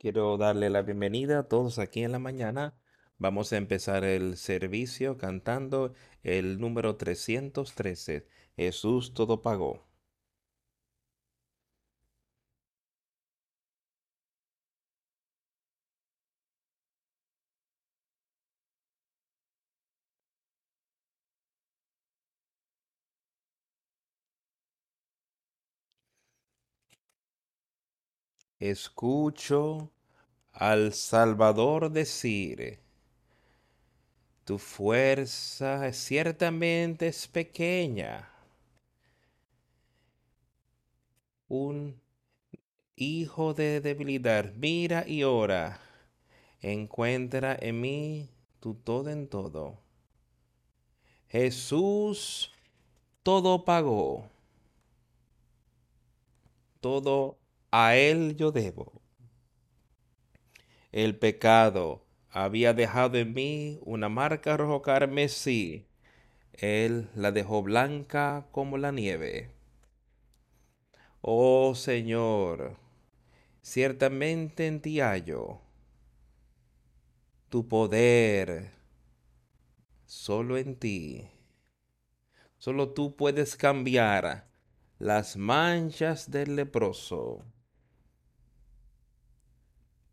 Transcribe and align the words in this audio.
Quiero 0.00 0.38
darle 0.38 0.70
la 0.70 0.80
bienvenida 0.80 1.40
a 1.40 1.42
todos 1.42 1.78
aquí 1.78 2.02
en 2.02 2.12
la 2.12 2.18
mañana. 2.18 2.72
Vamos 3.18 3.52
a 3.52 3.58
empezar 3.58 4.02
el 4.02 4.38
servicio 4.38 5.18
cantando 5.18 5.92
el 6.22 6.58
número 6.58 6.96
313. 6.96 8.26
Jesús 8.56 9.12
todo 9.12 9.42
pagó. 9.42 9.89
Escucho 28.60 29.90
al 30.52 30.92
Salvador 30.92 31.90
decir, 31.90 32.78
tu 34.44 34.58
fuerza 34.58 35.90
ciertamente 35.94 37.08
es 37.08 37.26
pequeña. 37.26 38.28
Un 41.48 41.98
hijo 42.96 43.54
de 43.54 43.80
debilidad, 43.80 44.52
mira 44.52 45.08
y 45.08 45.24
ora. 45.24 45.80
Encuentra 46.60 47.56
en 47.58 47.80
mí 47.80 48.28
tu 48.60 48.74
todo 48.74 49.08
en 49.08 49.26
todo. 49.26 49.78
Jesús 51.28 52.52
todo 53.22 53.64
pagó. 53.64 54.28
Todo 56.80 57.39
a 57.70 57.96
él 57.96 58.36
yo 58.36 58.52
debo. 58.52 59.00
El 60.92 61.16
pecado 61.16 62.04
había 62.30 62.74
dejado 62.74 63.18
en 63.18 63.32
mí 63.32 63.78
una 63.82 64.08
marca 64.08 64.56
rojo 64.56 64.82
carmesí. 64.82 65.86
Él 66.52 67.08
la 67.14 67.32
dejó 67.32 67.62
blanca 67.62 68.48
como 68.52 68.76
la 68.76 68.92
nieve. 68.92 69.50
Oh 71.20 71.74
Señor, 71.74 72.76
ciertamente 73.62 74.66
en 74.66 74.80
ti 74.80 75.00
hallo 75.00 75.60
tu 77.50 77.66
poder, 77.66 78.70
solo 80.06 80.56
en 80.56 80.76
ti. 80.76 81.28
Solo 82.58 82.90
tú 82.90 83.16
puedes 83.16 83.56
cambiar 83.56 84.48
las 85.00 85.36
manchas 85.36 86.30
del 86.30 86.54
leproso 86.54 87.44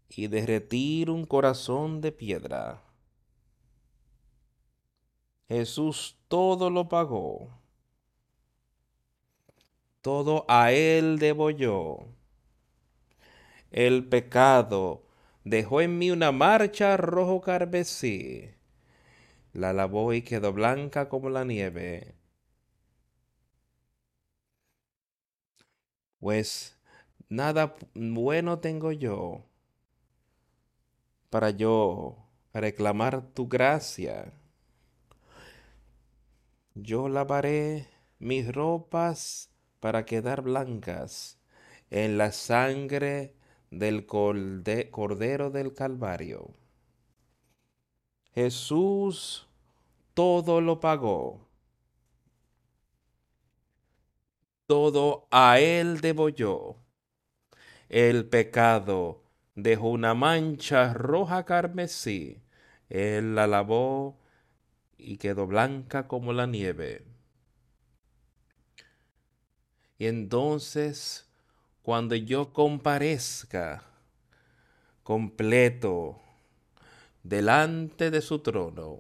y 0.10 0.28
derretir 0.28 1.10
un 1.10 1.26
corazón 1.26 2.02
de 2.02 2.12
piedra. 2.12 2.84
Jesús 5.48 6.18
todo 6.28 6.70
lo 6.70 6.90
pagó. 6.90 7.50
Todo 10.02 10.46
a 10.48 10.72
Él 10.72 11.20
debo 11.20 11.50
yo. 11.50 12.08
El 13.72 14.08
pecado 14.08 15.04
dejó 15.44 15.82
en 15.82 15.98
mí 15.98 16.12
una 16.12 16.32
marcha 16.32 16.98
rojo 16.98 17.42
carmesí. 17.42 18.52
La 19.54 19.74
lavó 19.74 20.14
y 20.14 20.22
quedó 20.22 20.54
blanca 20.54 21.10
como 21.10 21.30
la 21.30 21.44
nieve. 21.44 22.16
Pues 26.20 26.78
nada 27.30 27.76
bueno 27.96 28.60
tengo 28.60 28.92
yo 28.92 29.47
para 31.30 31.50
yo 31.52 32.18
reclamar 32.54 33.22
tu 33.34 33.48
gracia. 33.48 34.34
Yo 36.74 37.10
lavaré 37.10 37.88
mis 38.20 38.54
ropas 38.54 39.50
para 39.80 40.06
quedar 40.06 40.42
blancas 40.42 41.40
en 41.90 42.18
la 42.18 42.32
sangre 42.32 43.36
del 43.72 44.06
Cordero 44.06 45.52
del 45.52 45.74
Calvario. 45.74 46.54
Jesús 48.34 49.48
todo 50.14 50.62
lo 50.62 50.80
pagó. 50.80 51.48
Todo 54.68 55.28
a 55.32 55.60
Él 55.60 56.02
debo 56.02 56.30
yo. 56.30 56.78
El 57.90 58.28
pecado 58.28 59.27
dejó 59.58 59.90
una 59.90 60.14
mancha 60.14 60.94
roja 60.94 61.44
carmesí. 61.44 62.44
Él 62.90 63.34
la 63.34 63.48
lavó 63.48 64.20
y 64.98 65.18
quedó 65.18 65.48
blanca 65.48 66.08
como 66.08 66.32
la 66.32 66.46
nieve. 66.46 67.04
Y 69.98 70.06
entonces, 70.06 71.28
cuando 71.82 72.14
yo 72.16 72.54
comparezca 72.54 73.84
completo 75.02 76.22
delante 77.24 78.12
de 78.12 78.22
su 78.22 78.40
trono, 78.40 79.00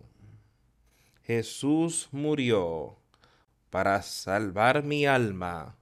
Jesús 1.21 2.09
murió 2.11 2.97
para 3.69 4.01
salvar 4.01 4.83
mi 4.83 5.05
alma. 5.05 5.75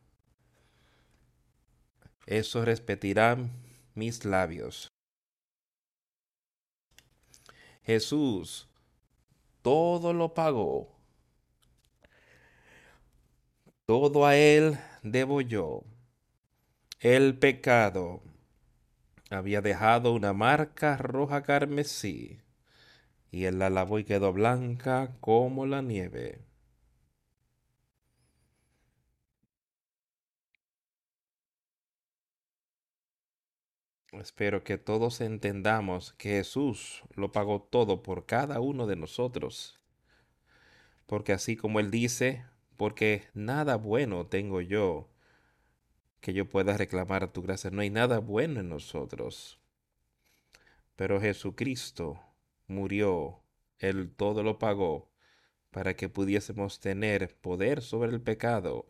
Eso 2.25 2.65
repetirán 2.65 3.64
mis 3.95 4.25
labios. 4.25 4.89
Jesús 7.83 8.67
todo 9.61 10.13
lo 10.13 10.33
pagó. 10.35 10.95
Todo 13.87 14.25
a 14.25 14.35
Él 14.35 14.77
debo 15.01 15.41
yo. 15.41 15.83
El 16.99 17.37
pecado 17.37 18.21
había 19.29 19.61
dejado 19.61 20.13
una 20.13 20.33
marca 20.33 20.97
roja 20.97 21.41
carmesí, 21.41 22.41
y 23.31 23.45
Él 23.45 23.59
la 23.59 23.87
y 23.99 24.03
quedó 24.03 24.33
blanca 24.33 25.17
como 25.19 25.65
la 25.65 25.81
nieve. 25.81 26.41
Espero 34.19 34.63
que 34.63 34.77
todos 34.77 35.21
entendamos 35.21 36.13
que 36.13 36.29
Jesús 36.29 37.03
lo 37.15 37.31
pagó 37.31 37.61
todo 37.61 38.01
por 38.01 38.25
cada 38.25 38.59
uno 38.59 38.87
de 38.87 38.95
nosotros. 38.95 39.79
Porque 41.05 41.33
así 41.33 41.55
como 41.55 41.79
Él 41.79 41.91
dice, 41.91 42.45
porque 42.77 43.27
nada 43.33 43.75
bueno 43.75 44.27
tengo 44.27 44.61
yo 44.61 45.09
que 46.21 46.33
yo 46.33 46.49
pueda 46.49 46.77
reclamar 46.77 47.31
tu 47.31 47.41
gracia. 47.41 47.69
No 47.69 47.81
hay 47.81 47.89
nada 47.89 48.19
bueno 48.19 48.59
en 48.61 48.69
nosotros. 48.69 49.59
Pero 50.95 51.19
Jesucristo 51.19 52.19
murió, 52.67 53.41
Él 53.79 54.11
todo 54.15 54.43
lo 54.43 54.57
pagó 54.59 55.09
para 55.71 55.95
que 55.95 56.07
pudiésemos 56.07 56.79
tener 56.79 57.35
poder 57.35 57.81
sobre 57.81 58.11
el 58.11 58.21
pecado, 58.21 58.87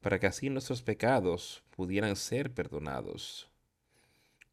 para 0.00 0.18
que 0.18 0.26
así 0.26 0.48
nuestros 0.48 0.82
pecados 0.82 1.62
pudieran 1.76 2.16
ser 2.16 2.54
perdonados. 2.54 3.51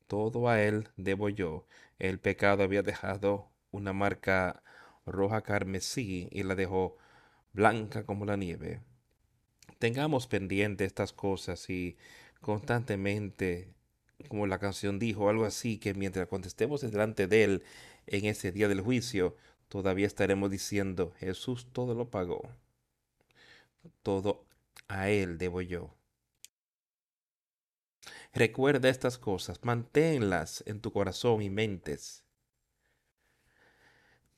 Todo 0.10 0.50
a 0.50 0.60
Él 0.64 0.90
debo 0.98 1.30
yo. 1.30 1.68
El 2.00 2.20
pecado 2.20 2.64
había 2.64 2.82
dejado 2.82 3.52
una 3.70 3.94
marca 3.94 4.64
roja 5.06 5.44
carmesí 5.44 6.28
y 6.32 6.42
la 6.42 6.56
dejó 6.56 6.98
blanca 7.54 8.04
como 8.08 8.26
la 8.26 8.36
nieve. 8.36 8.82
Tengamos 9.78 10.26
pendiente 10.26 10.84
estas 10.86 11.14
cosas 11.14 11.70
y 11.70 11.96
constantemente, 12.42 13.72
como 14.30 14.48
la 14.48 14.58
canción 14.58 14.98
dijo, 14.98 15.30
algo 15.30 15.46
así, 15.46 15.78
que 15.78 15.94
mientras 15.94 16.28
contestemos 16.28 16.82
delante 16.82 17.28
de 17.28 17.44
Él 17.44 17.64
en 18.08 18.26
ese 18.26 18.52
día 18.52 18.68
del 18.68 18.82
juicio, 18.82 19.36
todavía 19.68 20.08
estaremos 20.08 20.50
diciendo, 20.50 21.14
Jesús 21.20 21.68
todo 21.72 21.94
lo 21.94 22.10
pagó. 22.10 22.50
Todo 24.02 24.44
a 24.88 25.10
Él 25.12 25.38
debo 25.38 25.62
yo. 25.62 25.99
Recuerda 28.34 28.90
estas 28.90 29.18
cosas, 29.18 29.60
manténlas 29.64 30.64
en 30.68 30.82
tu 30.82 30.92
corazón 30.94 31.42
y 31.42 31.50
mentes, 31.50 32.24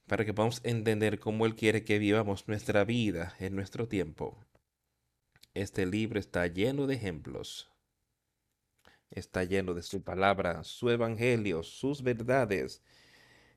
para 0.07 0.23
que 0.23 0.33
podamos 0.33 0.61
entender 0.63 1.19
cómo 1.19 1.45
Él 1.45 1.55
quiere 1.55 1.83
que 1.83 1.99
vivamos 1.99 2.47
nuestra 2.47 2.85
vida 2.85 3.35
en 3.39 3.53
nuestro 3.53 3.89
tiempo. 3.89 4.45
Este 5.53 5.85
libro 5.85 6.21
está 6.21 6.47
lleno 6.47 6.87
de 6.87 6.95
ejemplos. 6.95 7.69
Está 9.09 9.43
lleno 9.43 9.73
de 9.73 9.83
su 9.83 10.01
palabra, 10.01 10.63
su 10.63 10.89
evangelio, 10.89 11.61
sus 11.61 12.01
verdades, 12.01 12.81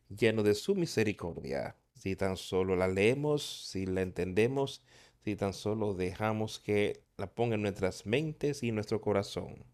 lleno 0.09 0.43
de 0.43 0.57
su 0.57 0.75
misericordia. 0.75 1.77
Si 1.95 2.17
tan 2.17 2.37
solo 2.37 2.75
la 2.75 2.89
leemos, 2.89 3.69
si 3.69 3.87
la 3.87 4.03
entendemos, 4.03 4.83
si 5.23 5.37
tan 5.37 5.55
solo 5.55 5.95
dejamos 5.95 6.59
que 6.59 7.05
la 7.17 7.33
ponga 7.33 7.55
en 7.55 7.63
nuestras 7.63 8.05
mentes 8.05 8.65
y 8.65 8.73
nuestro 8.73 9.01
corazón. 9.01 9.74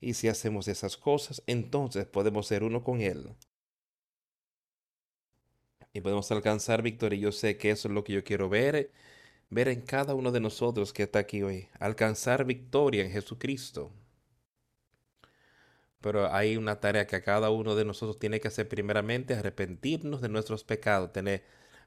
Y 0.00 0.14
si 0.14 0.28
hacemos 0.28 0.68
esas 0.68 0.96
cosas, 0.96 1.42
entonces 1.46 2.06
podemos 2.06 2.46
ser 2.46 2.62
uno 2.62 2.82
con 2.84 3.00
Él. 3.00 3.34
Y 5.92 6.00
podemos 6.00 6.30
alcanzar 6.32 6.82
victoria. 6.82 7.18
Yo 7.18 7.32
sé 7.32 7.56
que 7.56 7.70
eso 7.70 7.88
es 7.88 7.94
lo 7.94 8.04
que 8.04 8.12
yo 8.12 8.24
quiero 8.24 8.48
ver, 8.48 8.90
ver 9.50 9.68
en 9.68 9.80
cada 9.82 10.14
uno 10.14 10.32
de 10.32 10.40
nosotros 10.40 10.92
que 10.92 11.04
está 11.04 11.20
aquí 11.20 11.42
hoy. 11.42 11.68
Alcanzar 11.78 12.44
victoria 12.44 13.04
en 13.04 13.12
Jesucristo. 13.12 13.92
Pero 16.00 16.32
hay 16.32 16.56
una 16.56 16.80
tarea 16.80 17.06
que 17.06 17.22
cada 17.22 17.50
uno 17.50 17.74
de 17.74 17.84
nosotros 17.84 18.18
tiene 18.18 18.40
que 18.40 18.48
hacer 18.48 18.68
primeramente, 18.68 19.34
arrepentirnos 19.34 20.20
de 20.20 20.28
nuestros 20.28 20.64
pecados, 20.64 21.12
tener 21.12 21.44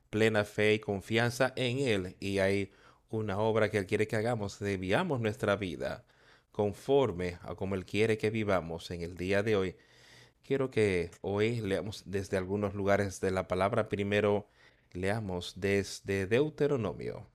plena 0.09 0.45
fe 0.45 0.75
y 0.75 0.79
confianza 0.79 1.53
en 1.55 1.79
Él. 1.79 2.15
Y 2.19 2.39
hay 2.39 2.71
una 3.09 3.37
obra 3.39 3.69
que 3.69 3.77
Él 3.77 3.85
quiere 3.85 4.07
que 4.07 4.15
hagamos, 4.15 4.59
vivamos 4.59 5.21
nuestra 5.21 5.55
vida 5.57 6.05
conforme 6.57 7.37
a 7.43 7.53
como 7.55 7.75
Él 7.75 7.85
quiere 7.85 8.17
que 8.17 8.31
vivamos 8.31 8.89
en 8.89 9.01
el 9.03 9.15
día 9.15 9.43
de 9.43 9.55
hoy. 9.55 9.75
Quiero 10.43 10.71
que 10.71 11.11
hoy 11.21 11.61
leamos 11.61 12.03
desde 12.07 12.37
algunos 12.37 12.73
lugares 12.75 13.21
de 13.21 13.31
la 13.31 13.47
palabra. 13.47 13.89
Primero 13.89 14.47
leamos 14.93 15.53
desde 15.57 16.27
Deuteronomio. 16.27 17.27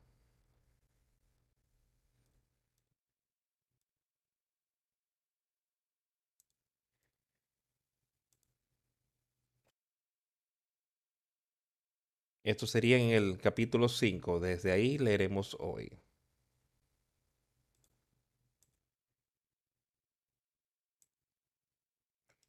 Esto 12.44 12.68
sería 12.68 12.98
en 12.98 13.10
el 13.10 13.38
capítulo 13.38 13.88
5. 13.88 14.38
Desde 14.38 14.70
ahí 14.70 14.96
leeremos 14.96 15.56
hoy. 15.58 15.98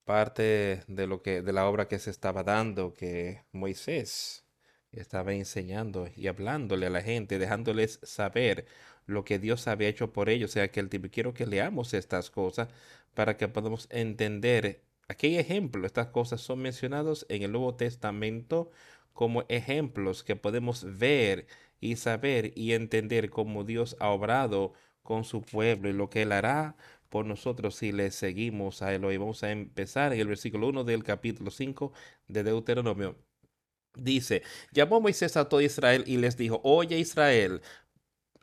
Parte 0.06 0.84
de 0.88 1.08
lo 1.08 1.22
que 1.22 1.42
de 1.42 1.54
la 1.54 1.68
obra 1.68 1.88
que 1.88 2.00
se 2.00 2.10
estaba 2.10 2.44
dando 2.44 2.94
que 2.94 3.44
Moisés 3.54 4.46
estaba 4.92 5.34
enseñando 5.34 6.08
y 6.16 6.28
hablándole 6.28 6.88
a 6.88 6.90
la 6.90 7.02
gente, 7.02 7.40
dejándoles 7.40 8.00
saber 8.04 8.66
lo 9.06 9.24
que 9.26 9.40
Dios 9.40 9.68
había 9.68 9.88
hecho 9.88 10.14
por 10.14 10.30
ellos. 10.30 10.52
O 10.52 10.54
sea, 10.54 10.72
que 10.72 10.80
el 10.80 10.90
tipo 10.90 11.08
quiero 11.12 11.34
que 11.34 11.46
leamos 11.46 11.94
estas 11.94 12.30
cosas 12.30 12.70
para 13.14 13.38
que 13.38 13.48
podamos 13.48 13.88
entender 13.92 14.84
aquel 15.08 15.40
ejemplo. 15.40 15.86
Estas 15.86 16.08
cosas 16.08 16.42
son 16.42 16.60
mencionadas 16.62 17.26
en 17.30 17.44
el 17.44 17.52
Nuevo 17.52 17.76
Testamento 17.76 18.72
como 19.14 19.46
ejemplos 19.50 20.24
que 20.24 20.36
podemos 20.36 20.86
ver 20.98 21.48
y 21.80 21.98
saber 21.98 22.54
y 22.56 22.74
entender 22.74 23.30
cómo 23.30 23.64
Dios 23.64 23.96
ha 24.00 24.10
obrado 24.10 24.74
con 25.04 25.24
su 25.26 25.42
pueblo 25.42 25.90
y 25.90 25.94
lo 25.94 26.10
que 26.10 26.24
Él 26.24 26.32
hará 26.32 26.76
por 27.14 27.28
nosotros 27.28 27.76
si 27.76 27.92
le 27.92 28.10
seguimos 28.10 28.82
a. 28.82 28.88
Hoy 28.88 29.18
vamos 29.18 29.44
a 29.44 29.52
empezar 29.52 30.14
en 30.14 30.20
el 30.20 30.28
versículo 30.28 30.70
1 30.70 30.84
del 30.84 31.04
capítulo 31.04 31.52
5 31.52 31.94
de 32.28 32.44
Deuteronomio. 32.44 33.16
Dice, 33.94 34.42
llamó 34.72 35.00
Moisés 35.00 35.38
a 35.38 35.48
todo 35.48 35.62
Israel 35.62 36.06
y 36.08 36.18
les 36.18 36.38
dijo, 36.38 36.60
oye 36.64 36.98
Israel, 36.98 37.62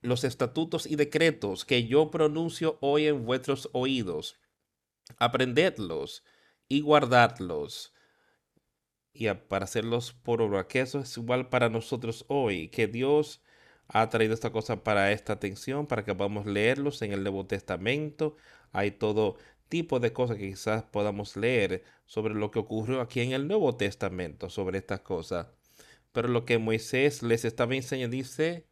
los 0.02 0.22
estatutos 0.22 0.86
y 0.86 0.94
decretos 0.94 1.64
que 1.64 1.88
yo 1.88 2.12
pronuncio 2.12 2.78
hoy 2.80 3.08
en 3.08 3.24
vuestros 3.24 3.68
oídos, 3.72 4.38
aprendedlos 5.18 6.22
y 6.68 6.82
guardadlos 6.82 7.92
y 9.12 9.26
para 9.34 9.64
hacerlos 9.64 10.12
por 10.12 10.42
obra, 10.42 10.68
que 10.68 10.82
eso 10.82 11.00
es 11.00 11.16
igual 11.16 11.48
para 11.48 11.70
nosotros 11.70 12.24
hoy, 12.28 12.68
que 12.68 12.86
Dios 12.86 13.42
ha 13.92 14.08
traído 14.08 14.34
esta 14.34 14.50
cosa 14.50 14.84
para 14.84 15.12
esta 15.12 15.32
atención, 15.34 15.86
para 15.86 16.04
que 16.04 16.14
podamos 16.14 16.46
leerlos 16.46 17.02
en 17.02 17.12
el 17.12 17.22
Nuevo 17.22 17.46
Testamento. 17.46 18.36
Hay 18.72 18.92
todo 18.92 19.36
tipo 19.68 20.00
de 20.00 20.12
cosas 20.12 20.36
que 20.36 20.48
quizás 20.50 20.84
podamos 20.84 21.36
leer 21.36 21.84
sobre 22.06 22.34
lo 22.34 22.50
que 22.50 22.60
ocurrió 22.60 23.00
aquí 23.00 23.20
en 23.20 23.32
el 23.32 23.48
Nuevo 23.48 23.76
Testamento, 23.76 24.48
sobre 24.48 24.78
estas 24.78 25.00
cosas. 25.00 25.48
Pero 26.12 26.28
lo 26.28 26.44
que 26.44 26.58
Moisés 26.58 27.22
les 27.22 27.44
estaba 27.44 27.74
enseñando 27.74 28.16
dice, 28.16 28.66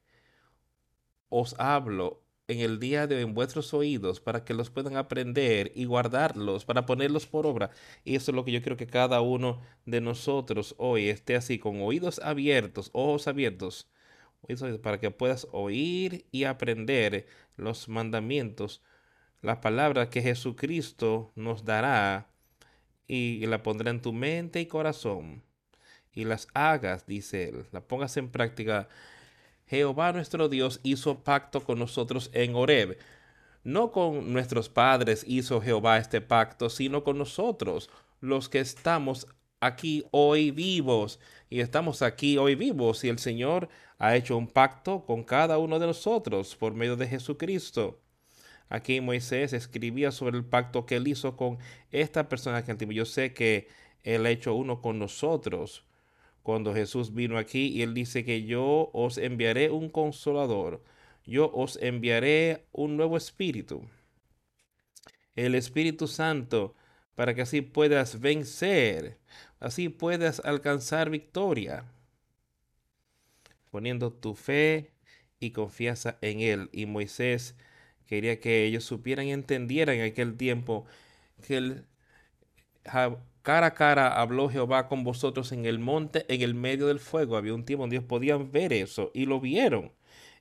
os 1.29 1.55
hablo 1.59 2.23
en 2.49 2.61
el 2.61 2.81
día 2.81 3.07
de 3.07 3.17
hoy 3.17 3.23
en 3.23 3.35
vuestros 3.35 3.75
oídos 3.75 4.21
para 4.21 4.45
que 4.45 4.55
los 4.55 4.71
puedan 4.71 4.97
aprender 4.97 5.73
y 5.75 5.85
guardarlos, 5.85 6.65
para 6.65 6.87
ponerlos 6.87 7.27
por 7.27 7.47
obra. 7.47 7.71
Y 8.05 8.17
eso 8.17 8.31
es 8.31 8.35
lo 8.35 8.45
que 8.45 8.53
yo 8.53 8.63
quiero 8.63 8.77
que 8.77 8.87
cada 8.87 9.21
uno 9.21 9.61
de 9.85 10.01
nosotros 10.01 10.75
hoy 10.79 11.09
esté 11.09 11.37
así, 11.37 11.59
con 11.59 11.81
oídos 11.83 12.21
abiertos, 12.21 12.91
ojos 12.93 13.29
abiertos, 13.29 13.89
para 14.83 14.99
que 14.99 15.11
puedas 15.11 15.47
oír 15.53 16.27
y 16.31 16.45
aprender 16.45 17.27
los 17.57 17.89
mandamientos, 17.89 18.83
las 19.43 19.59
palabras 19.59 20.09
que 20.09 20.23
Jesucristo 20.23 21.33
nos 21.35 21.65
dará 21.65 22.29
y 23.07 23.45
la 23.47 23.63
pondrá 23.63 23.91
en 23.91 24.03
tu 24.03 24.13
mente 24.13 24.61
y 24.61 24.67
corazón 24.67 25.43
y 26.13 26.25
las 26.25 26.49
hagas, 26.55 27.07
dice 27.07 27.49
él, 27.49 27.67
la 27.71 27.81
pongas 27.81 28.17
en 28.17 28.29
práctica 28.29 28.89
Jehová 29.69 30.13
nuestro 30.13 30.49
Dios 30.49 30.81
hizo 30.83 31.23
pacto 31.23 31.63
con 31.63 31.79
nosotros 31.79 32.31
en 32.33 32.55
Horeb. 32.55 32.99
No 33.65 33.93
con 33.93 34.33
nuestros 34.33 34.69
padres 34.69 35.25
hizo 35.29 35.61
Jehová 35.61 35.99
este 35.99 36.21
pacto, 36.21 36.71
sino 36.71 37.05
con 37.05 37.19
nosotros, 37.19 37.91
los 38.21 38.49
que 38.49 38.61
estamos 38.61 39.27
aquí 39.61 40.07
hoy 40.11 40.51
vivos. 40.51 41.21
Y 41.51 41.61
estamos 41.61 42.01
aquí 42.03 42.39
hoy 42.39 42.55
vivos 42.55 43.05
y 43.05 43.11
el 43.11 43.19
Señor 43.19 43.69
ha 43.99 44.17
hecho 44.17 44.37
un 44.37 44.47
pacto 44.47 45.05
con 45.05 45.25
cada 45.25 45.59
uno 45.59 45.79
de 45.79 45.87
nosotros 45.87 46.55
por 46.57 46.75
medio 46.75 46.97
de 46.97 47.09
Jesucristo. 47.09 48.01
Aquí 48.69 49.01
Moisés 49.01 49.53
escribía 49.53 50.13
sobre 50.13 50.37
el 50.37 50.45
pacto 50.45 50.87
que 50.87 50.97
él 50.97 51.09
hizo 51.09 51.37
con 51.37 51.59
esta 51.91 52.29
persona 52.29 52.65
que 52.65 52.95
Yo 52.95 53.05
sé 53.05 53.33
que 53.33 53.69
él 54.03 54.27
ha 54.27 54.31
hecho 54.31 54.55
uno 54.55 54.81
con 54.81 54.99
nosotros. 54.99 55.85
Cuando 56.43 56.75
Jesús 56.75 57.15
vino 57.15 57.39
aquí 57.39 57.69
y 57.69 57.83
él 57.83 57.95
dice 57.95 58.25
que 58.25 58.45
yo 58.45 58.91
os 58.93 59.19
enviaré 59.19 59.71
un 59.71 59.91
consolador, 59.91 60.83
yo 61.27 61.51
os 61.53 61.79
enviaré 61.83 62.67
un 62.73 62.97
nuevo 62.97 63.17
espíritu, 63.17 63.83
el 65.35 65.55
Espíritu 65.55 66.09
Santo, 66.09 66.75
para 67.15 67.35
que 67.35 67.43
así 67.43 67.61
puedas 67.61 68.21
vencer, 68.21 69.19
así 69.61 69.89
puedas 69.89 70.41
alcanzar 70.45 71.11
victoria, 71.11 71.85
poniendo 73.71 74.13
tu 74.13 74.35
fe 74.35 74.93
y 75.41 75.51
confianza 75.53 76.19
en 76.23 76.41
Él. 76.41 76.71
Y 76.73 76.87
Moisés 76.87 77.57
quería 78.07 78.41
que 78.41 78.65
ellos 78.65 78.85
supieran 78.85 79.27
y 79.27 79.33
entendieran 79.33 79.97
en 79.97 80.11
aquel 80.11 80.37
tiempo 80.37 80.87
que 81.47 81.57
el 81.59 81.85
Cara 83.43 83.69
a 83.69 83.75
cara 83.75 84.21
habló 84.21 84.51
Jehová 84.51 84.89
con 84.89 85.05
vosotros 85.05 85.53
en 85.53 85.65
el 85.65 85.79
monte, 85.79 86.27
en 86.29 86.43
el 86.43 86.55
medio 86.55 86.87
del 86.87 86.99
fuego. 86.99 87.37
Había 87.37 87.55
un 87.55 87.65
tiempo 87.65 87.83
donde 87.83 87.97
ellos 87.97 88.09
podían 88.09 88.53
ver 88.53 88.73
eso 88.75 89.11
y 89.15 89.25
lo 89.25 89.41
vieron. 89.41 89.93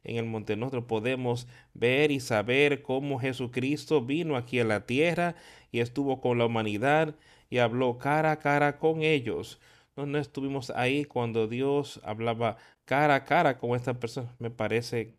En 0.04 0.18
el 0.18 0.26
monte 0.26 0.58
nosotros 0.58 0.86
podemos 0.86 1.48
ver 1.74 2.12
y 2.12 2.20
saber 2.20 2.82
cómo 2.82 3.20
Jesucristo 3.20 4.02
vino 4.02 4.36
aquí 4.36 4.60
a 4.60 4.66
la 4.66 4.86
tierra 4.86 5.36
y 5.72 5.80
estuvo 5.80 6.20
con 6.22 6.38
la 6.38 6.46
humanidad 6.48 7.16
y 7.50 7.60
habló 7.60 7.98
cara 7.98 8.32
a 8.32 8.40
cara 8.40 8.78
con 8.78 9.04
ellos. 9.04 9.60
No, 9.96 10.06
no 10.06 10.18
estuvimos 10.18 10.70
ahí 10.72 11.06
cuando 11.06 11.48
Dios 11.48 12.02
hablaba 12.04 12.58
cara 12.88 13.16
a 13.16 13.26
cara 13.26 13.60
con 13.60 13.76
esta 13.76 13.94
persona. 14.00 14.36
Me 14.40 14.50
parece 14.50 15.18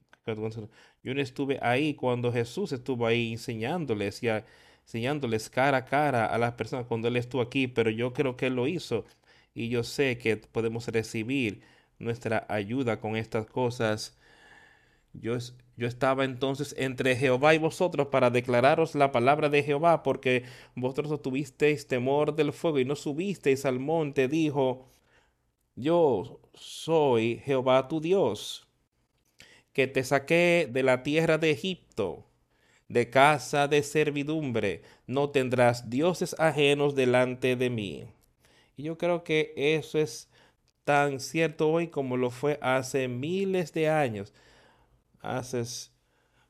yo 1.02 1.14
no 1.14 1.20
estuve 1.22 1.58
ahí 1.62 1.94
cuando 1.94 2.32
Jesús 2.32 2.72
estuvo 2.72 3.06
ahí 3.06 3.32
enseñándoles 3.32 4.22
y 4.22 4.28
enseñándoles 4.84 5.48
cara 5.48 5.78
a 5.78 5.84
cara 5.84 6.26
a 6.26 6.38
las 6.38 6.52
personas 6.54 6.86
cuando 6.86 7.08
Él 7.08 7.16
estuvo 7.16 7.40
aquí, 7.42 7.66
pero 7.68 7.90
yo 7.90 8.12
creo 8.12 8.36
que 8.36 8.46
Él 8.46 8.56
lo 8.56 8.66
hizo 8.66 9.04
y 9.54 9.68
yo 9.70 9.82
sé 9.84 10.18
que 10.18 10.36
podemos 10.36 10.86
recibir 10.88 11.62
nuestra 11.98 12.46
ayuda 12.48 13.00
con 13.00 13.16
estas 13.16 13.46
cosas. 13.46 14.18
Yo, 15.14 15.36
yo 15.76 15.88
estaba 15.88 16.24
entonces 16.24 16.74
entre 16.78 17.16
Jehová 17.16 17.54
y 17.54 17.58
vosotros 17.58 18.08
para 18.08 18.30
declararos 18.30 18.94
la 18.94 19.10
palabra 19.12 19.48
de 19.48 19.62
Jehová, 19.62 20.02
porque 20.02 20.44
vosotros 20.74 21.22
tuvisteis 21.22 21.86
temor 21.86 22.34
del 22.36 22.52
fuego 22.52 22.78
y 22.78 22.84
no 22.84 22.96
subisteis 22.96 23.64
al 23.64 23.80
monte, 23.80 24.28
dijo, 24.28 24.86
yo 25.80 26.40
soy 26.54 27.40
Jehová 27.44 27.88
tu 27.88 28.00
Dios, 28.00 28.68
que 29.72 29.86
te 29.86 30.02
saqué 30.04 30.68
de 30.70 30.82
la 30.82 31.02
tierra 31.02 31.38
de 31.38 31.50
Egipto 31.50 32.28
de 32.88 33.10
casa 33.10 33.68
de 33.68 33.82
servidumbre, 33.82 34.82
no 35.06 35.30
tendrás 35.30 35.90
dioses 35.90 36.34
ajenos 36.38 36.94
delante 36.94 37.54
de 37.54 37.70
mí. 37.70 38.06
Y 38.76 38.84
yo 38.84 38.96
creo 38.96 39.24
que 39.24 39.52
eso 39.56 39.98
es 39.98 40.28
tan 40.84 41.20
cierto 41.20 41.68
hoy 41.68 41.88
como 41.88 42.16
lo 42.16 42.30
fue 42.30 42.58
hace 42.62 43.08
miles 43.08 43.72
de 43.74 43.90
años. 43.90 44.32
Hace, 45.20 45.62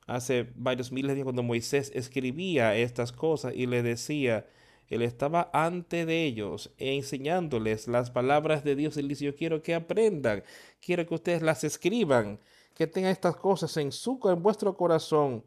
hace 0.07 0.47
varios 0.55 0.91
miles 0.91 1.09
de 1.09 1.13
años 1.13 1.25
cuando 1.25 1.43
Moisés 1.43 1.91
escribía 1.93 2.75
estas 2.75 3.11
cosas 3.11 3.53
y 3.55 3.65
le 3.65 3.83
decía, 3.83 4.47
él 4.89 5.03
estaba 5.03 5.49
ante 5.53 6.05
de 6.05 6.25
ellos 6.25 6.71
enseñándoles 6.77 7.87
las 7.87 8.09
palabras 8.09 8.63
de 8.63 8.75
Dios. 8.75 8.97
Él 8.97 9.07
dice, 9.07 9.25
yo 9.25 9.35
quiero 9.35 9.61
que 9.61 9.75
aprendan, 9.75 10.43
quiero 10.81 11.05
que 11.05 11.13
ustedes 11.13 11.41
las 11.43 11.63
escriban, 11.63 12.39
que 12.73 12.87
tengan 12.87 13.11
estas 13.11 13.35
cosas 13.35 13.75
en 13.77 13.91
su 13.91 14.19
corazón 14.19 15.43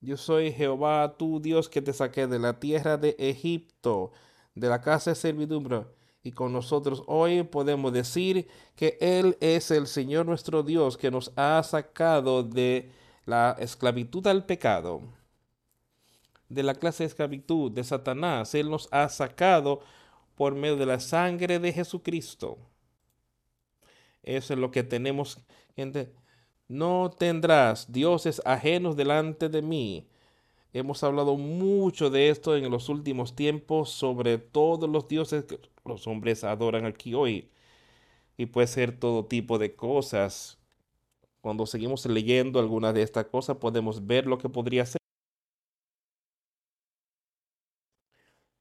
Yo 0.00 0.16
soy 0.18 0.52
Jehová 0.52 1.16
tu 1.16 1.40
Dios 1.40 1.68
que 1.68 1.80
te 1.80 1.92
saqué 1.94 2.26
de 2.26 2.38
la 2.38 2.60
tierra 2.60 2.98
de 2.98 3.16
Egipto, 3.18 4.12
de 4.54 4.68
la 4.68 4.80
casa 4.82 5.12
de 5.12 5.16
servidumbre. 5.16 5.86
Y 6.22 6.32
con 6.32 6.52
nosotros 6.52 7.02
hoy 7.06 7.42
podemos 7.42 7.92
decir 7.92 8.48
que 8.76 8.98
Él 9.00 9.36
es 9.40 9.70
el 9.70 9.86
Señor 9.86 10.26
nuestro 10.26 10.62
Dios 10.62 10.96
que 10.96 11.10
nos 11.10 11.32
ha 11.36 11.62
sacado 11.62 12.42
de 12.42 12.90
la 13.24 13.56
esclavitud 13.58 14.26
al 14.26 14.44
pecado, 14.44 15.02
de 16.48 16.62
la 16.62 16.74
clase 16.74 17.04
de 17.04 17.08
esclavitud 17.08 17.70
de 17.72 17.84
Satanás. 17.84 18.54
Él 18.54 18.70
nos 18.70 18.88
ha 18.92 19.08
sacado 19.08 19.80
por 20.34 20.54
medio 20.54 20.76
de 20.76 20.86
la 20.86 21.00
sangre 21.00 21.58
de 21.58 21.72
Jesucristo. 21.72 22.58
Eso 24.22 24.54
es 24.54 24.58
lo 24.58 24.70
que 24.70 24.82
tenemos. 24.82 25.38
Gente, 25.76 26.12
no 26.68 27.10
tendrás 27.10 27.92
dioses 27.92 28.40
ajenos 28.44 28.96
delante 28.96 29.48
de 29.48 29.62
mí. 29.62 30.08
Hemos 30.72 31.04
hablado 31.04 31.36
mucho 31.36 32.10
de 32.10 32.30
esto 32.30 32.56
en 32.56 32.70
los 32.70 32.88
últimos 32.88 33.36
tiempos 33.36 33.90
sobre 33.90 34.38
todos 34.38 34.90
los 34.90 35.06
dioses 35.06 35.44
que 35.44 35.60
los 35.84 36.06
hombres 36.06 36.42
adoran 36.42 36.84
aquí 36.84 37.14
hoy. 37.14 37.50
Y 38.36 38.46
puede 38.46 38.66
ser 38.66 38.98
todo 38.98 39.26
tipo 39.26 39.58
de 39.58 39.76
cosas. 39.76 40.58
Cuando 41.40 41.66
seguimos 41.66 42.06
leyendo 42.06 42.58
algunas 42.58 42.94
de 42.94 43.02
estas 43.02 43.26
cosas 43.26 43.58
podemos 43.58 44.06
ver 44.06 44.26
lo 44.26 44.38
que 44.38 44.48
podría 44.48 44.86
ser. 44.86 45.03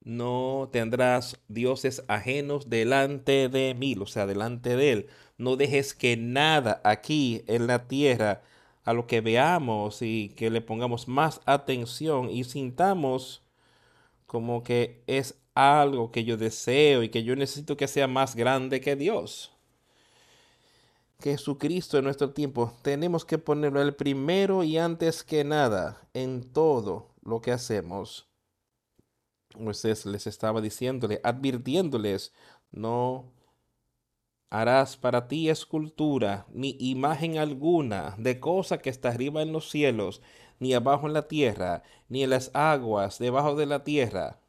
No 0.04 0.70
tendrás 0.72 1.40
dioses 1.48 2.04
ajenos 2.08 2.70
delante 2.70 3.50
de 3.50 3.74
mí, 3.74 3.96
o 4.00 4.06
sea, 4.06 4.26
delante 4.26 4.76
de 4.76 4.92
él. 4.92 5.08
No 5.38 5.56
dejes 5.56 5.94
que 5.94 6.18
nada 6.18 6.82
aquí 6.84 7.44
en 7.48 7.68
la 7.68 7.88
tierra, 7.88 8.42
a 8.84 8.94
lo 8.94 9.08
que 9.08 9.22
veamos 9.22 10.02
y 10.02 10.30
que 10.36 10.50
le 10.50 10.62
pongamos 10.62 11.08
más 11.08 11.42
atención 11.46 12.30
y 12.30 12.44
sintamos 12.44 13.42
como 14.28 14.64
que 14.64 15.04
es 15.08 15.36
algo 15.56 16.12
que 16.12 16.24
yo 16.26 16.38
deseo 16.38 17.04
y 17.04 17.10
que 17.10 17.24
yo 17.24 17.36
necesito 17.36 17.78
que 17.78 17.88
sea 17.88 18.08
más 18.08 18.36
grande 18.36 18.82
que 18.82 18.96
Dios. 18.96 19.52
Jesucristo 21.22 21.98
en 21.98 22.04
nuestro 22.04 22.32
tiempo, 22.32 22.74
tenemos 22.82 23.24
que 23.24 23.38
ponerlo 23.38 23.82
el 23.82 23.96
primero 23.96 24.64
y 24.64 24.78
antes 24.78 25.24
que 25.24 25.46
nada 25.46 26.02
en 26.14 26.44
todo 26.52 27.08
lo 27.24 27.42
que 27.42 27.54
hacemos. 27.54 28.33
Moisés 29.58 30.06
les 30.06 30.28
estaba 30.28 30.62
diciéndole, 30.62 31.20
advirtiéndoles, 31.24 32.34
no 32.72 33.32
harás 34.50 34.98
para 34.98 35.28
ti 35.28 35.50
escultura, 35.50 36.46
ni 36.52 36.76
imagen 36.80 37.38
alguna 37.38 38.16
de 38.20 38.40
cosa 38.40 38.78
que 38.78 38.90
está 38.90 39.10
arriba 39.10 39.42
en 39.42 39.52
los 39.52 39.70
cielos, 39.70 40.22
ni 40.60 40.74
abajo 40.74 41.08
en 41.08 41.14
la 41.14 41.28
tierra, 41.28 41.84
ni 42.08 42.24
en 42.24 42.30
las 42.30 42.52
aguas 42.54 43.18
debajo 43.18 43.56
de 43.56 43.66
la 43.66 43.84
tierra. 43.84 44.40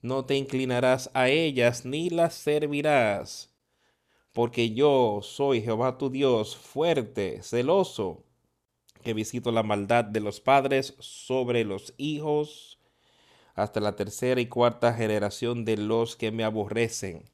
No 0.00 0.24
te 0.24 0.36
inclinarás 0.36 1.10
a 1.12 1.28
ellas, 1.28 1.84
ni 1.84 2.10
las 2.10 2.34
servirás, 2.34 3.54
porque 4.32 4.70
yo 4.70 5.20
soy 5.22 5.62
Jehová 5.62 5.98
tu 5.98 6.10
Dios, 6.10 6.56
fuerte, 6.56 7.42
celoso, 7.42 8.24
que 9.02 9.14
visito 9.14 9.52
la 9.52 9.62
maldad 9.62 10.04
de 10.04 10.20
los 10.20 10.40
padres 10.40 10.94
sobre 10.98 11.64
los 11.64 11.94
hijos, 11.96 12.75
hasta 13.56 13.80
la 13.80 13.96
tercera 13.96 14.40
y 14.40 14.46
cuarta 14.46 14.94
generación 14.94 15.64
de 15.64 15.78
los 15.78 16.14
que 16.14 16.30
me 16.30 16.44
aborrecen, 16.44 17.24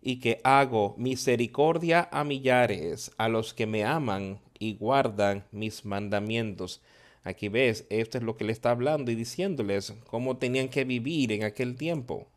y 0.00 0.20
que 0.20 0.40
hago 0.44 0.94
misericordia 0.96 2.08
a 2.12 2.24
millares, 2.24 3.10
a 3.18 3.28
los 3.28 3.52
que 3.52 3.66
me 3.66 3.84
aman 3.84 4.40
y 4.58 4.76
guardan 4.76 5.44
mis 5.50 5.84
mandamientos. 5.84 6.82
Aquí 7.24 7.48
ves, 7.48 7.86
esto 7.90 8.18
es 8.18 8.24
lo 8.24 8.36
que 8.36 8.44
le 8.44 8.52
está 8.52 8.70
hablando 8.70 9.10
y 9.10 9.14
diciéndoles 9.14 9.94
cómo 10.06 10.36
tenían 10.36 10.68
que 10.68 10.84
vivir 10.84 11.32
en 11.32 11.42
aquel 11.42 11.76
tiempo. 11.76 12.28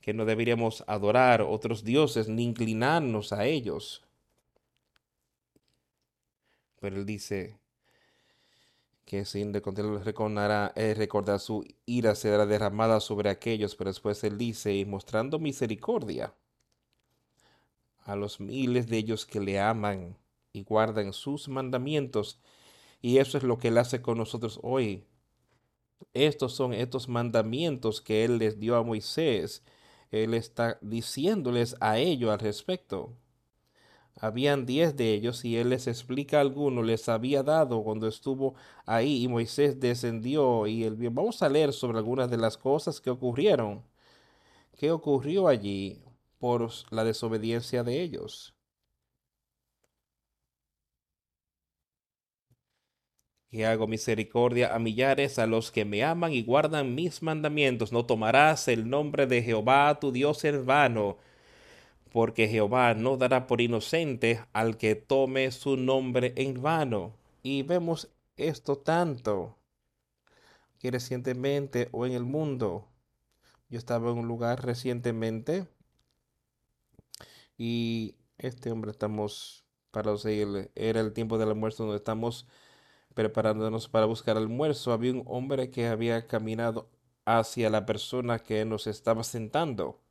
Que 0.00 0.14
no 0.14 0.24
deberíamos 0.24 0.84
adorar 0.86 1.42
otros 1.42 1.84
dioses 1.84 2.28
ni 2.28 2.44
inclinarnos 2.44 3.32
a 3.32 3.44
ellos. 3.44 4.02
Pero 6.80 6.96
él 6.96 7.06
dice, 7.06 7.61
que 9.12 9.26
sin 9.26 9.52
recordará, 9.52 10.72
eh, 10.74 10.94
recordar 10.94 11.38
su 11.38 11.66
ira 11.84 12.14
será 12.14 12.46
derramada 12.46 12.98
sobre 12.98 13.28
aquellos, 13.28 13.76
pero 13.76 13.90
después 13.90 14.24
él 14.24 14.38
dice, 14.38 14.74
y 14.74 14.86
mostrando 14.86 15.38
misericordia 15.38 16.32
a 18.06 18.16
los 18.16 18.40
miles 18.40 18.86
de 18.86 18.96
ellos 18.96 19.26
que 19.26 19.38
le 19.38 19.60
aman 19.60 20.16
y 20.54 20.62
guardan 20.62 21.12
sus 21.12 21.46
mandamientos. 21.50 22.40
Y 23.02 23.18
eso 23.18 23.36
es 23.36 23.44
lo 23.44 23.58
que 23.58 23.68
él 23.68 23.76
hace 23.76 24.00
con 24.00 24.16
nosotros 24.16 24.58
hoy. 24.62 25.04
Estos 26.14 26.54
son 26.54 26.72
estos 26.72 27.06
mandamientos 27.06 28.00
que 28.00 28.24
él 28.24 28.38
les 28.38 28.58
dio 28.58 28.76
a 28.76 28.82
Moisés. 28.82 29.62
Él 30.10 30.32
está 30.32 30.78
diciéndoles 30.80 31.76
a 31.80 31.98
ellos 31.98 32.30
al 32.30 32.38
respecto. 32.38 33.14
Habían 34.20 34.66
diez 34.66 34.96
de 34.96 35.12
ellos 35.14 35.44
y 35.44 35.56
él 35.56 35.70
les 35.70 35.86
explica 35.86 36.40
algunos, 36.40 36.84
les 36.84 37.08
había 37.08 37.42
dado 37.42 37.82
cuando 37.82 38.06
estuvo 38.08 38.54
ahí 38.86 39.22
y 39.24 39.28
Moisés 39.28 39.80
descendió 39.80 40.66
y 40.66 40.84
él 40.84 40.96
vamos 41.10 41.42
a 41.42 41.48
leer 41.48 41.72
sobre 41.72 41.98
algunas 41.98 42.30
de 42.30 42.38
las 42.38 42.56
cosas 42.56 43.00
que 43.00 43.10
ocurrieron. 43.10 43.82
¿Qué 44.78 44.90
ocurrió 44.90 45.48
allí 45.48 46.02
por 46.38 46.70
la 46.90 47.04
desobediencia 47.04 47.84
de 47.84 48.02
ellos? 48.02 48.54
que 53.50 53.66
hago 53.66 53.86
misericordia 53.86 54.74
a 54.74 54.78
millares 54.78 55.38
a 55.38 55.46
los 55.46 55.70
que 55.70 55.84
me 55.84 56.02
aman 56.02 56.32
y 56.32 56.42
guardan 56.42 56.94
mis 56.94 57.22
mandamientos. 57.22 57.92
No 57.92 58.06
tomarás 58.06 58.66
el 58.68 58.88
nombre 58.88 59.26
de 59.26 59.42
Jehová 59.42 59.98
tu 60.00 60.10
Dios 60.10 60.44
en 60.44 60.64
vano 60.64 61.18
porque 62.12 62.46
Jehová 62.46 62.94
no 62.94 63.16
dará 63.16 63.46
por 63.46 63.62
inocente 63.62 64.44
al 64.52 64.76
que 64.76 64.94
tome 64.94 65.50
su 65.50 65.78
nombre 65.78 66.34
en 66.36 66.60
vano. 66.60 67.14
Y 67.42 67.62
vemos 67.62 68.10
esto 68.36 68.76
tanto 68.76 69.56
que 70.78 70.90
recientemente 70.90 71.88
o 71.92 72.04
en 72.04 72.12
el 72.12 72.24
mundo. 72.24 72.86
Yo 73.70 73.78
estaba 73.78 74.10
en 74.10 74.18
un 74.18 74.28
lugar 74.28 74.64
recientemente 74.64 75.66
y 77.56 78.16
este 78.36 78.70
hombre 78.70 78.90
estamos 78.90 79.64
para 79.90 80.16
seguirle. 80.18 80.70
Era 80.74 81.00
el 81.00 81.14
tiempo 81.14 81.38
del 81.38 81.48
almuerzo 81.48 81.84
donde 81.84 81.96
estamos 81.96 82.46
preparándonos 83.14 83.88
para 83.88 84.04
buscar 84.04 84.36
almuerzo. 84.36 84.92
Había 84.92 85.12
un 85.12 85.22
hombre 85.26 85.70
que 85.70 85.86
había 85.86 86.26
caminado 86.26 86.90
hacia 87.24 87.70
la 87.70 87.86
persona 87.86 88.40
que 88.40 88.66
nos 88.66 88.86
estaba 88.86 89.24
sentando 89.24 90.01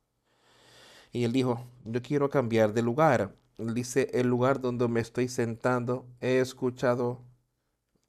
y 1.12 1.24
él 1.24 1.32
dijo, 1.32 1.60
yo 1.84 2.02
quiero 2.02 2.30
cambiar 2.30 2.72
de 2.72 2.82
lugar. 2.82 3.34
Él 3.58 3.74
dice, 3.74 4.08
el 4.14 4.28
lugar 4.28 4.60
donde 4.60 4.88
me 4.88 5.00
estoy 5.00 5.28
sentando, 5.28 6.06
he 6.20 6.40
escuchado 6.40 7.20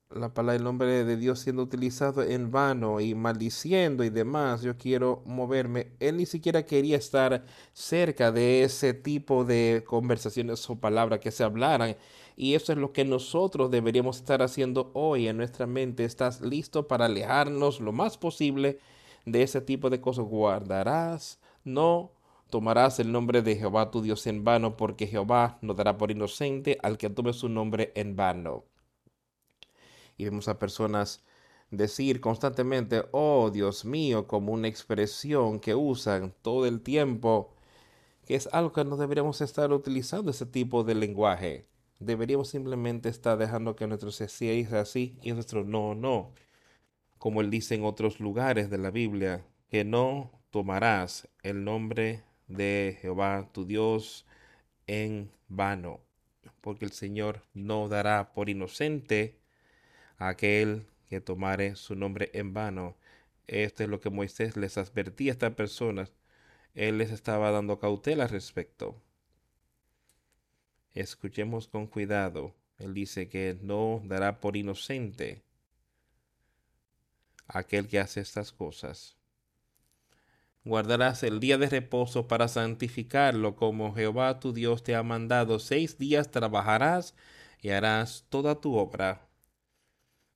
la 0.09 0.33
palabra, 0.33 0.57
el 0.57 0.63
nombre 0.63 1.03
de 1.03 1.17
Dios 1.17 1.39
siendo 1.39 1.63
utilizado 1.63 2.23
en 2.23 2.51
vano 2.51 2.99
y 2.99 3.15
maldiciendo 3.15 4.03
y 4.03 4.09
demás. 4.09 4.61
Yo 4.61 4.77
quiero 4.77 5.23
moverme. 5.25 5.91
Él 5.99 6.17
ni 6.17 6.25
siquiera 6.25 6.65
quería 6.65 6.97
estar 6.97 7.43
cerca 7.73 8.31
de 8.31 8.63
ese 8.63 8.93
tipo 8.93 9.43
de 9.43 9.83
conversaciones 9.85 10.69
o 10.69 10.79
palabras 10.79 11.19
que 11.19 11.31
se 11.31 11.43
hablaran. 11.43 11.95
Y 12.35 12.53
eso 12.55 12.71
es 12.71 12.77
lo 12.77 12.93
que 12.93 13.05
nosotros 13.05 13.69
deberíamos 13.69 14.17
estar 14.17 14.41
haciendo 14.41 14.91
hoy 14.93 15.27
en 15.27 15.37
nuestra 15.37 15.67
mente. 15.67 16.05
¿Estás 16.05 16.41
listo 16.41 16.87
para 16.87 17.05
alejarnos 17.05 17.79
lo 17.79 17.91
más 17.91 18.17
posible 18.17 18.79
de 19.25 19.43
ese 19.43 19.61
tipo 19.61 19.89
de 19.89 20.01
cosas? 20.01 20.25
Guardarás, 20.25 21.39
no 21.63 22.12
tomarás 22.53 22.99
el 22.99 23.11
nombre 23.11 23.41
de 23.41 23.55
Jehová 23.55 23.89
tu 23.89 24.03
Dios 24.03 24.27
en 24.27 24.43
vano, 24.43 24.77
porque 24.77 25.07
Jehová 25.07 25.57
no 25.63 25.73
dará 25.73 25.97
por 25.97 26.11
inocente 26.11 26.77
al 26.83 26.99
que 26.99 27.09
tome 27.09 27.33
su 27.33 27.49
nombre 27.49 27.91
en 27.95 28.15
vano. 28.15 28.63
Y 30.17 30.25
vemos 30.25 30.47
a 30.47 30.59
personas 30.59 31.23
decir 31.71 32.21
constantemente, 32.21 33.05
oh 33.09 33.49
Dios 33.49 33.85
mío, 33.85 34.27
como 34.27 34.53
una 34.53 34.67
expresión 34.67 35.59
que 35.59 35.73
usan 35.73 36.31
todo 36.43 36.67
el 36.67 36.81
tiempo, 36.81 37.55
que 38.27 38.35
es 38.35 38.47
algo 38.53 38.71
que 38.71 38.85
no 38.85 38.97
deberíamos 38.97 39.41
estar 39.41 39.73
utilizando 39.73 40.29
ese 40.29 40.45
tipo 40.45 40.83
de 40.83 40.93
lenguaje. 40.93 41.65
Deberíamos 41.99 42.49
simplemente 42.49 43.09
estar 43.09 43.35
dejando 43.39 43.75
que 43.75 43.87
nuestro 43.87 44.11
sí 44.11 44.27
sea 44.27 44.79
así 44.79 45.17
y 45.23 45.31
nuestro 45.31 45.63
no, 45.63 45.95
no. 45.95 46.35
Como 47.17 47.41
él 47.41 47.49
dice 47.49 47.73
en 47.73 47.83
otros 47.83 48.19
lugares 48.19 48.69
de 48.69 48.77
la 48.77 48.91
Biblia, 48.91 49.43
que 49.71 49.83
no 49.83 50.29
tomarás 50.51 51.27
el 51.41 51.63
nombre 51.63 52.21
de 52.55 52.97
Jehová 53.01 53.49
tu 53.51 53.65
Dios 53.65 54.25
en 54.87 55.31
vano, 55.47 56.01
porque 56.61 56.85
el 56.85 56.91
Señor 56.91 57.43
no 57.53 57.87
dará 57.89 58.33
por 58.33 58.49
inocente 58.49 59.39
a 60.17 60.29
aquel 60.29 60.85
que 61.07 61.21
tomare 61.21 61.75
su 61.75 61.95
nombre 61.95 62.29
en 62.33 62.53
vano. 62.53 62.95
Esto 63.47 63.83
es 63.83 63.89
lo 63.89 63.99
que 63.99 64.09
Moisés 64.09 64.57
les 64.57 64.77
advertía 64.77 65.31
a 65.31 65.33
estas 65.33 65.53
personas. 65.53 66.13
Él 66.73 66.97
les 66.97 67.11
estaba 67.11 67.51
dando 67.51 67.79
cautela 67.79 68.23
al 68.23 68.29
respecto. 68.29 69.01
Escuchemos 70.93 71.67
con 71.67 71.87
cuidado. 71.87 72.55
Él 72.77 72.93
dice 72.93 73.29
que 73.29 73.57
no 73.61 74.01
dará 74.05 74.39
por 74.39 74.57
inocente 74.57 75.43
aquel 77.47 77.87
que 77.87 77.99
hace 77.99 78.21
estas 78.21 78.51
cosas. 78.51 79.17
Guardarás 80.65 81.23
el 81.23 81.41
día 81.41 81.57
de 81.57 81.67
reposo 81.67 82.27
para 82.27 82.47
santificarlo, 82.47 83.55
como 83.55 83.93
Jehová 83.93 84.39
tu 84.39 84.53
Dios 84.53 84.81
te 84.81 84.95
ha 84.95 85.03
mandado. 85.03 85.59
Seis 85.59 85.97
días 85.97 86.31
trabajarás 86.31 87.15
y 87.61 87.69
harás 87.69 88.25
toda 88.29 88.61
tu 88.61 88.75
obra. 88.75 89.27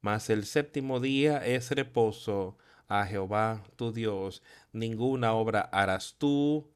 Mas 0.02 0.30
el 0.30 0.46
séptimo 0.46 1.00
día 1.00 1.46
es 1.46 1.72
reposo 1.72 2.58
a 2.90 3.06
Jehová 3.06 3.64
tu 3.78 3.94
Dios. 3.94 4.44
Ninguna 4.74 5.34
obra 5.34 5.62
harás 5.62 6.16
tú, 6.18 6.70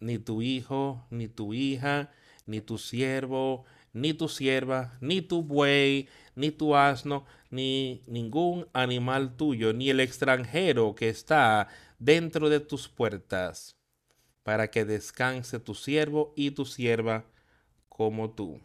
ni 0.00 0.18
tu 0.18 0.40
hijo, 0.40 1.06
ni 1.10 1.28
tu 1.28 1.52
hija, 1.52 2.10
ni 2.46 2.62
tu 2.62 2.78
siervo, 2.78 3.64
ni 3.92 4.14
tu 4.14 4.28
sierva, 4.28 4.96
ni 5.00 5.20
tu 5.20 5.42
buey, 5.42 6.08
ni 6.34 6.50
tu 6.50 6.74
asno, 6.76 7.26
ni 7.50 8.02
ningún 8.06 8.68
animal 8.72 9.36
tuyo, 9.36 9.74
ni 9.74 9.90
el 9.90 10.00
extranjero 10.00 10.94
que 10.94 11.10
está 11.10 11.68
dentro 12.00 12.48
de 12.48 12.58
tus 12.58 12.88
puertas, 12.88 13.76
para 14.42 14.70
que 14.70 14.84
descanse 14.84 15.60
tu 15.60 15.74
siervo 15.74 16.32
y 16.34 16.50
tu 16.50 16.64
sierva 16.64 17.26
como 17.88 18.30
tú. 18.30 18.60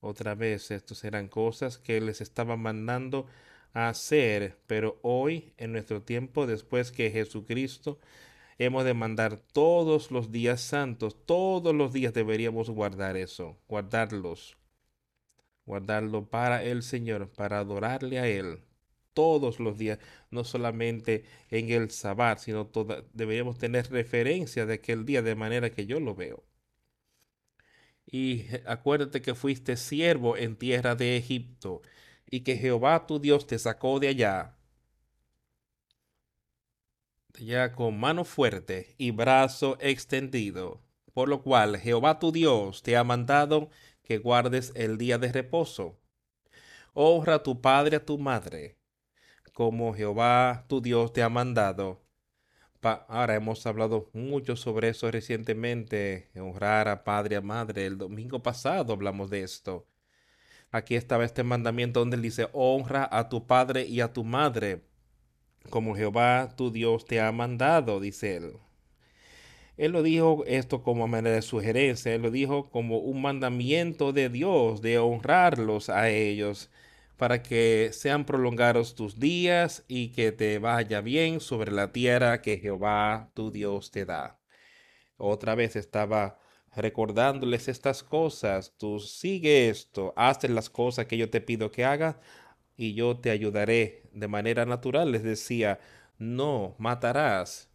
Otra 0.00 0.34
vez, 0.34 0.70
estos 0.70 1.04
eran 1.04 1.28
cosas 1.28 1.76
que 1.76 2.00
les 2.00 2.22
estaba 2.22 2.56
mandando 2.56 3.26
a 3.74 3.90
hacer, 3.90 4.58
pero 4.66 4.98
hoy, 5.02 5.52
en 5.58 5.72
nuestro 5.72 6.02
tiempo, 6.02 6.46
después 6.46 6.90
que 6.90 7.10
Jesucristo, 7.10 7.98
hemos 8.58 8.84
de 8.84 8.94
mandar 8.94 9.36
todos 9.36 10.10
los 10.10 10.32
días 10.32 10.62
santos, 10.62 11.26
todos 11.26 11.74
los 11.74 11.92
días 11.92 12.14
deberíamos 12.14 12.70
guardar 12.70 13.18
eso, 13.18 13.58
guardarlos, 13.68 14.56
guardarlo 15.66 16.30
para 16.30 16.64
el 16.64 16.82
Señor, 16.82 17.30
para 17.30 17.58
adorarle 17.58 18.18
a 18.18 18.26
Él, 18.26 18.62
todos 19.20 19.60
los 19.60 19.76
días, 19.76 19.98
no 20.30 20.44
solamente 20.44 21.24
en 21.50 21.70
el 21.70 21.90
sabbat, 21.90 22.38
sino 22.38 22.66
toda, 22.66 23.04
deberíamos 23.12 23.58
tener 23.58 23.90
referencia 23.90 24.64
de 24.64 24.74
aquel 24.74 25.04
día 25.04 25.20
de 25.20 25.34
manera 25.34 25.68
que 25.68 25.84
yo 25.84 26.00
lo 26.00 26.14
veo. 26.14 26.42
Y 28.06 28.46
acuérdate 28.64 29.20
que 29.20 29.34
fuiste 29.34 29.76
siervo 29.76 30.38
en 30.38 30.56
tierra 30.56 30.94
de 30.94 31.18
Egipto 31.18 31.82
y 32.30 32.40
que 32.40 32.56
Jehová 32.56 33.06
tu 33.06 33.20
Dios 33.20 33.46
te 33.46 33.58
sacó 33.58 34.00
de 34.00 34.08
allá, 34.08 34.56
de 37.34 37.44
allá 37.44 37.72
con 37.72 38.00
mano 38.00 38.24
fuerte 38.24 38.94
y 38.96 39.10
brazo 39.10 39.76
extendido, 39.80 40.80
por 41.12 41.28
lo 41.28 41.42
cual 41.42 41.76
Jehová 41.76 42.18
tu 42.18 42.32
Dios 42.32 42.82
te 42.82 42.96
ha 42.96 43.04
mandado 43.04 43.68
que 44.02 44.16
guardes 44.16 44.72
el 44.76 44.96
día 44.96 45.18
de 45.18 45.30
reposo. 45.30 46.00
Honra 46.94 47.34
a 47.34 47.42
tu 47.42 47.60
padre 47.60 47.96
y 47.96 47.98
a 47.98 48.06
tu 48.06 48.16
madre 48.18 48.79
como 49.60 49.92
Jehová 49.92 50.64
tu 50.68 50.80
Dios 50.80 51.12
te 51.12 51.22
ha 51.22 51.28
mandado. 51.28 52.00
ahora 52.80 53.34
hemos 53.34 53.66
hablado 53.66 54.08
mucho 54.14 54.56
sobre 54.56 54.88
eso 54.88 55.10
recientemente, 55.10 56.30
honrar 56.34 56.88
a 56.88 57.04
padre 57.04 57.34
y 57.34 57.36
a 57.36 57.40
madre. 57.42 57.84
El 57.84 57.98
domingo 57.98 58.42
pasado 58.42 58.94
hablamos 58.94 59.28
de 59.28 59.42
esto. 59.42 59.86
Aquí 60.70 60.94
estaba 60.94 61.26
este 61.26 61.42
mandamiento 61.42 62.00
donde 62.00 62.16
él 62.16 62.22
dice, 62.22 62.48
honra 62.54 63.06
a 63.12 63.28
tu 63.28 63.46
padre 63.46 63.84
y 63.84 64.00
a 64.00 64.14
tu 64.14 64.24
madre, 64.24 64.80
como 65.68 65.94
Jehová 65.94 66.54
tu 66.56 66.70
Dios 66.70 67.04
te 67.04 67.20
ha 67.20 67.30
mandado, 67.30 68.00
dice 68.00 68.36
él. 68.36 68.52
Él 69.76 69.92
lo 69.92 70.02
dijo 70.02 70.42
esto 70.46 70.82
como 70.82 71.06
manera 71.06 71.36
de 71.36 71.42
sugerencia, 71.42 72.14
él 72.14 72.22
lo 72.22 72.30
dijo 72.30 72.70
como 72.70 72.96
un 72.96 73.20
mandamiento 73.20 74.14
de 74.14 74.30
Dios, 74.30 74.80
de 74.80 74.98
honrarlos 74.98 75.90
a 75.90 76.08
ellos 76.08 76.70
para 77.20 77.42
que 77.42 77.90
sean 77.92 78.24
prolongados 78.24 78.94
tus 78.94 79.20
días 79.20 79.84
y 79.88 80.08
que 80.12 80.32
te 80.32 80.58
vaya 80.58 81.02
bien 81.02 81.40
sobre 81.40 81.70
la 81.70 81.92
tierra 81.92 82.40
que 82.40 82.56
Jehová 82.56 83.30
tu 83.34 83.50
Dios 83.50 83.90
te 83.90 84.06
da. 84.06 84.40
Otra 85.18 85.54
vez 85.54 85.76
estaba 85.76 86.38
recordándoles 86.74 87.68
estas 87.68 88.02
cosas. 88.02 88.74
Tú 88.78 89.00
sigue 89.00 89.68
esto, 89.68 90.14
haz 90.16 90.42
las 90.48 90.70
cosas 90.70 91.04
que 91.04 91.18
yo 91.18 91.28
te 91.28 91.42
pido 91.42 91.70
que 91.70 91.84
hagas 91.84 92.16
y 92.74 92.94
yo 92.94 93.18
te 93.18 93.28
ayudaré 93.28 94.08
de 94.14 94.26
manera 94.26 94.64
natural. 94.64 95.12
Les 95.12 95.22
decía, 95.22 95.78
no 96.16 96.74
matarás, 96.78 97.70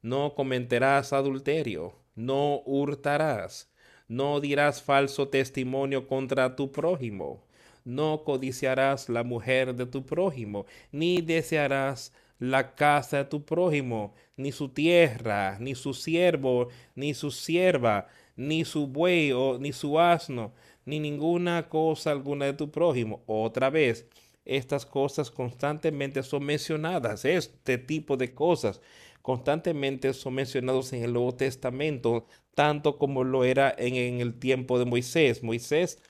no 0.00 0.34
cometerás 0.34 1.12
adulterio, 1.12 1.92
no 2.14 2.62
hurtarás, 2.64 3.70
no 4.08 4.40
dirás 4.40 4.82
falso 4.82 5.28
testimonio 5.28 6.06
contra 6.08 6.56
tu 6.56 6.72
prójimo 6.72 7.45
no 7.86 8.24
codiciarás 8.24 9.08
la 9.08 9.22
mujer 9.22 9.74
de 9.74 9.86
tu 9.86 10.04
prójimo, 10.04 10.66
ni 10.92 11.22
desearás 11.22 12.12
la 12.38 12.74
casa 12.74 13.18
de 13.18 13.24
tu 13.26 13.44
prójimo, 13.44 14.12
ni 14.36 14.52
su 14.52 14.68
tierra, 14.68 15.56
ni 15.60 15.74
su 15.74 15.94
siervo, 15.94 16.68
ni 16.94 17.14
su 17.14 17.30
sierva, 17.30 18.08
ni 18.36 18.64
su 18.64 18.88
buey 18.88 19.32
o 19.32 19.58
ni 19.58 19.72
su 19.72 19.98
asno, 19.98 20.52
ni 20.84 21.00
ninguna 21.00 21.68
cosa 21.68 22.10
alguna 22.10 22.46
de 22.46 22.52
tu 22.54 22.70
prójimo. 22.70 23.22
Otra 23.26 23.70
vez, 23.70 24.06
estas 24.44 24.84
cosas 24.84 25.30
constantemente 25.30 26.22
son 26.22 26.44
mencionadas, 26.44 27.24
este 27.24 27.78
tipo 27.78 28.16
de 28.16 28.34
cosas 28.34 28.80
constantemente 29.22 30.12
son 30.12 30.34
mencionados 30.34 30.92
en 30.92 31.02
el 31.02 31.12
Nuevo 31.12 31.34
Testamento, 31.34 32.26
tanto 32.54 32.98
como 32.98 33.24
lo 33.24 33.44
era 33.44 33.74
en, 33.76 33.94
en 33.96 34.20
el 34.20 34.38
tiempo 34.38 34.78
de 34.78 34.84
Moisés. 34.84 35.42
Moisés 35.42 36.00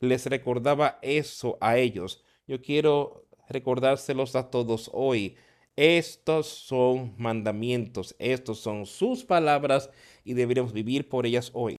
les 0.00 0.26
recordaba 0.26 0.98
eso 1.02 1.58
a 1.60 1.76
ellos. 1.78 2.24
Yo 2.46 2.60
quiero 2.60 3.26
recordárselos 3.48 4.34
a 4.36 4.50
todos 4.50 4.90
hoy. 4.92 5.36
Estos 5.76 6.46
son 6.48 7.14
mandamientos, 7.18 8.16
estos 8.18 8.60
son 8.60 8.86
sus 8.86 9.24
palabras 9.24 9.90
y 10.24 10.34
deberíamos 10.34 10.72
vivir 10.72 11.08
por 11.08 11.26
ellas 11.26 11.50
hoy. 11.54 11.76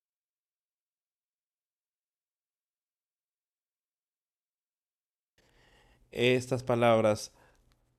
Estas 6.12 6.63
palabras 6.63 7.31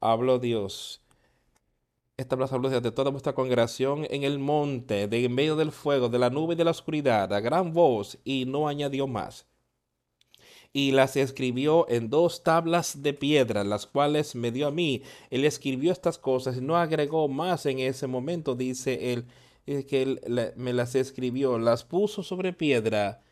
habló 0.01 0.39
Dios. 0.39 1.01
Palabras 2.29 2.53
habló 2.53 2.71
de 2.71 2.93
toda 2.93 3.11
vuestra 3.11 3.35
congregación 3.35 4.07
en 4.09 4.23
el 4.23 4.39
monte, 4.39 5.09
de 5.09 5.25
en 5.25 5.35
medio 5.35 5.57
del 5.57 5.73
fuego, 5.73 6.09
de 6.09 6.19
la 6.21 6.31
nube 6.31 6.55
y 6.55 6.57
de 6.57 6.65
la 6.65 6.71
oscuridad, 6.71 7.33
a 7.33 7.41
gran 7.41 7.73
voz, 7.73 8.19
y 8.25 8.45
no 8.47 8.69
añadió 8.69 9.09
más 9.09 9.52
y 10.73 10.93
las 10.93 11.17
escribió 11.17 11.87
en 11.89 12.09
dos 12.09 12.43
tablas 12.43 13.03
de 13.03 13.13
piedra, 13.13 13.65
las 13.65 13.87
cuales 13.87 14.35
me 14.35 14.51
dio 14.51 14.69
a 14.69 14.71
mí. 14.71 15.03
Él 15.31 15.45
escribió 15.45 15.93
estas 15.93 16.19
cosas 16.19 16.61
no 16.61 16.77
agregó 16.77 17.29
más 17.29 17.67
en 17.67 17.79
ese 17.79 18.07
momento, 18.07 18.55
dice 18.55 19.13
él, 19.13 19.27
que 19.87 20.03
él 20.03 20.21
me 20.57 20.73
las 20.73 20.95
escribió, 20.95 21.59
las 21.59 21.85
puso 21.85 22.23
sobre 22.23 22.53
piedra, 22.53 23.23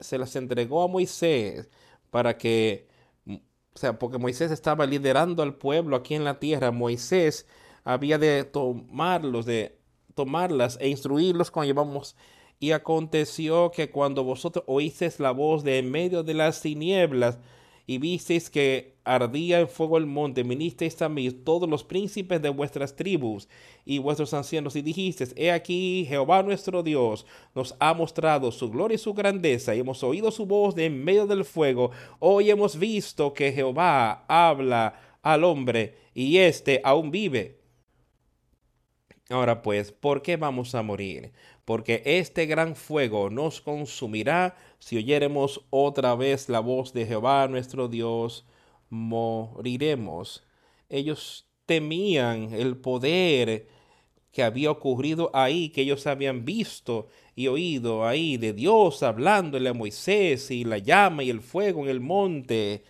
se 0.00 0.18
las 0.18 0.34
entregó 0.36 0.82
a 0.82 0.88
Moisés 0.88 1.70
para 2.10 2.36
que, 2.36 2.88
o 3.26 3.78
sea, 3.78 3.98
porque 3.98 4.18
Moisés 4.18 4.50
estaba 4.50 4.86
liderando 4.86 5.42
al 5.42 5.54
pueblo 5.56 5.96
aquí 5.96 6.14
en 6.14 6.24
la 6.24 6.40
tierra, 6.40 6.72
Moisés 6.72 7.46
había 7.84 8.18
de 8.18 8.44
tomarlos, 8.44 9.46
de 9.46 9.78
tomarlas 10.14 10.78
e 10.80 10.88
instruirlos 10.88 11.50
cuando 11.50 11.68
llevamos 11.68 12.16
y 12.60 12.72
aconteció 12.72 13.70
que 13.70 13.90
cuando 13.90 14.24
vosotros 14.24 14.64
oísteis 14.66 15.20
la 15.20 15.32
voz 15.32 15.64
de 15.64 15.78
en 15.78 15.90
medio 15.90 16.22
de 16.22 16.34
las 16.34 16.60
tinieblas 16.60 17.38
y 17.86 17.98
visteis 17.98 18.48
que 18.48 18.94
ardía 19.04 19.60
en 19.60 19.68
fuego 19.68 19.98
el 19.98 20.06
monte, 20.06 20.42
vinisteis 20.42 21.00
a 21.02 21.08
mí 21.08 21.30
todos 21.30 21.68
los 21.68 21.84
príncipes 21.84 22.40
de 22.40 22.48
vuestras 22.48 22.96
tribus 22.96 23.48
y 23.84 23.98
vuestros 23.98 24.32
ancianos 24.32 24.76
y 24.76 24.82
dijisteis, 24.82 25.34
he 25.36 25.52
aquí 25.52 26.06
Jehová 26.08 26.42
nuestro 26.42 26.82
Dios 26.82 27.26
nos 27.54 27.76
ha 27.80 27.92
mostrado 27.92 28.50
su 28.50 28.70
gloria 28.70 28.94
y 28.94 28.98
su 28.98 29.12
grandeza 29.12 29.74
y 29.74 29.80
hemos 29.80 30.02
oído 30.02 30.30
su 30.30 30.46
voz 30.46 30.74
de 30.74 30.86
en 30.86 31.04
medio 31.04 31.26
del 31.26 31.44
fuego. 31.44 31.90
Hoy 32.18 32.50
hemos 32.50 32.78
visto 32.78 33.34
que 33.34 33.52
Jehová 33.52 34.24
habla 34.28 35.18
al 35.22 35.44
hombre 35.44 35.96
y 36.14 36.38
éste 36.38 36.80
aún 36.84 37.10
vive. 37.10 37.60
Ahora 39.30 39.62
pues, 39.62 39.90
¿por 39.92 40.22
qué 40.22 40.36
vamos 40.36 40.74
a 40.74 40.82
morir? 40.82 41.32
Porque 41.64 42.02
este 42.04 42.46
gran 42.46 42.76
fuego 42.76 43.30
nos 43.30 43.60
consumirá 43.60 44.56
si 44.78 44.96
oyéremos 44.96 45.64
otra 45.70 46.14
vez 46.14 46.48
la 46.48 46.60
voz 46.60 46.92
de 46.92 47.06
Jehová 47.06 47.48
nuestro 47.48 47.88
Dios, 47.88 48.46
moriremos. 48.90 50.44
Ellos 50.88 51.48
temían 51.66 52.52
el 52.52 52.76
poder 52.76 53.66
que 54.30 54.42
había 54.42 54.70
ocurrido 54.70 55.30
ahí, 55.32 55.70
que 55.70 55.82
ellos 55.82 56.06
habían 56.06 56.44
visto 56.44 57.08
y 57.36 57.46
oído 57.48 58.06
ahí 58.06 58.36
de 58.36 58.52
Dios 58.52 59.02
hablándole 59.02 59.68
a 59.70 59.74
Moisés 59.74 60.50
y 60.50 60.64
la 60.64 60.78
llama 60.78 61.22
y 61.22 61.30
el 61.30 61.40
fuego 61.40 61.82
en 61.84 61.88
el 61.88 62.00
monte. 62.00 62.84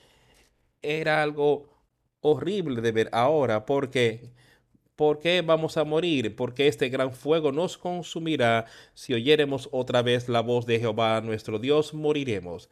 Era 0.82 1.22
algo 1.22 1.68
horrible 2.20 2.80
de 2.80 2.92
ver 2.92 3.10
ahora 3.12 3.66
porque 3.66 4.32
¿Por 4.96 5.18
qué 5.18 5.42
vamos 5.42 5.76
a 5.76 5.84
morir? 5.84 6.36
Porque 6.36 6.68
este 6.68 6.88
gran 6.88 7.12
fuego 7.12 7.52
nos 7.52 7.76
consumirá. 7.78 8.66
Si 8.94 9.12
oyéremos 9.14 9.68
otra 9.72 10.02
vez 10.02 10.28
la 10.28 10.40
voz 10.40 10.66
de 10.66 10.78
Jehová 10.78 11.20
nuestro 11.20 11.58
Dios, 11.58 11.94
moriremos. 11.94 12.70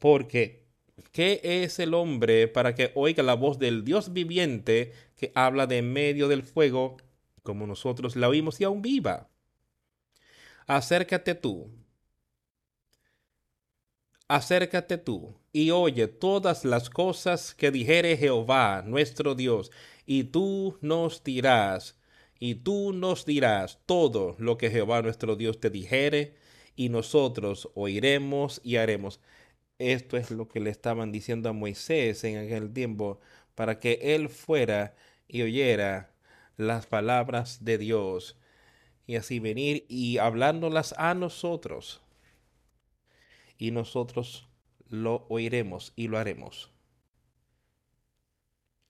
Porque 0.00 0.64
¿Qué 1.12 1.40
es 1.42 1.78
el 1.78 1.94
hombre 1.94 2.48
para 2.48 2.74
que 2.74 2.92
oiga 2.94 3.22
la 3.22 3.34
voz 3.34 3.58
del 3.58 3.84
Dios 3.84 4.12
viviente 4.12 4.92
que 5.16 5.32
habla 5.34 5.66
de 5.66 5.82
medio 5.82 6.28
del 6.28 6.42
fuego, 6.42 6.96
como 7.42 7.66
nosotros 7.66 8.16
la 8.16 8.28
oímos 8.28 8.60
y 8.60 8.64
aún 8.64 8.80
viva? 8.82 9.28
Acércate 10.66 11.34
tú, 11.34 11.68
acércate 14.28 14.98
tú 14.98 15.34
y 15.52 15.70
oye 15.70 16.06
todas 16.06 16.64
las 16.64 16.88
cosas 16.90 17.54
que 17.54 17.70
dijere 17.70 18.16
Jehová 18.16 18.82
nuestro 18.86 19.34
Dios, 19.34 19.70
y 20.06 20.24
tú 20.24 20.78
nos 20.80 21.24
dirás, 21.24 21.98
y 22.38 22.56
tú 22.56 22.92
nos 22.92 23.24
dirás 23.24 23.80
todo 23.86 24.36
lo 24.38 24.58
que 24.58 24.70
Jehová 24.70 25.02
nuestro 25.02 25.36
Dios 25.36 25.60
te 25.60 25.70
dijere, 25.70 26.36
y 26.76 26.88
nosotros 26.88 27.70
oiremos 27.74 28.60
y 28.64 28.76
haremos. 28.76 29.20
Esto 29.78 30.16
es 30.16 30.30
lo 30.30 30.48
que 30.48 30.60
le 30.60 30.70
estaban 30.70 31.12
diciendo 31.12 31.48
a 31.48 31.52
Moisés 31.52 32.24
en 32.24 32.38
aquel 32.38 32.72
tiempo, 32.72 33.20
para 33.54 33.80
que 33.80 33.98
él 34.02 34.28
fuera 34.28 34.94
y 35.28 35.42
oyera 35.42 36.12
las 36.56 36.86
palabras 36.86 37.64
de 37.64 37.78
Dios, 37.78 38.36
y 39.06 39.16
así 39.16 39.38
venir 39.38 39.86
y 39.88 40.18
hablándolas 40.18 40.94
a 40.98 41.14
nosotros, 41.14 42.02
y 43.58 43.70
nosotros 43.70 44.48
lo 44.88 45.26
oiremos 45.28 45.92
y 45.96 46.08
lo 46.08 46.18
haremos. 46.18 46.73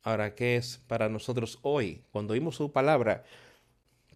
Ahora, 0.04 0.34
¿qué 0.34 0.56
es 0.56 0.82
para 0.86 1.08
nosotros 1.08 1.58
hoy? 1.62 2.02
Cuando 2.12 2.34
oímos 2.34 2.56
su 2.56 2.70
palabra, 2.70 3.24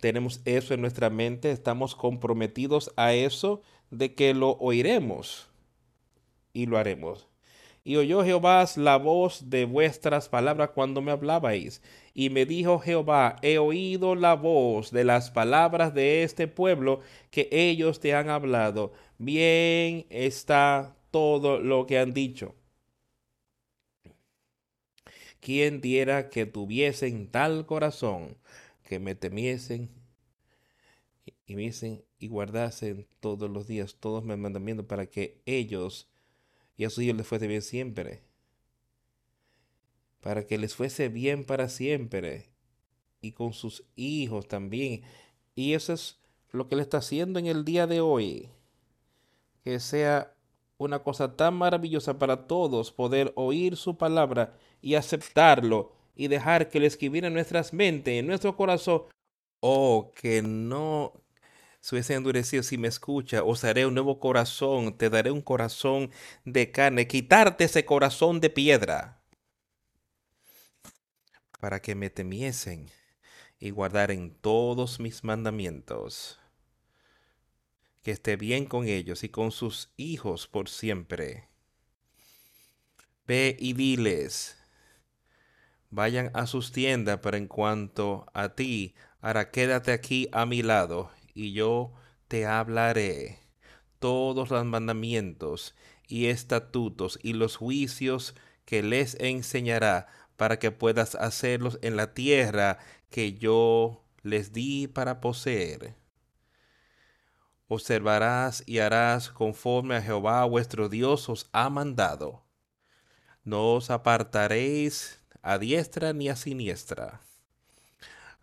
tenemos 0.01 0.43
eso 0.45 0.75
en 0.75 0.83
nuestra 0.83 1.09
mente, 1.09 1.51
estamos 1.51 1.95
comprometidos 1.95 2.93
a 2.97 3.15
eso 3.15 3.63
de 3.91 4.15
que 4.15 4.35
lo 4.35 4.59
oiremos 4.59 5.49
y 6.53 6.67
lo 6.67 6.77
haremos. 6.77 7.27
Y 7.85 7.97
oyó 7.97 8.23
Jehová 8.23 8.67
la 8.77 8.99
voz 8.99 9.49
de 9.49 9.65
vuestras 9.65 10.29
palabras 10.29 10.73
cuando 10.75 11.01
me 11.01 11.11
hablabais. 11.11 11.81
Y 12.13 12.29
me 12.29 12.45
dijo 12.45 12.79
Jehová, 12.81 13.37
he 13.41 13.57
oído 13.57 14.15
la 14.15 14.35
voz 14.35 14.91
de 14.91 15.05
las 15.05 15.31
palabras 15.31 15.95
de 15.95 16.23
este 16.23 16.49
pueblo 16.49 17.01
que 17.31 17.49
ellos 17.51 17.99
te 17.99 18.15
han 18.15 18.29
hablado. 18.29 18.93
Bien 19.17 20.05
está 20.11 20.95
todo 21.11 21.61
lo 21.61 21.87
que 21.87 21.99
han 21.99 22.13
dicho. 22.13 22.58
¿Quién 25.49 25.81
diera 25.81 26.29
que 26.29 26.45
tuviesen 26.45 27.31
tal 27.31 27.65
corazón 27.65 28.37
que 28.85 28.99
me 28.99 29.15
temiesen 29.15 29.89
y 31.47 31.55
me 31.55 31.73
y 32.19 32.29
guardasen 32.29 33.07
todos 33.21 33.49
los 33.49 33.67
días 33.67 33.97
todos 33.99 34.23
mis 34.23 34.37
mandamientos 34.37 34.85
para 34.85 35.07
que 35.07 35.41
ellos 35.47 36.07
y 36.77 36.85
a 36.85 36.91
sus 36.91 37.03
hijos 37.03 37.17
les 37.17 37.27
fuese 37.27 37.47
bien 37.47 37.63
siempre. 37.63 38.25
Para 40.21 40.47
que 40.47 40.59
les 40.59 40.75
fuese 40.75 41.09
bien 41.09 41.47
para 41.47 41.71
siempre. 41.71 42.51
Y 43.23 43.33
con 43.33 43.55
sus 43.55 43.85
hijos 43.97 44.49
también. 44.49 45.01
Y 45.55 45.73
eso 45.73 45.95
es 45.95 46.21
lo 46.51 46.69
que 46.69 46.75
Él 46.75 46.83
está 46.83 46.99
haciendo 46.99 47.39
en 47.39 47.47
el 47.47 47.65
día 47.65 47.87
de 47.87 48.03
hoy. 48.03 48.51
Que 49.65 49.81
sea 49.81 50.35
una 50.77 51.03
cosa 51.03 51.37
tan 51.37 51.55
maravillosa 51.55 52.19
para 52.19 52.47
todos 52.47 52.93
poder 52.93 53.33
oír 53.35 53.79
su 53.79 53.97
palabra 53.97 54.55
y 54.81 54.95
aceptarlo 54.95 55.93
y 56.15 56.29
dejar 56.29 56.69
que 56.69 56.81
le 56.81 56.87
escribiera 56.87 57.29
en 57.29 57.35
nuestras 57.35 57.73
mentes, 57.73 58.15
en 58.15 58.27
nuestro 58.27 58.57
corazón. 58.57 59.03
Oh, 59.61 60.13
que 60.15 60.43
no 60.43 61.13
se 61.81 61.95
hubiese 61.95 62.15
endurecido 62.15 62.63
si 62.63 62.77
me 62.77 62.89
escucha, 62.89 63.45
os 63.45 63.65
haré 63.65 63.87
un 63.87 63.95
nuevo 63.95 64.19
corazón, 64.21 64.99
te 64.99 65.09
daré 65.09 65.31
un 65.31 65.41
corazón 65.41 66.11
de 66.45 66.71
carne, 66.71 67.07
quitarte 67.07 67.65
ese 67.65 67.85
corazón 67.85 68.41
de 68.41 68.51
piedra, 68.51 69.23
para 71.61 71.81
que 71.81 71.95
me 71.95 72.11
temiesen 72.11 72.91
y 73.59 73.71
guardaren 73.71 74.37
todos 74.41 75.01
mis 75.01 75.25
mandamientos. 75.25 76.39
Que 78.03 78.11
esté 78.11 78.37
bien 78.37 78.67
con 78.67 78.87
ellos 78.87 79.25
y 79.25 79.29
con 79.29 79.51
sus 79.51 79.91
hijos 79.97 80.47
por 80.47 80.69
siempre. 80.69 81.49
Ve 83.27 83.57
y 83.59 83.73
diles, 83.73 84.58
vayan 85.91 86.31
a 86.35 86.47
sus 86.47 86.73
tiendas, 86.73 87.21
pero 87.23 87.37
en 87.37 87.47
cuanto 87.47 88.27
a 88.35 88.51
ti, 88.51 88.95
ahora 89.21 89.51
quédate 89.51 89.93
aquí 89.93 90.29
a 90.33 90.47
mi 90.47 90.63
lado 90.63 91.11
y 91.35 91.53
yo 91.53 91.93
te 92.29 92.47
hablaré 92.47 93.39
todos 93.99 94.51
los 94.51 94.65
mandamientos 94.65 95.75
y 96.07 96.27
estatutos 96.27 97.19
y 97.23 97.33
los 97.35 97.57
juicios 97.57 98.35
que 98.65 98.83
les 98.83 99.17
enseñará 99.21 100.09
para 100.37 100.59
que 100.59 100.71
puedas 100.71 101.15
hacerlos 101.15 101.79
en 101.83 101.97
la 101.97 102.15
tierra 102.15 102.79
que 103.11 103.35
yo 103.35 104.05
les 104.23 104.53
di 104.53 104.87
para 104.87 105.21
poseer. 105.21 105.97
Observarás 107.67 108.63
y 108.67 108.79
harás 108.79 109.31
conforme 109.31 109.97
a 109.97 110.03
Jehová 110.03 110.45
vuestro 110.45 110.89
Dios 110.89 111.29
os 111.29 111.49
ha 111.53 111.69
mandado. 111.69 112.45
No 113.45 113.75
os 113.75 113.91
apartaréis 113.91 115.18
a 115.43 115.59
diestra 115.59 116.13
ni 116.13 116.29
a 116.29 116.37
siniestra 116.37 117.21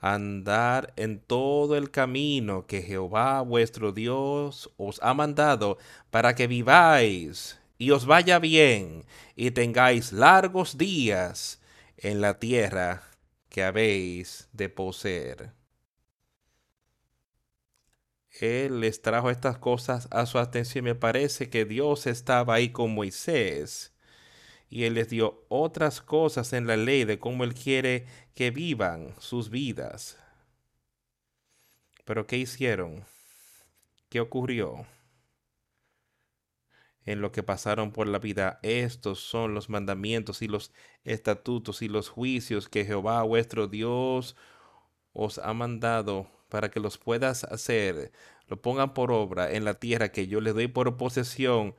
andar 0.05 0.93
en 0.97 1.19
todo 1.19 1.75
el 1.75 1.89
camino 1.89 2.67
que 2.67 2.83
Jehová 2.83 3.41
vuestro 3.41 3.91
Dios 3.91 4.71
os 4.77 5.01
ha 5.01 5.15
mandado 5.15 5.79
para 6.11 6.35
que 6.35 6.45
viváis 6.45 7.59
y 7.79 7.89
os 7.89 8.05
vaya 8.05 8.37
bien 8.37 9.03
y 9.35 9.51
tengáis 9.51 10.13
largos 10.13 10.77
días 10.77 11.59
en 11.97 12.21
la 12.21 12.39
tierra 12.39 13.03
que 13.49 13.63
habéis 13.63 14.47
de 14.53 14.69
poseer. 14.69 15.53
Él 18.39 18.81
les 18.81 19.01
trajo 19.01 19.31
estas 19.31 19.57
cosas 19.57 20.09
a 20.11 20.25
su 20.25 20.37
atención. 20.37 20.83
Me 20.83 20.93
parece 20.93 21.49
que 21.49 21.63
Dios 21.63 22.05
estaba 22.05 22.55
ahí 22.55 22.69
con 22.69 22.93
Moisés 22.93 23.94
y 24.75 24.83
Él 24.83 24.95
les 24.95 25.07
dio 25.07 25.45
otras 25.47 26.01
cosas 26.01 26.51
en 26.51 26.67
la 26.67 26.75
ley 26.75 27.05
de 27.05 27.17
cómo 27.17 27.45
Él 27.45 27.53
quiere 27.53 28.05
que 28.33 28.51
vivan 28.51 29.15
sus 29.19 29.49
vidas. 29.49 30.17
Pero 32.03 32.27
¿qué 32.27 32.35
hicieron? 32.35 33.05
¿Qué 34.09 34.19
ocurrió? 34.19 34.85
En 37.05 37.21
lo 37.21 37.31
que 37.31 37.41
pasaron 37.41 37.93
por 37.93 38.09
la 38.09 38.19
vida, 38.19 38.59
estos 38.63 39.21
son 39.21 39.53
los 39.53 39.69
mandamientos 39.69 40.41
y 40.41 40.49
los 40.49 40.73
estatutos 41.05 41.81
y 41.81 41.87
los 41.87 42.09
juicios 42.09 42.67
que 42.67 42.83
Jehová 42.83 43.23
vuestro 43.23 43.69
Dios 43.69 44.35
os 45.13 45.37
ha 45.37 45.53
mandado 45.53 46.27
para 46.49 46.69
que 46.69 46.81
los 46.81 46.97
puedas 46.97 47.45
hacer, 47.45 48.11
lo 48.47 48.61
pongan 48.61 48.93
por 48.93 49.13
obra 49.13 49.53
en 49.53 49.63
la 49.63 49.75
tierra 49.75 50.11
que 50.11 50.27
yo 50.27 50.41
les 50.41 50.53
doy 50.53 50.67
por 50.67 50.97
posesión 50.97 51.75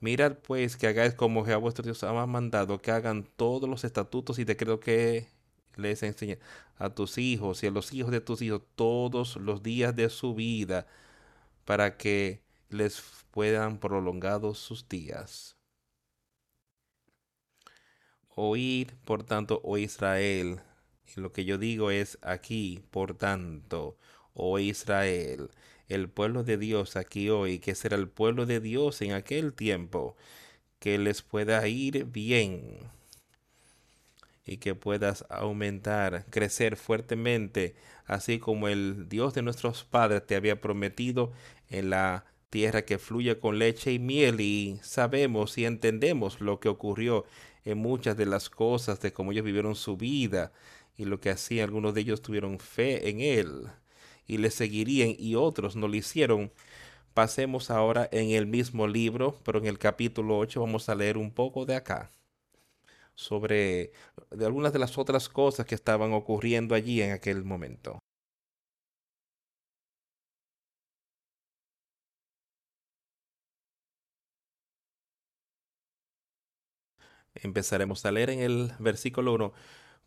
Mirad 0.00 0.38
pues 0.38 0.76
que 0.76 0.86
hagáis 0.86 1.14
como 1.14 1.44
Jehová 1.44 1.58
vuestro 1.58 1.84
Dios 1.84 2.02
ha 2.04 2.26
mandado, 2.26 2.80
que 2.80 2.90
hagan 2.90 3.24
todos 3.36 3.68
los 3.68 3.84
estatutos 3.84 4.38
y 4.38 4.44
decretos 4.44 4.80
que 4.80 5.28
les 5.76 6.02
enseña 6.02 6.38
a 6.76 6.90
tus 6.94 7.18
hijos 7.18 7.62
y 7.62 7.66
a 7.68 7.70
los 7.70 7.92
hijos 7.92 8.12
de 8.12 8.20
tus 8.20 8.42
hijos 8.42 8.62
todos 8.76 9.36
los 9.36 9.62
días 9.62 9.94
de 9.96 10.08
su 10.10 10.34
vida, 10.34 10.86
para 11.64 11.96
que 11.96 12.42
les 12.70 13.02
puedan 13.30 13.78
prolongados 13.78 14.58
sus 14.58 14.88
días. 14.88 15.56
Oír, 18.36 18.96
por 19.04 19.24
tanto, 19.24 19.60
oh 19.64 19.78
Israel, 19.78 20.60
y 21.16 21.20
lo 21.20 21.32
que 21.32 21.44
yo 21.44 21.58
digo 21.58 21.90
es 21.90 22.18
aquí, 22.22 22.84
por 22.90 23.14
tanto, 23.14 23.98
oh 24.34 24.58
Israel, 24.58 25.50
el 25.88 26.08
pueblo 26.08 26.44
de 26.44 26.58
Dios 26.58 26.96
aquí 26.96 27.30
hoy, 27.30 27.58
que 27.58 27.74
será 27.74 27.96
el 27.96 28.08
pueblo 28.08 28.46
de 28.46 28.60
Dios 28.60 29.00
en 29.02 29.12
aquel 29.12 29.54
tiempo, 29.54 30.16
que 30.78 30.98
les 30.98 31.22
pueda 31.22 31.66
ir 31.68 32.04
bien 32.04 32.78
y 34.44 34.58
que 34.58 34.74
puedas 34.74 35.24
aumentar, 35.28 36.24
crecer 36.30 36.76
fuertemente, 36.76 37.74
así 38.06 38.38
como 38.38 38.68
el 38.68 39.08
Dios 39.08 39.34
de 39.34 39.42
nuestros 39.42 39.84
padres 39.84 40.26
te 40.26 40.36
había 40.36 40.60
prometido 40.60 41.32
en 41.68 41.90
la 41.90 42.24
tierra 42.50 42.82
que 42.82 42.98
fluye 42.98 43.38
con 43.38 43.58
leche 43.58 43.92
y 43.92 43.98
miel 43.98 44.40
y 44.40 44.80
sabemos 44.82 45.58
y 45.58 45.66
entendemos 45.66 46.40
lo 46.40 46.60
que 46.60 46.70
ocurrió 46.70 47.26
en 47.64 47.78
muchas 47.78 48.16
de 48.16 48.24
las 48.24 48.48
cosas 48.48 49.00
de 49.00 49.12
cómo 49.12 49.32
ellos 49.32 49.44
vivieron 49.44 49.74
su 49.74 49.98
vida 49.98 50.52
y 50.96 51.04
lo 51.04 51.20
que 51.20 51.30
hacían, 51.30 51.64
algunos 51.64 51.94
de 51.94 52.00
ellos 52.00 52.22
tuvieron 52.22 52.58
fe 52.58 53.10
en 53.10 53.20
él 53.20 53.68
y 54.28 54.38
le 54.38 54.50
seguirían 54.52 55.16
y 55.18 55.34
otros 55.36 55.76
no 55.76 55.88
lo 55.88 55.96
hicieron. 55.96 56.52
Pasemos 57.14 57.70
ahora 57.70 58.08
en 58.12 58.30
el 58.30 58.46
mismo 58.46 58.88
libro, 58.88 59.38
pero 59.44 59.58
en 59.60 59.66
el 59.66 59.78
capítulo 59.78 60.38
8 60.38 60.60
vamos 60.62 60.88
a 60.90 60.94
leer 60.96 61.18
un 61.18 61.32
poco 61.32 61.66
de 61.66 61.76
acá 61.76 62.10
sobre 63.14 63.92
de 64.30 64.46
algunas 64.46 64.72
de 64.72 64.78
las 64.78 64.96
otras 64.98 65.28
cosas 65.28 65.66
que 65.66 65.74
estaban 65.74 66.12
ocurriendo 66.12 66.74
allí 66.74 67.02
en 67.02 67.12
aquel 67.12 67.44
momento. 67.44 67.98
Empezaremos 77.34 78.04
a 78.04 78.12
leer 78.12 78.30
en 78.30 78.40
el 78.40 78.72
versículo 78.78 79.32
1. 79.34 79.52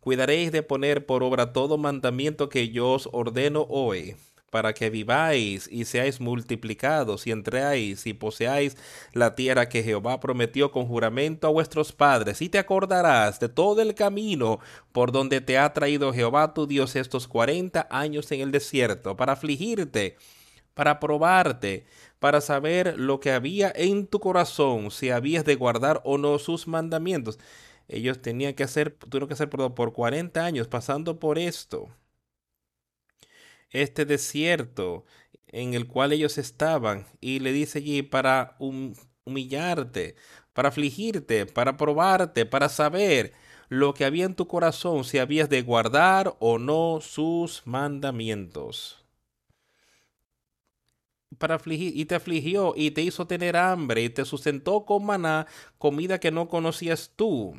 Cuidaréis 0.02 0.50
de 0.50 0.64
poner 0.64 1.06
por 1.06 1.22
obra 1.22 1.52
todo 1.52 1.78
mandamiento 1.78 2.48
que 2.48 2.70
yo 2.70 2.90
os 2.90 3.08
ordeno 3.12 3.68
hoy, 3.70 4.16
para 4.50 4.74
que 4.74 4.90
viváis 4.90 5.68
y 5.70 5.84
seáis 5.84 6.20
multiplicados 6.20 7.24
y 7.28 7.30
entréis 7.30 8.04
y 8.08 8.12
poseáis 8.12 8.76
la 9.12 9.36
tierra 9.36 9.68
que 9.68 9.84
Jehová 9.84 10.18
prometió 10.18 10.72
con 10.72 10.86
juramento 10.86 11.46
a 11.46 11.50
vuestros 11.50 11.92
padres. 11.92 12.42
Y 12.42 12.48
te 12.48 12.58
acordarás 12.58 13.38
de 13.38 13.48
todo 13.48 13.80
el 13.80 13.94
camino 13.94 14.58
por 14.90 15.12
donde 15.12 15.40
te 15.40 15.56
ha 15.56 15.72
traído 15.72 16.12
Jehová 16.12 16.52
tu 16.52 16.66
Dios 16.66 16.96
estos 16.96 17.28
cuarenta 17.28 17.86
años 17.88 18.32
en 18.32 18.40
el 18.40 18.50
desierto, 18.50 19.16
para 19.16 19.34
afligirte, 19.34 20.16
para 20.74 20.98
probarte, 20.98 21.86
para 22.18 22.40
saber 22.40 22.98
lo 22.98 23.20
que 23.20 23.30
había 23.30 23.72
en 23.72 24.08
tu 24.08 24.18
corazón, 24.18 24.90
si 24.90 25.10
habías 25.10 25.44
de 25.44 25.54
guardar 25.54 26.00
o 26.02 26.18
no 26.18 26.40
sus 26.40 26.66
mandamientos. 26.66 27.38
Ellos 27.92 28.22
tenían 28.22 28.54
que 28.54 28.64
hacer, 28.64 28.90
tuvieron 28.90 29.28
que 29.28 29.34
hacer 29.34 29.50
por, 29.50 29.74
por 29.74 29.92
40 29.92 30.42
años 30.42 30.66
pasando 30.66 31.18
por 31.20 31.38
esto. 31.38 31.88
Este 33.70 34.06
desierto 34.06 35.04
en 35.48 35.74
el 35.74 35.86
cual 35.86 36.12
ellos 36.12 36.38
estaban 36.38 37.06
y 37.20 37.40
le 37.40 37.52
dice 37.52 37.78
allí 37.80 38.02
para 38.02 38.56
humillarte, 39.26 40.16
para 40.54 40.70
afligirte, 40.70 41.44
para 41.44 41.76
probarte, 41.76 42.46
para 42.46 42.70
saber 42.70 43.34
lo 43.68 43.92
que 43.92 44.06
había 44.06 44.24
en 44.24 44.36
tu 44.36 44.48
corazón, 44.48 45.04
si 45.04 45.18
habías 45.18 45.50
de 45.50 45.60
guardar 45.60 46.34
o 46.40 46.58
no 46.58 47.00
sus 47.02 47.62
mandamientos 47.66 49.02
para 51.38 51.56
afligir, 51.56 51.96
y 51.96 52.04
te 52.04 52.14
afligió, 52.14 52.74
y 52.76 52.90
te 52.92 53.02
hizo 53.02 53.26
tener 53.26 53.56
hambre, 53.56 54.02
y 54.02 54.10
te 54.10 54.24
sustentó 54.24 54.84
con 54.84 55.04
maná, 55.04 55.46
comida 55.78 56.20
que 56.20 56.30
no 56.30 56.48
conocías 56.48 57.12
tú, 57.16 57.54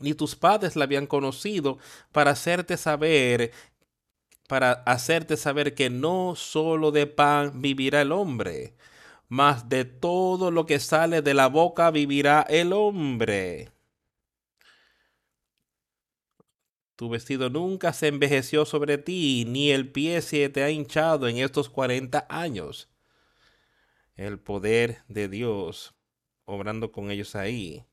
ni 0.00 0.14
tus 0.14 0.36
padres 0.36 0.76
la 0.76 0.84
habían 0.84 1.06
conocido, 1.06 1.78
para 2.12 2.32
hacerte 2.32 2.76
saber, 2.76 3.52
para 4.48 4.72
hacerte 4.72 5.36
saber 5.36 5.74
que 5.74 5.90
no 5.90 6.34
solo 6.36 6.90
de 6.90 7.06
pan 7.06 7.62
vivirá 7.62 8.02
el 8.02 8.12
hombre, 8.12 8.74
mas 9.28 9.68
de 9.68 9.84
todo 9.84 10.50
lo 10.50 10.66
que 10.66 10.80
sale 10.80 11.22
de 11.22 11.34
la 11.34 11.46
boca 11.46 11.90
vivirá 11.90 12.44
el 12.48 12.72
hombre. 12.72 13.70
Tu 16.96 17.08
vestido 17.08 17.48
nunca 17.48 17.94
se 17.94 18.08
envejeció 18.08 18.66
sobre 18.66 18.98
ti, 18.98 19.46
ni 19.46 19.70
el 19.70 19.90
pie 19.90 20.20
se 20.20 20.48
te 20.50 20.62
ha 20.62 20.70
hinchado 20.70 21.28
en 21.28 21.38
estos 21.38 21.70
cuarenta 21.70 22.26
años. 22.28 22.90
El 24.16 24.38
poder 24.38 25.02
de 25.08 25.28
Dios 25.28 25.94
obrando 26.44 26.92
con 26.92 27.10
ellos 27.10 27.34
ahí. 27.36 27.86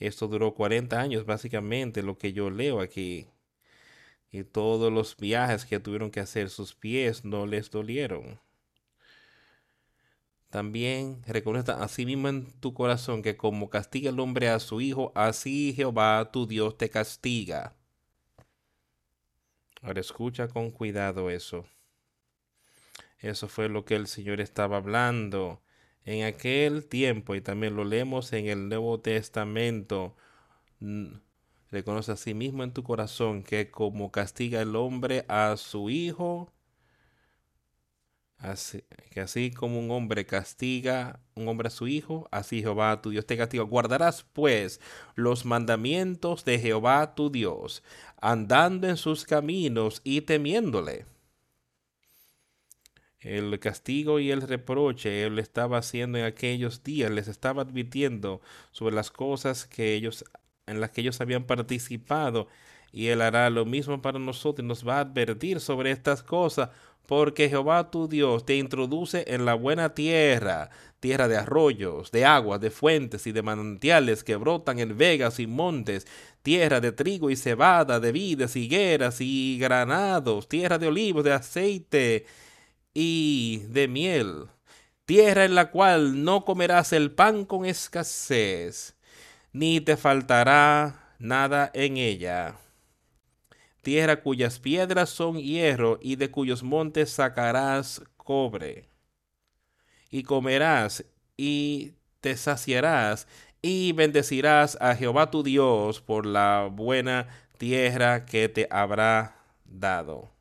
Esto 0.00 0.28
duró 0.28 0.54
cuarenta 0.54 0.98
años, 0.98 1.26
básicamente, 1.26 2.02
lo 2.02 2.16
que 2.16 2.32
yo 2.32 2.50
leo 2.50 2.80
aquí. 2.80 3.28
Y 4.32 4.44
todos 4.44 4.90
los 4.90 5.16
viajes 5.16 5.66
que 5.66 5.78
tuvieron 5.78 6.10
que 6.10 6.20
hacer, 6.20 6.48
sus 6.48 6.74
pies 6.74 7.24
no 7.24 7.46
les 7.46 7.70
dolieron. 7.70 8.40
También 10.48 11.22
reconoce 11.26 11.70
así 11.72 12.06
mismo 12.06 12.28
en 12.28 12.50
tu 12.60 12.72
corazón 12.72 13.22
que 13.22 13.36
como 13.36 13.68
castiga 13.68 14.10
el 14.10 14.18
hombre 14.18 14.48
a 14.48 14.58
su 14.58 14.80
hijo, 14.80 15.12
así 15.14 15.74
Jehová 15.76 16.30
tu 16.32 16.46
Dios 16.46 16.78
te 16.78 16.88
castiga. 16.88 17.76
Ahora 19.82 20.00
escucha 20.00 20.48
con 20.48 20.70
cuidado 20.70 21.30
eso. 21.30 21.66
Eso 23.18 23.48
fue 23.48 23.68
lo 23.68 23.84
que 23.84 23.96
el 23.96 24.06
Señor 24.06 24.40
estaba 24.40 24.78
hablando 24.78 25.60
en 26.04 26.24
aquel 26.24 26.86
tiempo 26.86 27.34
y 27.34 27.40
también 27.40 27.76
lo 27.76 27.84
leemos 27.84 28.32
en 28.32 28.46
el 28.46 28.68
Nuevo 28.68 29.00
Testamento. 29.00 30.16
Reconoce 31.70 32.12
a 32.12 32.16
sí 32.16 32.34
mismo 32.34 32.64
en 32.64 32.72
tu 32.72 32.82
corazón 32.82 33.42
que 33.42 33.70
como 33.70 34.10
castiga 34.10 34.60
el 34.62 34.76
hombre 34.76 35.24
a 35.28 35.56
su 35.56 35.90
hijo, 35.90 36.52
Así, 38.40 38.82
que 39.10 39.20
así 39.20 39.50
como 39.50 39.78
un 39.78 39.90
hombre 39.90 40.24
castiga 40.24 41.20
un 41.34 41.46
hombre 41.48 41.68
a 41.68 41.70
su 41.70 41.88
hijo, 41.88 42.26
así 42.30 42.62
Jehová 42.62 43.02
tu 43.02 43.10
Dios 43.10 43.26
te 43.26 43.36
castiga. 43.36 43.64
Guardarás 43.64 44.24
pues 44.32 44.80
los 45.14 45.44
mandamientos 45.44 46.46
de 46.46 46.58
Jehová 46.58 47.14
tu 47.14 47.30
Dios, 47.30 47.82
andando 48.20 48.88
en 48.88 48.96
sus 48.96 49.26
caminos 49.26 50.00
y 50.04 50.22
temiéndole. 50.22 51.04
El 53.20 53.58
castigo 53.60 54.18
y 54.18 54.30
el 54.30 54.40
reproche 54.42 55.24
él 55.24 55.38
estaba 55.38 55.78
haciendo 55.78 56.18
en 56.18 56.24
aquellos 56.24 56.82
días, 56.82 57.10
les 57.10 57.28
estaba 57.28 57.62
advirtiendo 57.62 58.40
sobre 58.72 58.94
las 58.94 59.10
cosas 59.10 59.66
que 59.66 59.94
ellos 59.94 60.24
en 60.66 60.80
las 60.80 60.90
que 60.90 61.02
ellos 61.02 61.20
habían 61.20 61.44
participado. 61.44 62.48
Y 62.92 63.08
él 63.08 63.20
hará 63.20 63.50
lo 63.50 63.66
mismo 63.66 64.00
para 64.02 64.18
nosotros 64.18 64.66
nos 64.66 64.86
va 64.86 64.98
a 64.98 65.00
advertir 65.00 65.60
sobre 65.60 65.90
estas 65.90 66.22
cosas 66.22 66.70
porque 67.06 67.48
Jehová 67.48 67.90
tu 67.90 68.08
Dios 68.08 68.46
te 68.46 68.56
introduce 68.56 69.24
en 69.26 69.44
la 69.44 69.54
buena 69.54 69.94
tierra, 69.94 70.70
tierra 71.00 71.26
de 71.28 71.36
arroyos, 71.36 72.12
de 72.12 72.24
aguas, 72.24 72.60
de 72.60 72.70
fuentes 72.70 73.26
y 73.26 73.32
de 73.32 73.42
manantiales 73.42 74.22
que 74.22 74.36
brotan 74.36 74.78
en 74.78 74.96
vegas 74.96 75.40
y 75.40 75.46
montes, 75.48 76.06
tierra 76.42 76.80
de 76.80 76.92
trigo 76.92 77.30
y 77.30 77.36
cebada, 77.36 78.00
de 78.00 78.12
vides, 78.12 78.54
higueras 78.56 79.20
y 79.20 79.58
granados, 79.58 80.48
tierra 80.48 80.78
de 80.78 80.86
olivos, 80.86 81.24
de 81.24 81.32
aceite 81.32 82.26
y 82.94 83.62
de 83.68 83.88
miel, 83.88 84.48
tierra 85.04 85.44
en 85.44 85.54
la 85.54 85.70
cual 85.70 86.24
no 86.24 86.44
comerás 86.44 86.92
el 86.92 87.10
pan 87.10 87.44
con 87.44 87.64
escasez, 87.66 88.96
ni 89.52 89.80
te 89.80 89.96
faltará 89.96 91.14
nada 91.18 91.70
en 91.74 91.96
ella 91.96 92.58
tierra 93.82 94.22
cuyas 94.22 94.58
piedras 94.58 95.10
son 95.10 95.38
hierro 95.38 95.98
y 96.00 96.16
de 96.16 96.30
cuyos 96.30 96.62
montes 96.62 97.10
sacarás 97.10 98.02
cobre. 98.16 98.88
Y 100.10 100.22
comerás 100.24 101.04
y 101.36 101.92
te 102.20 102.36
saciarás 102.36 103.26
y 103.62 103.92
bendecirás 103.92 104.76
a 104.80 104.94
Jehová 104.94 105.30
tu 105.30 105.42
Dios 105.42 106.00
por 106.00 106.26
la 106.26 106.68
buena 106.70 107.28
tierra 107.58 108.26
que 108.26 108.48
te 108.48 108.66
habrá 108.70 109.36
dado. 109.64 110.39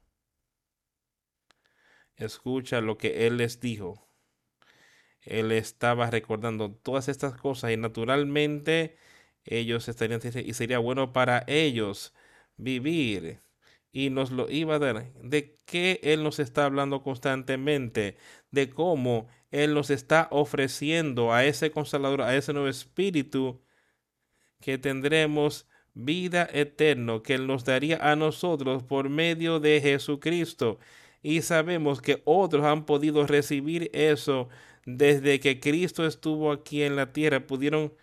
Escucha 2.20 2.82
lo 2.82 2.98
que 2.98 3.26
Él 3.28 3.38
les 3.38 3.60
dijo. 3.60 4.08
Él 5.22 5.52
estaba 5.52 6.10
recordando 6.10 6.72
todas 6.72 7.10
estas 7.10 7.36
cosas 7.36 7.72
y 7.72 7.78
naturalmente 7.78 8.98
ellos 9.46 9.88
estarían 9.88 10.22
y 10.24 10.54
sería 10.54 10.80
bueno 10.80 11.14
para 11.14 11.44
ellos 11.48 12.14
vivir 12.58 13.40
y 13.92 14.10
nos 14.10 14.32
lo 14.32 14.50
iba 14.50 14.76
a 14.76 14.80
dar. 14.80 15.14
¿De 15.22 15.58
qué 15.66 16.00
Él 16.04 16.24
nos 16.24 16.40
está 16.40 16.66
hablando 16.66 17.04
constantemente? 17.04 18.18
De 18.52 18.70
cómo 18.70 19.28
Él 19.52 19.74
nos 19.74 19.90
está 19.90 20.28
ofreciendo 20.32 21.34
a 21.34 21.46
ese 21.46 21.72
consolador, 21.72 22.22
a 22.22 22.36
ese 22.36 22.54
nuevo 22.54 22.68
espíritu, 22.68 23.62
que 24.62 24.78
tendremos 24.78 25.68
vida 25.94 26.48
eterna, 26.54 27.22
que 27.24 27.36
Él 27.36 27.48
nos 27.48 27.66
daría 27.66 27.98
a 28.12 28.16
nosotros 28.16 28.84
por 28.84 29.10
medio 29.10 29.60
de 29.60 29.82
Jesucristo. 29.82 30.80
Y 31.22 31.42
sabemos 31.42 32.02
que 32.02 32.22
otros 32.26 32.66
han 32.66 32.86
podido 32.86 33.28
recibir 33.28 33.90
eso 33.94 34.50
desde 34.86 35.40
que 35.40 35.60
Cristo 35.60 36.06
estuvo 36.06 36.52
aquí 36.52 36.84
en 36.84 36.96
la 36.96 37.12
tierra, 37.12 37.46
pudieron 37.46 37.94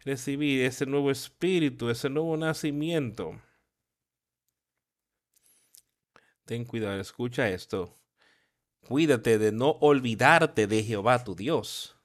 recibir 0.00 0.62
ese 0.64 0.86
nuevo 0.86 1.10
espíritu, 1.10 1.88
ese 1.88 2.10
nuevo 2.10 2.36
nacimiento. 2.36 3.40
Ten 6.44 6.64
cuidado, 6.64 7.00
escucha 7.00 7.48
esto. 7.48 7.96
Cuídate 8.86 9.38
de 9.38 9.50
no 9.50 9.70
olvidarte 9.80 10.66
de 10.66 10.82
Jehová 10.82 11.24
tu 11.24 11.34
Dios, 11.34 11.96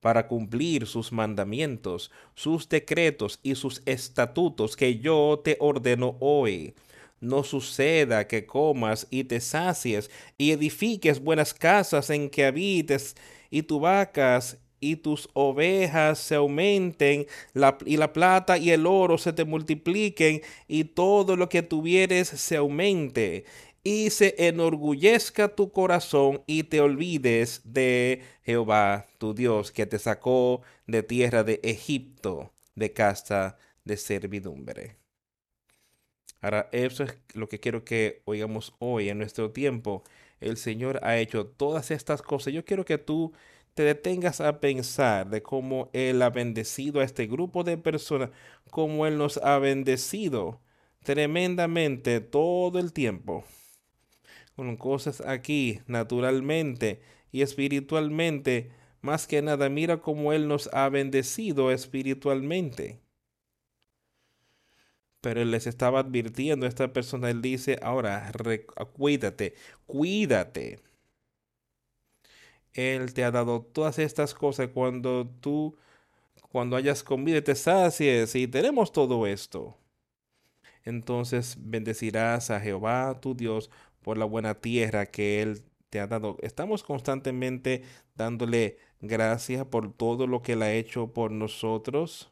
para 0.00 0.26
cumplir 0.26 0.86
sus 0.86 1.12
mandamientos, 1.12 2.10
sus 2.34 2.68
decretos 2.68 3.38
y 3.44 3.54
sus 3.54 3.82
estatutos 3.86 4.76
que 4.76 4.98
yo 4.98 5.40
te 5.44 5.56
ordeno 5.60 6.16
hoy. 6.20 6.74
No 7.26 7.42
suceda 7.42 8.28
que 8.28 8.46
comas 8.46 9.08
y 9.10 9.24
te 9.24 9.40
sacies 9.40 10.10
y 10.38 10.52
edifiques 10.52 11.20
buenas 11.20 11.52
casas 11.52 12.08
en 12.10 12.30
que 12.30 12.44
habites 12.44 13.16
y 13.50 13.62
tu 13.62 13.80
vacas 13.80 14.58
y 14.78 14.96
tus 14.96 15.28
ovejas 15.32 16.18
se 16.20 16.36
aumenten, 16.36 17.26
y 17.84 17.96
la 17.96 18.12
plata 18.12 18.58
y 18.58 18.70
el 18.70 18.86
oro 18.86 19.18
se 19.18 19.32
te 19.32 19.44
multipliquen, 19.44 20.42
y 20.68 20.84
todo 20.84 21.34
lo 21.34 21.48
que 21.48 21.62
tuvieres 21.62 22.28
se 22.28 22.56
aumente, 22.56 23.44
y 23.82 24.10
se 24.10 24.34
enorgullezca 24.38 25.48
tu 25.48 25.72
corazón, 25.72 26.42
y 26.46 26.64
te 26.64 26.80
olvides 26.80 27.62
de 27.64 28.22
Jehová 28.44 29.06
tu 29.18 29.34
Dios, 29.34 29.72
que 29.72 29.86
te 29.86 29.98
sacó 29.98 30.60
de 30.86 31.02
tierra 31.02 31.42
de 31.42 31.58
Egipto, 31.64 32.52
de 32.74 32.92
casa 32.92 33.56
de 33.84 33.96
servidumbre. 33.96 35.05
Ahora, 36.40 36.68
eso 36.72 37.04
es 37.04 37.16
lo 37.34 37.48
que 37.48 37.60
quiero 37.60 37.84
que 37.84 38.22
oigamos 38.24 38.74
hoy 38.78 39.08
en 39.08 39.18
nuestro 39.18 39.50
tiempo. 39.52 40.04
El 40.40 40.56
Señor 40.56 41.00
ha 41.02 41.18
hecho 41.18 41.46
todas 41.46 41.90
estas 41.90 42.22
cosas. 42.22 42.52
Yo 42.52 42.64
quiero 42.64 42.84
que 42.84 42.98
tú 42.98 43.32
te 43.74 43.82
detengas 43.82 44.40
a 44.40 44.60
pensar 44.60 45.28
de 45.30 45.42
cómo 45.42 45.90
Él 45.92 46.22
ha 46.22 46.30
bendecido 46.30 47.00
a 47.00 47.04
este 47.04 47.26
grupo 47.26 47.64
de 47.64 47.78
personas, 47.78 48.30
cómo 48.70 49.06
Él 49.06 49.18
nos 49.18 49.38
ha 49.38 49.58
bendecido 49.58 50.60
tremendamente 51.04 52.20
todo 52.20 52.78
el 52.78 52.92
tiempo 52.92 53.44
con 54.56 54.76
cosas 54.76 55.20
aquí, 55.20 55.80
naturalmente 55.86 57.00
y 57.30 57.42
espiritualmente. 57.42 58.70
Más 59.02 59.26
que 59.26 59.42
nada, 59.42 59.68
mira 59.68 59.98
cómo 59.98 60.32
Él 60.32 60.48
nos 60.48 60.68
ha 60.72 60.88
bendecido 60.88 61.70
espiritualmente. 61.70 62.98
Pero 65.26 65.42
Él 65.42 65.50
les 65.50 65.66
estaba 65.66 65.98
advirtiendo 65.98 66.66
a 66.66 66.68
esta 66.68 66.92
persona, 66.92 67.28
Él 67.30 67.42
dice, 67.42 67.80
ahora, 67.82 68.30
cuídate, 68.92 69.54
cuídate. 69.84 70.78
Él 72.74 73.12
te 73.12 73.24
ha 73.24 73.32
dado 73.32 73.60
todas 73.62 73.98
estas 73.98 74.34
cosas 74.34 74.68
cuando 74.72 75.26
tú, 75.40 75.76
cuando 76.52 76.76
hayas 76.76 77.02
comido, 77.02 77.42
te 77.42 77.56
sacies 77.56 78.36
y 78.36 78.46
tenemos 78.46 78.92
todo 78.92 79.26
esto. 79.26 79.76
Entonces 80.84 81.56
bendecirás 81.58 82.50
a 82.52 82.60
Jehová 82.60 83.18
tu 83.20 83.34
Dios 83.34 83.68
por 84.02 84.18
la 84.18 84.26
buena 84.26 84.54
tierra 84.54 85.06
que 85.06 85.42
Él 85.42 85.64
te 85.90 85.98
ha 85.98 86.06
dado. 86.06 86.36
Estamos 86.40 86.84
constantemente 86.84 87.82
dándole 88.14 88.78
gracias 89.00 89.66
por 89.66 89.92
todo 89.92 90.28
lo 90.28 90.42
que 90.42 90.52
Él 90.52 90.62
ha 90.62 90.72
hecho 90.72 91.12
por 91.12 91.32
nosotros. 91.32 92.30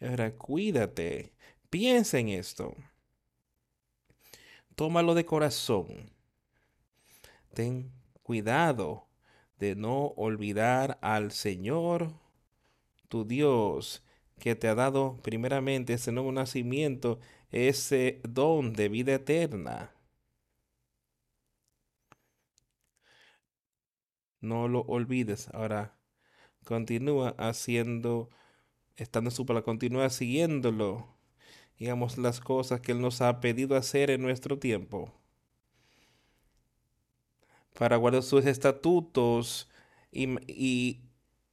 Ahora, 0.00 0.34
cuídate, 0.36 1.32
piensa 1.68 2.18
en 2.18 2.28
esto. 2.30 2.74
Tómalo 4.74 5.14
de 5.14 5.24
corazón. 5.24 6.10
Ten 7.54 7.92
cuidado 8.22 9.06
de 9.58 9.74
no 9.76 10.08
olvidar 10.16 10.98
al 11.02 11.32
Señor, 11.32 12.12
tu 13.08 13.24
Dios, 13.24 14.02
que 14.38 14.54
te 14.54 14.68
ha 14.68 14.74
dado 14.74 15.18
primeramente 15.22 15.92
ese 15.94 16.12
nuevo 16.12 16.32
nacimiento 16.32 17.18
ese 17.52 18.20
don 18.22 18.72
de 18.72 18.88
vida 18.88 19.14
eterna. 19.14 19.92
No 24.40 24.68
lo 24.68 24.80
olvides. 24.82 25.48
Ahora 25.52 25.98
continúa 26.64 27.34
haciendo, 27.38 28.30
estando 29.00 29.30
en 29.30 29.36
su 29.36 29.46
palabra, 29.46 29.64
continúa 29.64 30.10
siguiéndolo. 30.10 31.06
Digamos 31.78 32.18
las 32.18 32.40
cosas 32.40 32.80
que 32.80 32.92
Él 32.92 33.00
nos 33.00 33.20
ha 33.20 33.40
pedido 33.40 33.76
hacer 33.76 34.10
en 34.10 34.22
nuestro 34.22 34.58
tiempo. 34.58 35.12
Para 37.78 37.96
guardar 37.96 38.22
sus 38.22 38.44
estatutos 38.46 39.68
y, 40.12 40.28
y, 40.46 41.00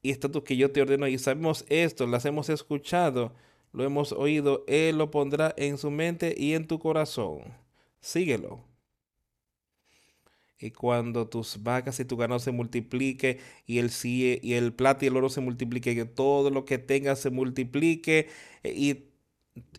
y 0.01 0.11
estatutos 0.11 0.43
que 0.43 0.57
yo 0.57 0.71
te 0.71 0.81
ordeno. 0.81 1.07
Y 1.07 1.17
sabemos 1.17 1.65
esto, 1.69 2.05
las 2.07 2.25
hemos 2.25 2.49
escuchado 2.49 3.33
lo 3.77 3.83
hemos 3.83 4.11
oído, 4.11 4.63
Él 4.67 4.97
lo 4.97 5.11
pondrá 5.11 5.53
en 5.57 5.77
su 5.77 5.91
mente 5.91 6.33
y 6.35 6.53
en 6.53 6.67
tu 6.67 6.79
corazón. 6.79 7.53
Síguelo. 7.99 8.66
Y 10.59 10.71
cuando 10.71 11.27
tus 11.29 11.61
vacas 11.63 11.99
y 11.99 12.05
tu 12.05 12.17
ganado 12.17 12.39
se 12.39 12.51
multiplique 12.51 13.39
y 13.67 13.77
el, 13.79 13.91
y 14.03 14.53
el 14.53 14.73
plata 14.73 15.05
y 15.05 15.07
el 15.09 15.17
oro 15.17 15.29
se 15.29 15.41
multiplique, 15.41 15.95
que 15.95 16.05
todo 16.05 16.49
lo 16.49 16.65
que 16.65 16.79
tengas 16.79 17.19
se 17.19 17.29
multiplique 17.29 18.27
eh, 18.63 18.73
y, 18.75 19.05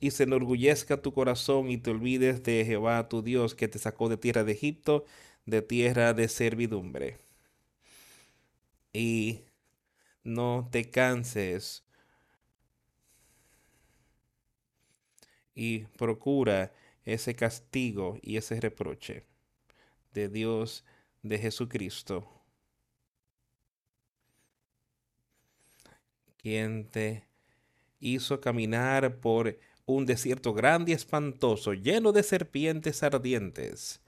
y 0.00 0.10
se 0.12 0.24
enorgullezca 0.24 1.02
tu 1.02 1.12
corazón 1.12 1.70
y 1.70 1.78
te 1.78 1.90
olvides 1.90 2.42
de 2.44 2.64
Jehová 2.64 3.08
tu 3.08 3.22
Dios 3.22 3.54
que 3.54 3.68
te 3.68 3.78
sacó 3.78 4.08
de 4.08 4.16
tierra 4.18 4.44
de 4.44 4.52
Egipto, 4.52 5.04
de 5.46 5.62
tierra 5.62 6.14
de 6.14 6.28
servidumbre. 6.28 7.18
Y 8.92 9.40
no 10.24 10.68
te 10.72 10.90
canses 10.90 11.84
y 15.54 15.80
procura 15.98 16.72
ese 17.04 17.34
castigo 17.34 18.18
y 18.22 18.38
ese 18.38 18.58
reproche 18.60 19.24
de 20.12 20.28
Dios, 20.28 20.84
de 21.22 21.38
Jesucristo, 21.38 22.28
quien 26.36 26.88
te 26.88 27.24
hizo 28.00 28.40
caminar 28.40 29.16
por 29.16 29.58
un 29.86 30.06
desierto 30.06 30.54
grande 30.54 30.92
y 30.92 30.94
espantoso, 30.94 31.72
lleno 31.74 32.12
de 32.12 32.22
serpientes 32.22 33.02
ardientes 33.02 34.00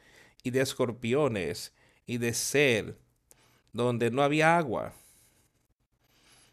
y 0.43 0.51
de 0.51 0.61
escorpiones 0.61 1.73
y 2.07 2.19
de 2.19 2.35
sed, 2.35 2.95
donde 3.73 4.11
no 4.11 4.23
había 4.23 4.57
agua. 4.57 4.95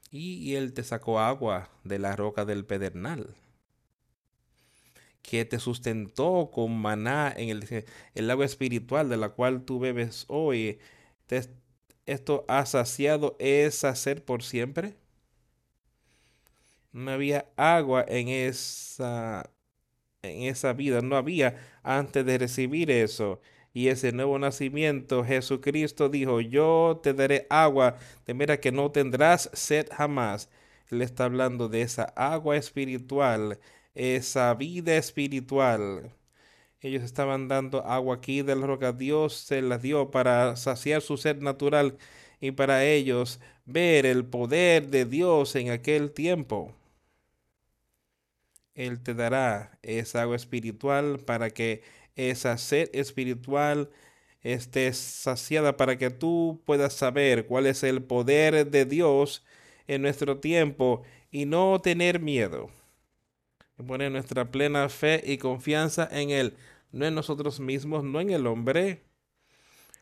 Y 0.10 0.56
él 0.56 0.74
te 0.74 0.84
sacó 0.84 1.20
agua 1.20 1.70
de 1.84 2.00
la 2.00 2.16
roca 2.16 2.46
del 2.46 2.66
pedernal 2.66 3.36
que 5.28 5.44
te 5.44 5.60
sustentó 5.60 6.52
con 6.54 6.80
maná 6.80 7.34
en 7.36 7.50
el, 7.50 7.86
el 8.16 8.32
agua 8.32 8.46
espiritual 8.46 9.10
de 9.10 9.18
la 9.18 9.28
cual 9.30 9.66
tú 9.66 9.78
bebes 9.78 10.24
hoy. 10.30 10.80
¿Esto 12.06 12.46
ha 12.48 12.66
saciado 12.66 13.36
esa 13.38 13.94
sed 13.96 14.24
por 14.24 14.42
siempre? 14.42 14.96
No 16.94 17.12
había 17.12 17.46
agua 17.58 18.06
en 18.08 18.30
esa, 18.30 19.52
en 20.22 20.44
esa 20.44 20.72
vida, 20.72 21.02
no 21.02 21.18
había 21.18 21.58
antes 21.84 22.26
de 22.26 22.38
recibir 22.38 22.90
eso. 22.90 23.42
Y 23.74 23.90
ese 23.90 24.14
nuevo 24.14 24.40
nacimiento, 24.40 25.26
Jesucristo 25.26 26.08
dijo, 26.08 26.40
yo 26.40 27.02
te 27.04 27.14
daré 27.14 27.48
agua, 27.50 27.98
de 28.26 28.34
manera 28.34 28.62
que 28.62 28.72
no 28.72 28.92
tendrás 28.92 29.50
sed 29.52 29.90
jamás. 29.92 30.50
Él 30.90 31.02
está 31.02 31.26
hablando 31.26 31.68
de 31.68 31.82
esa 31.82 32.04
agua 32.16 32.56
espiritual 32.56 33.60
esa 33.98 34.54
vida 34.54 34.96
espiritual. 34.98 36.14
Ellos 36.82 37.04
estaban 37.04 37.48
dando 37.48 37.86
agua 37.86 38.18
aquí 38.18 38.44
de 38.44 38.56
la 38.56 38.68
roca. 38.68 38.94
Dios 38.94 39.34
se 39.36 39.62
las 39.62 39.82
dio 39.82 40.12
para 40.12 40.56
saciar 40.56 41.02
su 41.02 41.18
sed 41.18 41.38
natural 41.42 41.98
y 42.40 42.52
para 42.52 42.86
ellos 42.86 43.40
ver 43.66 44.06
el 44.06 44.26
poder 44.26 44.90
de 44.90 45.06
Dios 45.06 45.56
en 45.56 45.72
aquel 45.72 46.12
tiempo. 46.12 46.76
Él 48.76 49.02
te 49.02 49.16
dará 49.16 49.80
esa 49.82 50.22
agua 50.22 50.36
espiritual 50.36 51.20
para 51.20 51.50
que 51.50 51.82
esa 52.16 52.58
sed 52.58 52.90
espiritual 52.94 53.90
esté 54.42 54.94
saciada 54.94 55.78
para 55.78 55.98
que 55.98 56.12
tú 56.12 56.62
puedas 56.66 56.94
saber 56.94 57.48
cuál 57.48 57.66
es 57.68 57.84
el 57.84 58.04
poder 58.04 58.70
de 58.70 58.86
Dios 58.86 59.44
en 59.88 60.04
nuestro 60.04 60.40
tiempo 60.40 61.04
y 61.32 61.46
no 61.46 61.82
tener 61.82 62.20
miedo 62.20 62.70
poner 63.86 64.12
nuestra 64.12 64.50
plena 64.50 64.90
fe 64.90 65.22
y 65.26 65.38
confianza 65.38 66.08
en 66.12 66.32
Él, 66.32 66.58
no 66.92 67.06
en 67.06 67.16
nosotros 67.16 67.60
mismos, 67.60 68.04
no 68.04 68.20
en 68.20 68.32
el 68.32 68.48
hombre, 68.48 69.04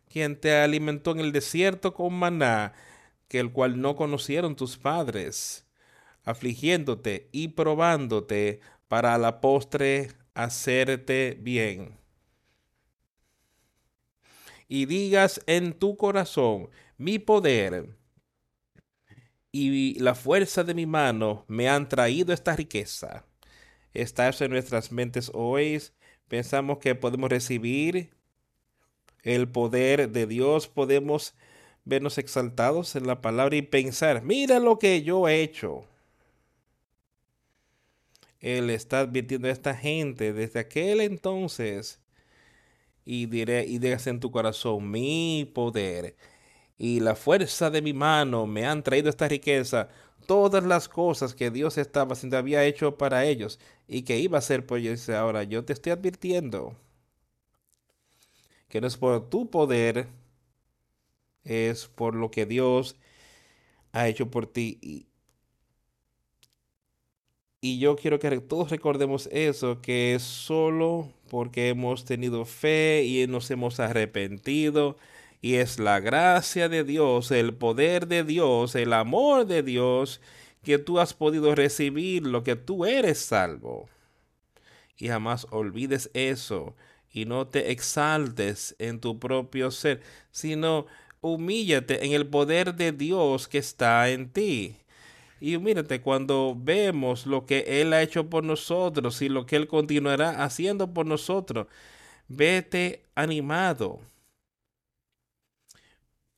quien 0.07 0.39
te 0.39 0.55
alimentó 0.55 1.11
en 1.11 1.19
el 1.19 1.31
desierto 1.31 1.93
con 1.93 2.13
maná, 2.13 2.73
que 3.27 3.39
el 3.39 3.51
cual 3.51 3.81
no 3.81 3.95
conocieron 3.95 4.55
tus 4.55 4.77
padres, 4.77 5.65
afligiéndote 6.23 7.27
y 7.31 7.49
probándote 7.49 8.61
para 8.87 9.15
a 9.15 9.17
la 9.17 9.41
postre 9.41 10.11
hacerte 10.33 11.37
bien. 11.41 11.97
Y 14.67 14.85
digas 14.85 15.41
en 15.47 15.73
tu 15.73 15.97
corazón, 15.97 16.69
mi 16.97 17.19
poder 17.19 17.97
y 19.51 19.99
la 19.99 20.15
fuerza 20.15 20.63
de 20.63 20.73
mi 20.73 20.85
mano 20.85 21.45
me 21.47 21.69
han 21.69 21.87
traído 21.87 22.33
esta 22.33 22.55
riqueza 22.55 23.25
está 23.95 24.29
en 24.39 24.51
nuestras 24.51 24.91
mentes 24.91 25.31
hoy. 25.33 25.81
Pensamos 26.27 26.79
que 26.79 26.95
podemos 26.95 27.29
recibir 27.29 28.11
el 29.23 29.47
poder 29.49 30.09
de 30.11 30.27
Dios, 30.27 30.67
podemos 30.67 31.35
vernos 31.83 32.17
exaltados 32.17 32.95
en 32.95 33.07
la 33.07 33.21
palabra 33.21 33.55
y 33.55 33.61
pensar, 33.61 34.23
mira 34.23 34.59
lo 34.59 34.77
que 34.79 35.01
yo 35.01 35.27
he 35.27 35.41
hecho. 35.41 35.85
Él 38.39 38.69
está 38.69 38.99
advirtiendo 38.99 39.47
a 39.47 39.51
esta 39.51 39.75
gente 39.75 40.33
desde 40.33 40.59
aquel 40.59 41.01
entonces 41.01 41.99
y 43.03 43.25
diré 43.25 43.65
y 43.65 43.79
digas 43.79 44.05
en 44.07 44.19
tu 44.19 44.29
corazón, 44.31 44.91
mi 44.91 45.49
poder 45.53 46.15
y 46.77 46.99
la 46.99 47.15
fuerza 47.15 47.69
de 47.69 47.81
mi 47.81 47.93
mano 47.93 48.45
me 48.45 48.65
han 48.65 48.83
traído 48.83 49.09
esta 49.09 49.27
riqueza 49.27 49.89
todas 50.25 50.63
las 50.63 50.89
cosas 50.89 51.35
que 51.35 51.51
Dios 51.51 51.77
estaba 51.77 52.13
haciendo, 52.13 52.37
había 52.37 52.65
hecho 52.65 52.97
para 52.97 53.25
ellos 53.25 53.59
y 53.87 54.03
que 54.03 54.19
iba 54.19 54.37
a 54.37 54.39
hacer 54.39 54.65
por 54.65 54.79
ellos. 54.79 55.09
Ahora 55.09 55.43
yo 55.43 55.63
te 55.65 55.73
estoy 55.73 55.91
advirtiendo 55.93 56.75
que 58.67 58.81
no 58.81 58.87
es 58.87 58.97
por 58.97 59.29
tu 59.29 59.49
poder, 59.49 60.07
es 61.43 61.87
por 61.87 62.15
lo 62.15 62.31
que 62.31 62.45
Dios 62.45 62.95
ha 63.93 64.07
hecho 64.07 64.29
por 64.29 64.47
ti. 64.47 64.79
Y, 64.81 65.07
y 67.61 67.79
yo 67.79 67.95
quiero 67.95 68.19
que 68.19 68.39
todos 68.41 68.69
recordemos 68.69 69.27
eso, 69.31 69.81
que 69.81 70.15
es 70.15 70.23
solo 70.23 71.11
porque 71.29 71.69
hemos 71.69 72.05
tenido 72.05 72.45
fe 72.45 73.03
y 73.05 73.25
nos 73.27 73.49
hemos 73.51 73.79
arrepentido 73.79 74.97
Y 75.45 75.57
es 75.57 75.77
la 75.77 75.99
gracia 75.99 76.69
de 76.69 76.83
Dios, 76.83 77.29
el 77.29 77.53
poder 77.53 78.07
de 78.07 78.23
Dios, 78.23 78.73
el 78.73 78.93
amor 78.93 79.45
de 79.45 79.61
Dios 79.61 80.19
que 80.63 80.79
tú 80.79 80.99
has 80.99 81.13
podido 81.13 81.53
recibir, 81.53 82.25
lo 82.25 82.43
que 82.43 82.55
tú 82.55 82.83
eres 82.83 83.19
salvo. 83.19 83.87
Y 84.97 85.07
jamás 85.07 85.45
olvides 85.51 86.09
eso 86.15 86.75
y 87.11 87.25
no 87.25 87.45
te 87.45 87.69
exaltes 87.69 88.75
en 88.79 88.99
tu 88.99 89.19
propio 89.19 89.69
ser, 89.69 90.01
sino 90.31 90.87
humíllate 91.21 92.03
en 92.03 92.13
el 92.13 92.25
poder 92.25 92.73
de 92.73 92.91
Dios 92.91 93.47
que 93.47 93.59
está 93.59 94.09
en 94.09 94.31
ti. 94.31 94.77
Y 95.39 95.59
mírate, 95.59 96.01
cuando 96.01 96.57
vemos 96.59 97.27
lo 97.27 97.45
que 97.45 97.81
Él 97.81 97.93
ha 97.93 98.01
hecho 98.01 98.31
por 98.31 98.43
nosotros 98.43 99.21
y 99.21 99.29
lo 99.29 99.45
que 99.45 99.57
Él 99.57 99.67
continuará 99.67 100.43
haciendo 100.43 100.91
por 100.91 101.05
nosotros, 101.05 101.67
vete 102.29 103.03
animado. 103.13 103.99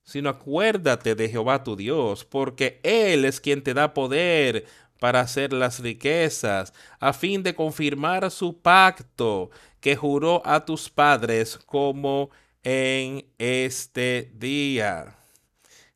Sino 0.08 0.30
acuérdate 0.30 1.16
de 1.16 1.28
Jehová 1.28 1.66
tu 1.66 1.76
Dios, 1.76 2.24
porque 2.24 2.80
Él 2.82 3.26
es 3.26 3.42
quien 3.42 3.62
te 3.62 3.74
da 3.74 3.94
poder 3.94 4.66
para 5.02 5.20
hacer 5.20 5.52
las 5.52 5.82
riquezas, 5.82 6.72
a 7.02 7.12
fin 7.12 7.44
de 7.44 7.54
confirmar 7.54 8.32
su 8.32 8.58
pacto 8.62 9.50
que 9.82 9.98
juró 9.98 10.42
a 10.46 10.64
tus 10.64 10.90
padres 10.90 11.58
como 11.66 12.30
en 12.64 13.26
este 13.38 14.32
día. 14.34 15.18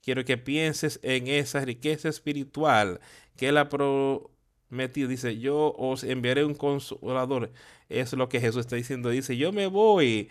Quiero 0.02 0.26
que 0.26 0.38
pienses 0.38 1.00
en 1.04 1.28
esa 1.28 1.62
riqueza 1.62 2.10
espiritual 2.10 3.00
que 3.38 3.48
Él 3.48 3.58
ha 3.58 3.70
prometido. 3.70 5.08
Dice, 5.08 5.40
yo 5.40 5.74
os 5.78 6.04
enviaré 6.04 6.44
un 6.44 6.56
consolador. 6.56 7.54
Es 7.88 8.12
lo 8.12 8.28
que 8.28 8.42
Jesús 8.42 8.60
está 8.60 8.76
diciendo. 8.76 9.10
Dice, 9.10 9.38
yo 9.38 9.54
me 9.54 9.68
voy, 9.68 10.30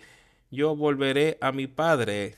yo 0.51 0.75
volveré 0.75 1.39
a 1.41 1.51
mi 1.51 1.65
Padre. 1.65 2.35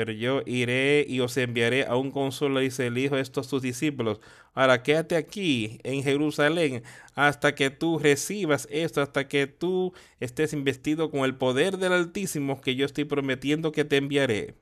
Pero 0.00 0.12
yo 0.12 0.40
iré 0.46 1.04
y 1.06 1.20
os 1.20 1.36
enviaré 1.36 1.84
a 1.84 1.94
un 1.94 2.10
consuelo, 2.10 2.60
dice 2.60 2.86
el 2.86 2.96
Hijo, 2.96 3.18
estos 3.18 3.48
tus 3.48 3.60
discípulos. 3.60 4.18
Ahora 4.54 4.82
quédate 4.82 5.14
aquí 5.14 5.78
en 5.82 6.02
Jerusalén 6.02 6.84
hasta 7.14 7.54
que 7.54 7.68
tú 7.68 7.98
recibas 7.98 8.66
esto, 8.70 9.02
hasta 9.02 9.28
que 9.28 9.46
tú 9.46 9.92
estés 10.18 10.54
investido 10.54 11.10
con 11.10 11.20
el 11.26 11.34
poder 11.34 11.76
del 11.76 11.92
Altísimo 11.92 12.62
que 12.62 12.76
yo 12.76 12.86
estoy 12.86 13.04
prometiendo 13.04 13.72
que 13.72 13.84
te 13.84 13.98
enviaré. 13.98 14.54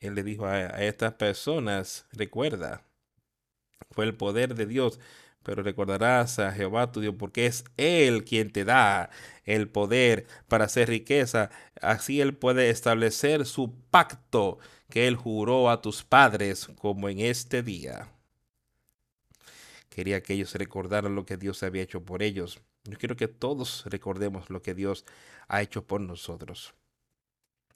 Él 0.00 0.14
le 0.14 0.22
dijo 0.22 0.46
a, 0.46 0.54
a 0.54 0.82
estas 0.82 1.12
personas, 1.12 2.06
recuerda, 2.12 2.86
fue 3.90 4.06
el 4.06 4.14
poder 4.14 4.54
de 4.54 4.64
Dios 4.64 4.98
pero 5.42 5.62
recordarás 5.62 6.38
a 6.38 6.52
Jehová 6.52 6.92
tu 6.92 7.00
Dios, 7.00 7.14
porque 7.18 7.46
es 7.46 7.64
Él 7.76 8.24
quien 8.24 8.50
te 8.52 8.64
da 8.64 9.10
el 9.44 9.68
poder 9.68 10.26
para 10.48 10.66
hacer 10.66 10.88
riqueza. 10.88 11.50
Así 11.80 12.20
Él 12.20 12.34
puede 12.34 12.70
establecer 12.70 13.46
su 13.46 13.74
pacto 13.90 14.58
que 14.90 15.08
Él 15.08 15.16
juró 15.16 15.70
a 15.70 15.80
tus 15.80 16.04
padres, 16.04 16.68
como 16.78 17.08
en 17.08 17.20
este 17.20 17.62
día. 17.62 18.08
Quería 19.88 20.22
que 20.22 20.34
ellos 20.34 20.54
recordaran 20.54 21.14
lo 21.14 21.24
que 21.24 21.36
Dios 21.36 21.62
había 21.62 21.82
hecho 21.82 22.04
por 22.04 22.22
ellos. 22.22 22.60
Yo 22.84 22.98
quiero 22.98 23.16
que 23.16 23.28
todos 23.28 23.84
recordemos 23.86 24.50
lo 24.50 24.62
que 24.62 24.74
Dios 24.74 25.04
ha 25.48 25.62
hecho 25.62 25.86
por 25.86 26.00
nosotros. 26.00 26.74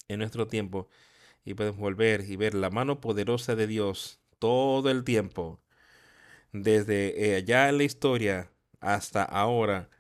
En 0.08 0.18
nuestro 0.18 0.46
tiempo, 0.46 0.88
y 1.44 1.54
podemos 1.54 1.78
volver 1.78 2.22
y 2.22 2.36
ver 2.36 2.54
la 2.54 2.70
mano 2.70 3.00
poderosa 3.00 3.54
de 3.54 3.66
Dios 3.66 4.20
todo 4.38 4.90
el 4.90 5.04
tiempo 5.04 5.63
desde 6.54 7.32
eh, 7.32 7.36
allá 7.36 7.68
en 7.68 7.78
la 7.78 7.84
historia 7.84 8.50
hasta 8.80 9.24
ahora. 9.24 9.90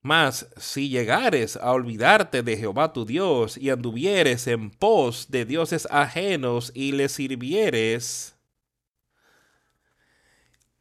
Mas 0.00 0.48
si 0.56 0.88
llegares 0.88 1.56
a 1.56 1.72
olvidarte 1.72 2.42
de 2.42 2.56
Jehová 2.56 2.92
tu 2.92 3.04
Dios 3.04 3.58
y 3.58 3.68
anduvieres 3.70 4.46
en 4.46 4.70
pos 4.70 5.30
de 5.30 5.44
dioses 5.44 5.88
ajenos 5.90 6.70
y 6.72 6.92
les 6.92 7.12
sirvieres, 7.12 8.36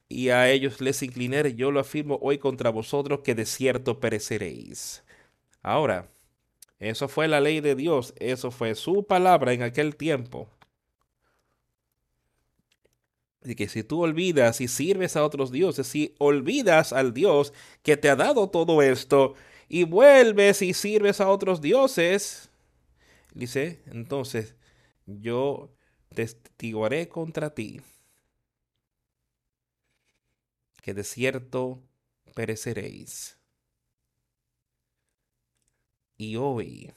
y 0.07 0.29
a 0.29 0.49
ellos 0.49 0.79
les 0.79 1.01
inclinere, 1.03 1.55
yo 1.55 1.71
lo 1.71 1.79
afirmo 1.79 2.17
hoy 2.21 2.37
contra 2.37 2.69
vosotros 2.69 3.21
que 3.23 3.35
de 3.35 3.45
cierto 3.45 3.99
pereceréis. 3.99 5.03
Ahora, 5.63 6.09
eso 6.79 7.07
fue 7.07 7.27
la 7.27 7.41
ley 7.41 7.59
de 7.59 7.75
Dios, 7.75 8.13
eso 8.17 8.51
fue 8.51 8.75
su 8.75 9.05
palabra 9.05 9.51
en 9.51 9.63
aquel 9.63 9.95
tiempo 9.95 10.47
de 13.47 13.55
que 13.55 13.69
si 13.69 13.83
tú 13.83 14.01
olvidas 14.01 14.59
y 14.59 14.67
sirves 14.67 15.15
a 15.15 15.23
otros 15.23 15.51
dioses, 15.51 15.87
si 15.87 16.13
olvidas 16.17 16.91
al 16.91 17.13
Dios 17.13 17.53
que 17.81 17.95
te 17.95 18.09
ha 18.09 18.15
dado 18.15 18.49
todo 18.49 18.81
esto 18.81 19.35
y 19.69 19.83
vuelves 19.83 20.61
y 20.61 20.73
sirves 20.73 21.21
a 21.21 21.29
otros 21.29 21.61
dioses, 21.61 22.49
dice, 23.33 23.81
entonces 23.87 24.55
yo 25.05 25.71
testiguaré 26.13 27.07
contra 27.07 27.53
ti 27.53 27.79
que 30.81 30.93
de 30.93 31.03
cierto 31.03 31.81
pereceréis. 32.33 33.37
Y 36.17 36.35
hoy, 36.35 36.93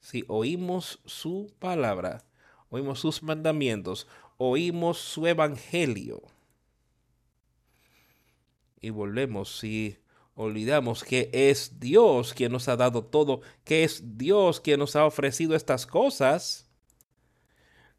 si 0.00 0.24
oímos 0.28 1.00
su 1.04 1.52
palabra, 1.58 2.24
oímos 2.70 3.00
sus 3.00 3.22
mandamientos, 3.22 4.06
oímos 4.50 4.98
su 4.98 5.26
evangelio 5.26 6.22
y 8.80 8.90
volvemos 8.90 9.64
y 9.64 9.98
olvidamos 10.34 11.04
que 11.04 11.30
es 11.32 11.80
Dios 11.80 12.34
quien 12.34 12.52
nos 12.52 12.68
ha 12.68 12.76
dado 12.76 13.04
todo, 13.04 13.40
que 13.64 13.84
es 13.84 14.18
Dios 14.18 14.60
quien 14.60 14.80
nos 14.80 14.96
ha 14.96 15.06
ofrecido 15.06 15.56
estas 15.56 15.86
cosas, 15.86 16.68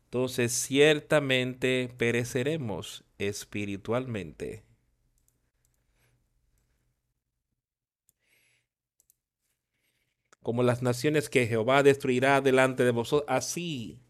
entonces 0.06 0.54
ciertamente 0.54 1.94
pereceremos 1.98 3.04
espiritualmente. 3.18 4.64
Como 10.42 10.62
las 10.62 10.84
naciones 10.84 11.28
que 11.30 11.48
Jehová 11.48 11.82
destruirá 11.82 12.40
delante 12.42 12.84
de 12.84 12.92
vosotros, 12.92 13.28
así 13.28 14.05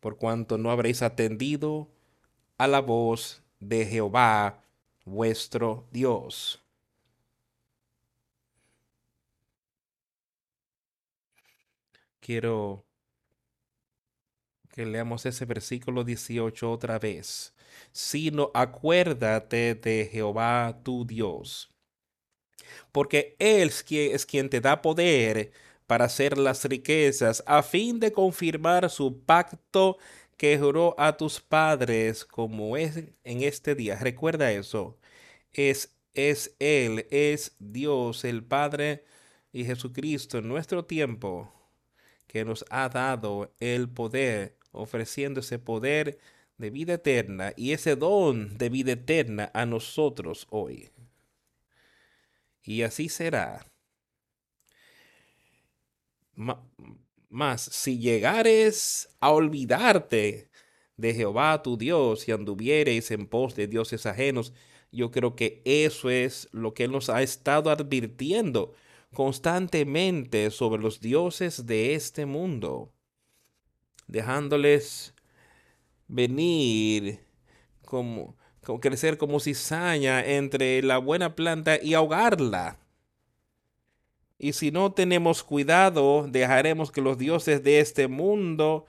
por 0.00 0.16
cuanto 0.16 0.58
no 0.58 0.70
habréis 0.70 1.02
atendido 1.02 1.88
a 2.58 2.68
la 2.68 2.80
voz 2.80 3.42
de 3.58 3.86
Jehová 3.86 4.62
vuestro 5.04 5.88
Dios. 5.90 6.62
Quiero 12.20 12.84
que 14.70 14.86
leamos 14.86 15.24
ese 15.26 15.44
versículo 15.44 16.04
18 16.04 16.70
otra 16.70 16.98
vez. 16.98 17.54
Sino 17.92 18.50
acuérdate 18.54 19.74
de 19.74 20.08
Jehová 20.10 20.80
tu 20.82 21.04
Dios, 21.04 21.70
porque 22.92 23.36
Él 23.38 23.72
es 23.90 24.26
quien 24.26 24.48
te 24.48 24.60
da 24.60 24.80
poder 24.80 25.52
para 25.86 26.06
hacer 26.06 26.38
las 26.38 26.64
riquezas, 26.64 27.42
a 27.46 27.62
fin 27.62 28.00
de 28.00 28.12
confirmar 28.12 28.90
su 28.90 29.22
pacto 29.24 29.98
que 30.36 30.58
juró 30.58 30.94
a 30.98 31.16
tus 31.16 31.40
padres 31.40 32.24
como 32.24 32.76
es 32.76 32.96
en 33.24 33.42
este 33.42 33.74
día. 33.74 33.96
Recuerda 33.96 34.52
eso. 34.52 34.98
Es, 35.52 35.96
es 36.14 36.56
Él, 36.58 37.06
es 37.10 37.56
Dios, 37.58 38.24
el 38.24 38.44
Padre 38.44 39.04
y 39.52 39.64
Jesucristo 39.64 40.38
en 40.38 40.48
nuestro 40.48 40.84
tiempo 40.84 41.52
que 42.26 42.44
nos 42.44 42.64
ha 42.70 42.88
dado 42.88 43.54
el 43.60 43.88
poder, 43.88 44.58
ofreciendo 44.72 45.40
ese 45.40 45.58
poder 45.58 46.18
de 46.58 46.70
vida 46.70 46.94
eterna 46.94 47.52
y 47.56 47.72
ese 47.72 47.96
don 47.96 48.58
de 48.58 48.68
vida 48.70 48.92
eterna 48.92 49.50
a 49.54 49.66
nosotros 49.66 50.46
hoy. 50.50 50.90
Y 52.62 52.82
así 52.82 53.08
será 53.08 53.64
mas 56.36 57.62
si 57.62 57.98
llegares 57.98 59.08
a 59.20 59.30
olvidarte 59.30 60.50
de 60.96 61.14
Jehová 61.14 61.62
tu 61.62 61.76
Dios 61.76 62.28
y 62.28 62.32
anduvieres 62.32 63.10
en 63.10 63.26
pos 63.26 63.54
de 63.56 63.66
dioses 63.66 64.06
ajenos, 64.06 64.52
yo 64.92 65.10
creo 65.10 65.34
que 65.34 65.60
eso 65.64 66.10
es 66.10 66.48
lo 66.52 66.72
que 66.74 66.84
Él 66.84 66.92
nos 66.92 67.10
ha 67.10 67.22
estado 67.22 67.70
advirtiendo 67.70 68.74
constantemente 69.12 70.50
sobre 70.50 70.82
los 70.82 71.00
dioses 71.00 71.66
de 71.66 71.94
este 71.94 72.26
mundo, 72.26 72.92
dejándoles 74.06 75.14
venir 76.08 77.20
como, 77.82 78.36
como 78.62 78.80
crecer 78.80 79.18
como 79.18 79.40
cizaña 79.40 80.24
entre 80.24 80.82
la 80.82 80.98
buena 80.98 81.34
planta 81.34 81.78
y 81.82 81.94
ahogarla. 81.94 82.83
Y 84.38 84.52
si 84.52 84.70
no 84.70 84.92
tenemos 84.92 85.42
cuidado, 85.44 86.26
dejaremos 86.28 86.90
que 86.90 87.00
los 87.00 87.18
dioses 87.18 87.62
de 87.62 87.80
este 87.80 88.08
mundo, 88.08 88.86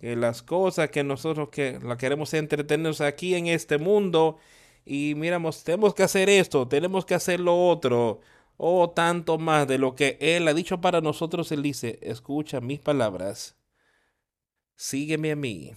que 0.00 0.16
las 0.16 0.42
cosas 0.42 0.90
que 0.90 1.04
nosotros 1.04 1.48
que 1.50 1.78
la 1.82 1.96
queremos 1.96 2.34
entretenernos 2.34 3.00
aquí 3.00 3.34
en 3.34 3.46
este 3.46 3.78
mundo, 3.78 4.38
y 4.84 5.14
miramos, 5.16 5.64
tenemos 5.64 5.94
que 5.94 6.04
hacer 6.04 6.28
esto, 6.30 6.68
tenemos 6.68 7.04
que 7.04 7.14
hacer 7.14 7.40
lo 7.40 7.68
otro. 7.68 8.20
oh, 8.58 8.90
tanto 8.90 9.38
más 9.38 9.68
de 9.68 9.78
lo 9.78 9.94
que 9.94 10.16
Él 10.20 10.48
ha 10.48 10.54
dicho 10.54 10.80
para 10.80 11.00
nosotros. 11.00 11.52
Él 11.52 11.62
dice, 11.62 11.98
escucha 12.02 12.60
mis 12.60 12.80
palabras, 12.80 13.56
sígueme 14.76 15.32
a 15.32 15.36
mí. 15.36 15.72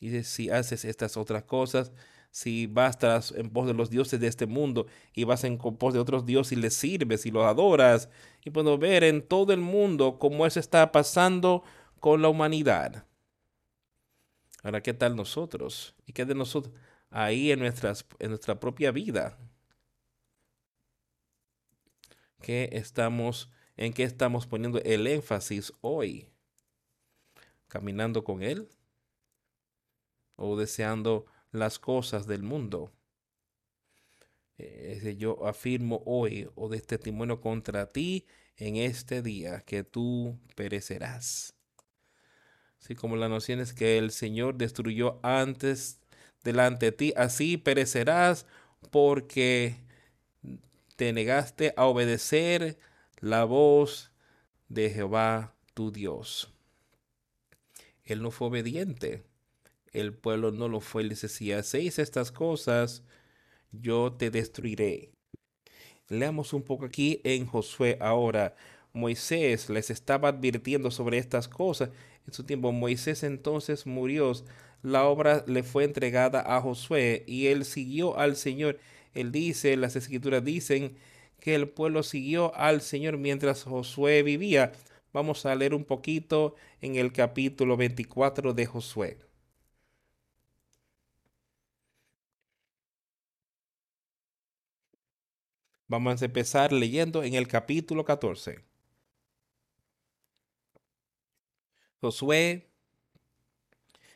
Y 0.00 0.22
si 0.24 0.50
haces 0.50 0.84
estas 0.84 1.16
otras 1.16 1.44
cosas, 1.44 1.92
si 2.30 2.66
vas 2.66 2.98
en 3.32 3.50
pos 3.50 3.66
de 3.66 3.74
los 3.74 3.90
dioses 3.90 4.20
de 4.20 4.28
este 4.28 4.46
mundo 4.46 4.86
y 5.12 5.24
vas 5.24 5.44
en 5.44 5.58
pos 5.58 5.94
de 5.94 6.00
otros 6.00 6.24
dioses 6.26 6.56
y 6.56 6.60
les 6.60 6.74
sirves 6.74 7.26
y 7.26 7.30
los 7.30 7.44
adoras, 7.44 8.08
y 8.44 8.50
puedo 8.50 8.78
ver 8.78 9.04
en 9.04 9.26
todo 9.26 9.52
el 9.52 9.60
mundo 9.60 10.18
cómo 10.18 10.46
eso 10.46 10.60
está 10.60 10.92
pasando 10.92 11.64
con 11.98 12.22
la 12.22 12.28
humanidad. 12.28 13.04
Ahora, 14.62 14.82
¿qué 14.82 14.94
tal 14.94 15.16
nosotros? 15.16 15.94
¿Y 16.06 16.12
qué 16.12 16.24
de 16.24 16.34
nosotros? 16.34 16.74
Ahí 17.10 17.50
en, 17.50 17.60
nuestras, 17.60 18.06
en 18.18 18.28
nuestra 18.30 18.60
propia 18.60 18.92
vida. 18.92 19.36
¿Qué 22.40 22.70
estamos, 22.72 23.50
¿En 23.76 23.92
qué 23.92 24.04
estamos 24.04 24.46
poniendo 24.46 24.80
el 24.82 25.06
énfasis 25.06 25.72
hoy? 25.80 26.28
¿Caminando 27.68 28.22
con 28.22 28.42
Él? 28.42 28.68
¿O 30.36 30.56
deseando 30.56 31.26
las 31.52 31.78
cosas 31.78 32.26
del 32.26 32.42
mundo. 32.42 32.92
Eh, 34.58 35.16
yo 35.18 35.46
afirmo 35.46 36.02
hoy 36.04 36.48
o 36.54 36.68
de 36.68 36.80
testimonio 36.80 37.40
contra 37.40 37.88
ti 37.88 38.26
en 38.56 38.76
este 38.76 39.22
día 39.22 39.60
que 39.60 39.84
tú 39.84 40.38
perecerás. 40.54 41.54
Así 42.78 42.94
como 42.94 43.16
la 43.16 43.28
noción 43.28 43.60
es 43.60 43.72
que 43.72 43.98
el 43.98 44.10
Señor 44.10 44.56
destruyó 44.56 45.18
antes 45.22 46.00
delante 46.44 46.86
de 46.86 46.92
ti, 46.92 47.12
así 47.16 47.56
perecerás 47.56 48.46
porque 48.90 49.76
te 50.96 51.12
negaste 51.12 51.74
a 51.76 51.86
obedecer 51.86 52.78
la 53.20 53.44
voz 53.44 54.12
de 54.68 54.90
Jehová 54.90 55.54
tu 55.74 55.90
Dios. 55.90 56.52
Él 58.04 58.22
no 58.22 58.30
fue 58.30 58.48
obediente 58.48 59.24
el 59.92 60.14
pueblo 60.14 60.52
no 60.52 60.68
lo 60.68 60.80
fue. 60.80 61.04
Les 61.04 61.22
decía, 61.22 61.58
hacéis 61.58 61.98
estas 61.98 62.32
cosas, 62.32 63.02
yo 63.72 64.12
te 64.12 64.30
destruiré. 64.30 65.10
Leamos 66.08 66.52
un 66.52 66.62
poco 66.62 66.86
aquí 66.86 67.20
en 67.24 67.46
Josué 67.46 67.96
ahora. 68.00 68.56
Moisés 68.92 69.70
les 69.70 69.90
estaba 69.90 70.28
advirtiendo 70.28 70.90
sobre 70.90 71.18
estas 71.18 71.48
cosas. 71.48 71.90
En 72.26 72.32
su 72.32 72.44
tiempo 72.44 72.72
Moisés 72.72 73.22
entonces 73.22 73.86
murió. 73.86 74.32
La 74.82 75.04
obra 75.04 75.44
le 75.46 75.62
fue 75.62 75.84
entregada 75.84 76.40
a 76.56 76.60
Josué 76.60 77.24
y 77.26 77.46
él 77.46 77.64
siguió 77.64 78.18
al 78.18 78.36
Señor. 78.36 78.78
Él 79.14 79.30
dice, 79.30 79.76
las 79.76 79.96
escrituras 79.96 80.44
dicen 80.44 80.96
que 81.38 81.54
el 81.54 81.68
pueblo 81.68 82.02
siguió 82.02 82.54
al 82.54 82.80
Señor 82.80 83.18
mientras 83.18 83.64
Josué 83.64 84.22
vivía. 84.22 84.72
Vamos 85.12 85.46
a 85.46 85.54
leer 85.54 85.74
un 85.74 85.84
poquito 85.84 86.54
en 86.80 86.96
el 86.96 87.12
capítulo 87.12 87.76
24 87.76 88.54
de 88.54 88.66
Josué. 88.66 89.29
Vamos 95.90 96.22
a 96.22 96.26
empezar 96.26 96.72
leyendo 96.72 97.24
en 97.24 97.34
el 97.34 97.48
capítulo 97.48 98.04
14. 98.04 98.60
Josué 102.00 102.70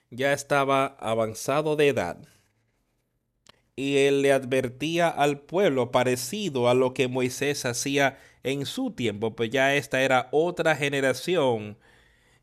ya 0.09 0.33
estaba 0.33 0.87
avanzado 1.01 1.75
de 1.75 1.89
edad 1.89 2.29
y 3.75 3.97
él 3.97 4.23
le 4.23 4.31
advertía 4.31 5.09
al 5.09 5.41
pueblo 5.41 5.91
parecido 5.91 6.69
a 6.69 6.75
lo 6.75 6.95
que 6.95 7.09
Moisés 7.09 7.65
hacía 7.65 8.21
en 8.45 8.67
su 8.67 8.93
tiempo, 8.93 9.35
pues 9.35 9.51
ya 9.51 9.75
esta 9.75 10.01
era 10.03 10.29
otra 10.31 10.77
generación, 10.77 11.77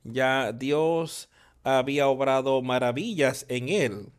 ya 0.04 0.52
Dios 0.52 1.30
había 1.64 2.10
obrado 2.10 2.62
maravillas 2.62 3.46
en 3.48 3.70
él 3.70 4.12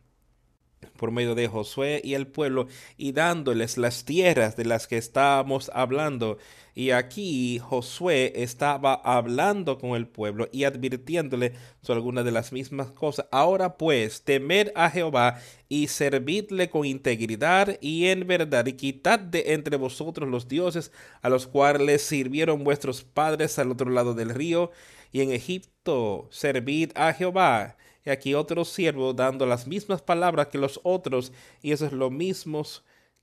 por 0.97 1.11
medio 1.11 1.35
de 1.35 1.47
Josué 1.47 2.01
y 2.03 2.13
el 2.13 2.27
pueblo 2.27 2.67
y 2.97 3.11
dándoles 3.11 3.77
las 3.77 4.05
tierras 4.05 4.55
de 4.55 4.65
las 4.65 4.87
que 4.87 4.97
estábamos 4.97 5.71
hablando. 5.73 6.37
Y 6.75 6.89
aquí 6.89 7.59
Josué 7.59 8.33
estaba 8.35 8.95
hablando 8.95 9.77
con 9.77 9.91
el 9.91 10.07
pueblo 10.07 10.49
y 10.51 10.63
advirtiéndole 10.63 11.53
sobre 11.81 11.97
algunas 11.97 12.25
de 12.25 12.31
las 12.31 12.51
mismas 12.51 12.91
cosas. 12.91 13.27
Ahora 13.31 13.77
pues, 13.77 14.23
temed 14.23 14.71
a 14.73 14.89
Jehová 14.89 15.39
y 15.69 15.87
servidle 15.87 16.69
con 16.69 16.85
integridad 16.85 17.77
y 17.79 18.07
en 18.07 18.25
verdad 18.25 18.65
y 18.65 18.73
quitad 18.73 19.19
de 19.19 19.53
entre 19.53 19.77
vosotros 19.77 20.27
los 20.29 20.47
dioses 20.47 20.91
a 21.21 21.29
los 21.29 21.47
cuales 21.47 22.01
sirvieron 22.01 22.63
vuestros 22.63 23.03
padres 23.03 23.59
al 23.59 23.71
otro 23.71 23.89
lado 23.91 24.13
del 24.13 24.29
río 24.29 24.71
y 25.11 25.21
en 25.21 25.31
Egipto 25.31 26.27
servid 26.31 26.91
a 26.95 27.13
Jehová 27.13 27.77
y 28.05 28.09
aquí 28.09 28.33
otro 28.33 28.65
siervo 28.65 29.13
dando 29.13 29.45
las 29.45 29.67
mismas 29.67 30.01
palabras 30.01 30.47
que 30.47 30.57
los 30.57 30.79
otros, 30.83 31.31
y 31.61 31.71
eso 31.71 31.85
es 31.85 31.93
lo 31.93 32.09
mismo 32.09 32.63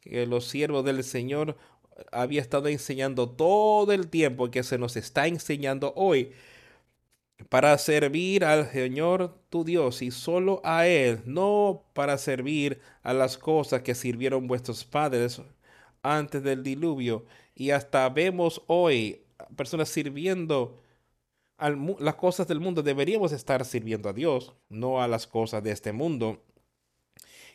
que 0.01 0.27
los 0.27 0.47
siervos 0.47 0.85
del 0.85 1.05
Señor 1.05 1.57
había 2.13 2.41
estado 2.41 2.69
enseñando 2.69 3.29
todo 3.29 3.93
el 3.93 4.09
tiempo 4.09 4.51
que 4.51 4.63
se 4.63 4.79
nos 4.79 4.97
está 4.97 5.27
enseñando 5.27 5.93
hoy 5.97 6.33
para 7.49 7.77
servir 7.79 8.45
al 8.45 8.71
Señor 8.71 9.35
tu 9.49 9.65
Dios 9.65 10.03
y 10.03 10.11
solo 10.11 10.61
a 10.65 10.87
Él, 10.87 11.23
no 11.25 11.85
para 11.95 12.19
servir 12.19 12.81
a 13.03 13.15
las 13.15 13.39
cosas 13.39 13.83
que 13.83 13.95
sirvieron 13.95 14.47
vuestros 14.47 14.85
padres 14.85 15.41
antes 16.03 16.43
del 16.43 16.63
diluvio. 16.63 17.25
Y 17.55 17.71
hasta 17.71 18.09
vemos 18.09 18.63
hoy 18.67 19.23
personas 19.57 19.89
sirviendo 19.89 20.81
las 21.99 22.15
cosas 22.15 22.49
del 22.49 22.61
mundo, 22.61 22.83
deberíamos 22.83 23.33
estar 23.33 23.65
sirviendo 23.65 24.09
a 24.09 24.13
Dios, 24.13 24.55
no 24.69 25.03
a 25.03 25.09
las 25.09 25.27
cosas 25.27 25.63
de 25.63 25.73
este 25.73 25.93
mundo. 25.93 26.43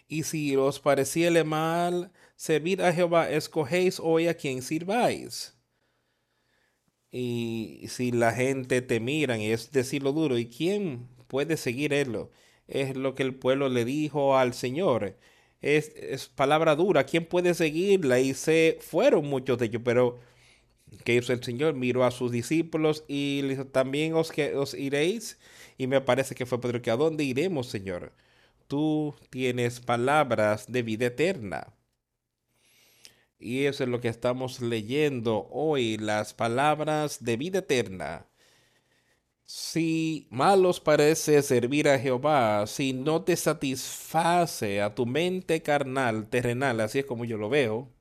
Y 0.07 0.23
si 0.23 0.55
os 0.55 0.79
pareciere 0.79 1.43
mal 1.43 2.11
servir 2.35 2.81
a 2.81 2.93
Jehová, 2.93 3.29
escogéis 3.29 3.99
hoy 3.99 4.27
a 4.27 4.35
quien 4.35 4.61
sirváis. 4.61 5.55
Y 7.11 7.85
si 7.87 8.11
la 8.11 8.33
gente 8.33 8.81
te 8.81 8.99
miran, 8.99 9.39
y 9.41 9.51
es 9.51 9.71
decirlo 9.71 10.11
duro, 10.11 10.37
¿y 10.37 10.47
quién 10.47 11.07
puede 11.27 11.57
seguir 11.57 11.93
él? 11.93 12.27
Es 12.67 12.95
lo 12.95 13.15
que 13.15 13.23
el 13.23 13.35
pueblo 13.35 13.69
le 13.69 13.85
dijo 13.85 14.37
al 14.37 14.53
Señor. 14.53 15.17
Es, 15.61 15.93
es 15.95 16.27
palabra 16.27 16.75
dura, 16.75 17.05
¿quién 17.05 17.25
puede 17.25 17.53
seguirla? 17.53 18.19
Y 18.19 18.33
se 18.33 18.77
fueron 18.81 19.25
muchos 19.27 19.57
de 19.57 19.67
ellos, 19.67 19.81
pero 19.83 20.19
que 21.03 21.15
hizo 21.15 21.33
el 21.33 21.43
Señor, 21.43 21.75
miró 21.75 22.05
a 22.05 22.11
sus 22.11 22.31
discípulos 22.31 23.03
y 23.07 23.41
le 23.43 23.49
dijo, 23.49 23.67
también 23.67 24.13
os, 24.15 24.31
que, 24.31 24.55
os 24.55 24.73
iréis. 24.73 25.39
Y 25.77 25.87
me 25.87 26.01
parece 26.01 26.35
que 26.35 26.45
fue 26.45 26.61
Pedro 26.61 26.81
que, 26.81 26.91
¿a 26.91 26.97
dónde 26.97 27.23
iremos, 27.23 27.67
Señor? 27.67 28.13
Tú 28.67 29.15
tienes 29.29 29.79
palabras 29.79 30.71
de 30.71 30.83
vida 30.83 31.07
eterna. 31.07 31.73
Y 33.39 33.65
eso 33.65 33.83
es 33.83 33.89
lo 33.89 34.01
que 34.01 34.07
estamos 34.07 34.61
leyendo 34.61 35.47
hoy, 35.51 35.97
las 35.97 36.33
palabras 36.33 37.23
de 37.23 37.37
vida 37.37 37.59
eterna. 37.59 38.27
Si 39.45 40.27
malos 40.31 40.79
parece 40.79 41.41
servir 41.43 41.87
a 41.87 41.99
Jehová, 41.99 42.65
si 42.67 42.93
no 42.93 43.23
te 43.23 43.35
satisface 43.35 44.81
a 44.81 44.95
tu 44.95 45.05
mente 45.05 45.61
carnal, 45.61 46.27
terrenal, 46.29 46.79
así 46.79 46.99
es 46.99 47.05
como 47.05 47.25
yo 47.25 47.37
lo 47.37 47.49
veo, 47.49 47.94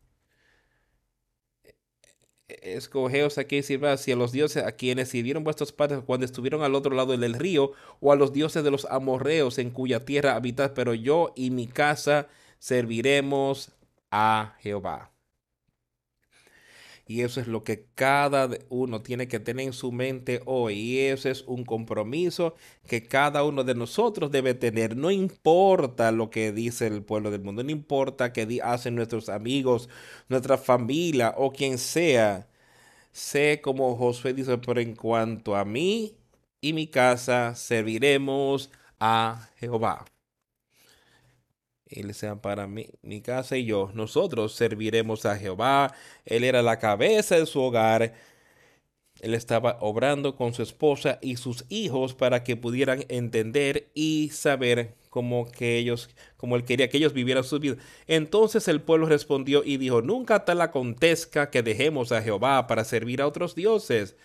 escogeos 2.49 3.39
aquí 3.39 3.63
sirva 3.63 3.97
si 3.97 4.13
a 4.13 4.17
los 4.17 4.33
dioses 4.33 4.65
a 4.65 4.73
quienes 4.73 5.09
sirvieron 5.09 5.45
vuestros 5.45 5.73
padres 5.73 6.01
cuando 6.05 6.27
estuvieron 6.27 6.63
al 6.63 6.75
otro 6.75 6.95
lado 6.95 7.17
del 7.17 7.35
río, 7.35 7.73
o 8.01 8.13
a 8.13 8.17
los 8.17 8.33
dioses 8.33 8.65
de 8.65 8.71
los 8.71 8.85
amorreos 8.87 9.59
en 9.59 9.71
cuya 9.71 10.05
tierra 10.05 10.37
habitad, 10.37 10.73
pero 10.75 10.95
yo 10.95 11.33
y 11.37 11.51
mi 11.51 11.67
casa 11.67 12.29
serviremos 12.59 13.73
a 14.11 14.57
Jehová. 14.61 15.14
Y 17.07 17.21
eso 17.23 17.41
es 17.41 17.47
lo 17.49 17.65
que 17.65 17.87
cada 17.95 18.49
uno 18.71 19.03
tiene 19.03 19.29
que 19.29 19.41
tener 19.41 19.67
en 19.67 19.73
su 19.73 19.93
mente 19.93 20.41
hoy. 20.47 20.75
Y 20.79 20.99
eso 21.01 21.29
es 21.29 21.43
un 21.43 21.65
compromiso 21.65 22.55
que 22.87 23.07
cada 23.07 23.45
uno 23.45 23.65
de 23.65 23.75
nosotros 23.75 24.31
debe 24.31 24.55
tener. 24.55 24.97
No 24.97 25.11
importa 25.11 26.13
lo 26.13 26.31
que 26.31 26.53
dice 26.53 26.87
el 26.87 27.03
pueblo 27.03 27.31
del 27.31 27.43
mundo, 27.43 27.63
no 27.63 27.71
importa 27.71 28.33
qué 28.33 28.61
hacen 28.63 28.95
nuestros 28.95 29.29
amigos, 29.29 29.89
nuestra 30.29 30.57
familia 30.59 31.35
o 31.37 31.53
quien 31.53 31.79
sea. 31.79 32.49
Sé 33.13 33.61
como 33.63 33.97
Josué 33.97 34.35
dice, 34.35 34.59
pero 34.59 34.81
en 34.81 34.97
cuanto 34.97 35.57
a 35.57 35.65
mí 35.65 36.17
y 36.61 36.73
mi 36.73 36.87
casa, 36.89 37.55
serviremos 37.55 38.71
a 38.99 39.51
Jehová. 39.57 40.05
Él 41.95 42.13
sea 42.15 42.43
para 42.43 42.67
mí, 42.67 42.89
mi 43.03 43.21
casa 43.21 43.57
y 43.57 43.67
yo. 43.67 43.91
Nosotros 43.95 44.55
serviremos 44.55 45.27
a 45.27 45.37
Jehová. 45.37 45.95
Él 46.25 46.45
era 46.45 46.63
la 46.63 46.79
cabeza 46.79 47.39
de 47.39 47.47
su 47.47 47.61
hogar. 47.61 48.15
Él 49.21 49.35
estaba 49.35 49.79
obrando 49.81 50.37
con 50.37 50.55
su 50.55 50.63
esposa 50.63 51.19
y 51.23 51.37
sus 51.37 51.65
hijos 51.69 52.15
para 52.15 52.43
que 52.43 52.57
pudieran 52.57 53.05
entender 53.09 53.89
y 53.95 54.31
saber 54.33 54.95
como 55.09 55.49
que 55.49 55.79
ellos, 55.79 56.11
como 56.37 56.57
él 56.57 56.65
quería 56.65 56.89
que 56.89 56.97
ellos 56.97 57.13
vivieran 57.13 57.45
su 57.45 57.61
vida. 57.61 57.77
Entonces 58.09 58.67
el 58.67 58.83
pueblo 58.83 59.07
respondió 59.07 59.63
y 59.65 59.77
dijo, 59.77 60.03
nunca 60.03 60.45
tal 60.45 60.61
acontezca 60.61 61.51
que 61.51 61.63
dejemos 61.63 62.11
a 62.11 62.21
Jehová 62.23 62.67
para 62.67 62.85
servir 62.85 63.23
a 63.23 63.29
otros 63.29 63.55
dioses. 63.55 64.17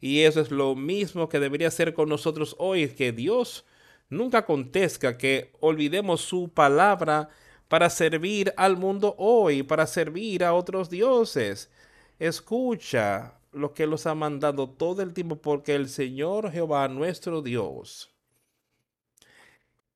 Y 0.00 0.22
eso 0.22 0.40
es 0.40 0.50
lo 0.50 0.74
mismo 0.74 1.28
que 1.28 1.38
debería 1.38 1.70
ser 1.70 1.94
con 1.94 2.08
nosotros 2.08 2.56
hoy, 2.58 2.88
que 2.88 3.12
Dios 3.12 3.64
nunca 4.12 4.38
acontezca 4.38 5.16
que 5.18 5.52
olvidemos 5.60 6.20
su 6.20 6.48
palabra 6.48 7.30
para 7.68 7.90
servir 7.90 8.52
al 8.56 8.76
mundo 8.76 9.14
hoy, 9.18 9.62
para 9.62 9.86
servir 9.86 10.44
a 10.44 10.52
otros 10.52 10.90
dioses. 10.90 11.70
Escucha 12.18 13.38
lo 13.52 13.74
que 13.74 13.86
los 13.86 14.06
ha 14.06 14.14
mandado 14.14 14.68
todo 14.68 15.02
el 15.02 15.14
tiempo, 15.14 15.36
porque 15.36 15.74
el 15.74 15.88
Señor 15.88 16.52
Jehová, 16.52 16.88
nuestro 16.88 17.42
Dios, 17.42 18.10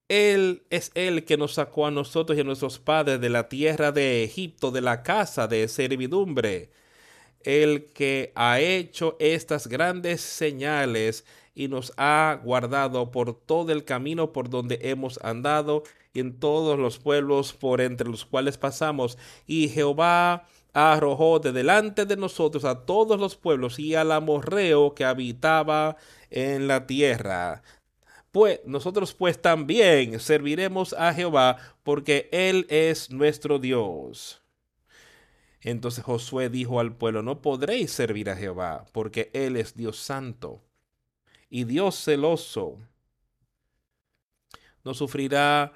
Él 0.08 0.64
es 0.70 0.90
el 0.94 1.24
que 1.24 1.36
nos 1.36 1.54
sacó 1.54 1.86
a 1.86 1.90
nosotros 1.90 2.38
y 2.38 2.40
a 2.40 2.44
nuestros 2.44 2.78
padres 2.78 3.20
de 3.20 3.28
la 3.28 3.48
tierra 3.48 3.92
de 3.92 4.24
Egipto, 4.24 4.70
de 4.70 4.80
la 4.80 5.02
casa 5.02 5.46
de 5.48 5.68
servidumbre. 5.68 6.70
El 7.40 7.92
que 7.92 8.32
ha 8.34 8.60
hecho 8.60 9.16
estas 9.20 9.68
grandes 9.68 10.20
señales 10.20 11.24
y 11.56 11.68
nos 11.68 11.94
ha 11.96 12.38
guardado 12.44 13.10
por 13.10 13.34
todo 13.34 13.72
el 13.72 13.82
camino 13.84 14.30
por 14.32 14.50
donde 14.50 14.78
hemos 14.82 15.18
andado 15.24 15.84
y 16.12 16.20
en 16.20 16.38
todos 16.38 16.78
los 16.78 16.98
pueblos 16.98 17.54
por 17.54 17.80
entre 17.80 18.08
los 18.08 18.26
cuales 18.26 18.58
pasamos. 18.58 19.16
Y 19.46 19.70
Jehová 19.70 20.46
arrojó 20.74 21.38
de 21.38 21.52
delante 21.52 22.04
de 22.04 22.18
nosotros 22.18 22.66
a 22.66 22.84
todos 22.84 23.18
los 23.18 23.36
pueblos 23.36 23.78
y 23.78 23.94
al 23.94 24.12
amorreo 24.12 24.94
que 24.94 25.06
habitaba 25.06 25.96
en 26.28 26.68
la 26.68 26.86
tierra. 26.86 27.62
Pues 28.32 28.60
nosotros 28.66 29.14
pues 29.14 29.40
también 29.40 30.20
serviremos 30.20 30.92
a 30.92 31.14
Jehová 31.14 31.56
porque 31.82 32.28
Él 32.32 32.66
es 32.68 33.10
nuestro 33.10 33.58
Dios. 33.58 34.42
Entonces 35.62 36.04
Josué 36.04 36.50
dijo 36.50 36.80
al 36.80 36.94
pueblo, 36.94 37.22
no 37.22 37.40
podréis 37.40 37.92
servir 37.92 38.28
a 38.28 38.36
Jehová 38.36 38.84
porque 38.92 39.30
Él 39.32 39.56
es 39.56 39.74
Dios 39.74 39.96
santo 39.96 40.65
y 41.56 41.64
Dios 41.64 41.96
celoso. 42.04 42.78
No 44.84 44.92
sufrirá 44.92 45.72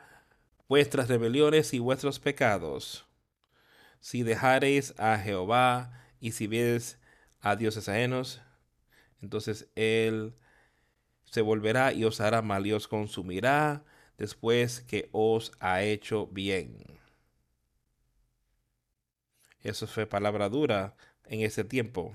vuestras 0.68 1.08
rebeliones 1.08 1.72
y 1.72 1.78
vuestros 1.78 2.20
pecados 2.20 3.06
si 3.98 4.22
dejareis 4.22 4.92
a 4.98 5.16
Jehová 5.16 5.90
y 6.20 6.32
si 6.32 6.46
vieres 6.46 6.98
a 7.40 7.56
dioses 7.56 7.88
ajenos, 7.88 8.42
entonces 9.22 9.70
él 9.74 10.34
se 11.24 11.40
volverá 11.40 11.94
y 11.94 12.04
os 12.04 12.20
hará 12.20 12.42
mal 12.42 12.66
y 12.66 12.74
os 12.74 12.86
consumirá 12.86 13.82
después 14.18 14.82
que 14.82 15.08
os 15.12 15.50
ha 15.60 15.82
hecho 15.82 16.26
bien. 16.26 16.84
Eso 19.62 19.86
fue 19.86 20.04
palabra 20.04 20.50
dura 20.50 20.94
en 21.24 21.40
ese 21.40 21.64
tiempo. 21.64 22.14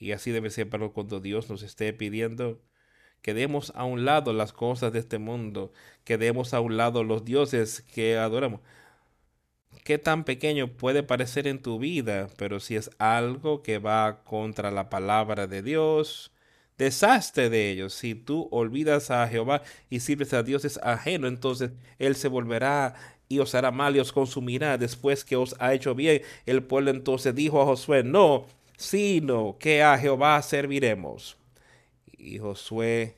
Y 0.00 0.12
así 0.12 0.32
debe 0.32 0.50
ser 0.50 0.68
cuando 0.68 1.20
Dios 1.20 1.48
nos 1.50 1.62
esté 1.62 1.92
pidiendo 1.92 2.60
que 3.22 3.34
demos 3.34 3.72
a 3.76 3.84
un 3.84 4.04
lado 4.04 4.32
las 4.32 4.52
cosas 4.52 4.92
de 4.92 4.98
este 5.00 5.18
mundo, 5.18 5.72
que 6.04 6.18
demos 6.18 6.54
a 6.54 6.60
un 6.60 6.76
lado 6.76 7.04
los 7.04 7.24
dioses 7.24 7.82
que 7.82 8.16
adoramos 8.16 8.60
qué 9.84 9.98
tan 9.98 10.24
pequeño 10.24 10.68
puede 10.68 11.02
parecer 11.02 11.46
en 11.46 11.62
tu 11.62 11.78
vida, 11.78 12.28
pero 12.36 12.60
si 12.60 12.76
es 12.76 12.90
algo 12.98 13.62
que 13.62 13.78
va 13.78 14.22
contra 14.24 14.70
la 14.70 14.90
palabra 14.90 15.46
de 15.46 15.62
Dios, 15.62 16.32
deshazte 16.78 17.50
de 17.50 17.70
ellos. 17.70 17.94
Si 17.94 18.14
tú 18.14 18.48
olvidas 18.50 19.10
a 19.10 19.26
Jehová 19.28 19.62
y 19.88 20.00
sirves 20.00 20.32
a 20.32 20.42
dioses 20.42 20.78
ajeno, 20.82 21.28
entonces 21.28 21.72
Él 21.98 22.16
se 22.16 22.28
volverá 22.28 22.94
y 23.28 23.38
os 23.38 23.54
hará 23.54 23.70
mal 23.70 23.96
y 23.96 24.00
os 24.00 24.12
consumirá 24.12 24.76
después 24.78 25.24
que 25.24 25.36
os 25.36 25.56
ha 25.60 25.74
hecho 25.74 25.94
bien. 25.94 26.22
El 26.46 26.62
pueblo 26.62 26.90
entonces 26.90 27.34
dijo 27.34 27.60
a 27.62 27.66
Josué, 27.66 28.02
no, 28.02 28.46
sino 28.80 29.58
que 29.58 29.82
a 29.82 29.98
Jehová 29.98 30.40
serviremos. 30.40 31.36
Y 32.06 32.38
Josué 32.38 33.14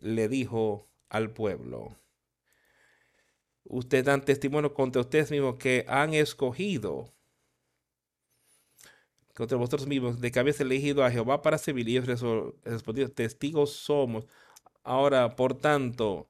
le 0.00 0.28
dijo 0.28 0.88
al 1.08 1.30
pueblo, 1.30 1.96
Ustedes 3.62 4.06
dan 4.06 4.24
testimonio 4.24 4.74
contra 4.74 5.02
ustedes 5.02 5.30
mismos 5.30 5.54
que 5.54 5.84
han 5.86 6.14
escogido 6.14 7.12
contra 9.36 9.56
vosotros 9.56 9.86
mismos 9.86 10.20
de 10.20 10.32
que 10.32 10.40
habéis 10.40 10.60
elegido 10.60 11.04
a 11.04 11.12
Jehová 11.12 11.42
para 11.42 11.56
servir. 11.56 11.88
Y 11.88 11.96
ellos 11.98 12.08
respondieron, 12.64 13.12
testigos 13.12 13.70
somos. 13.70 14.26
Ahora, 14.82 15.36
por 15.36 15.56
tanto, 15.56 16.28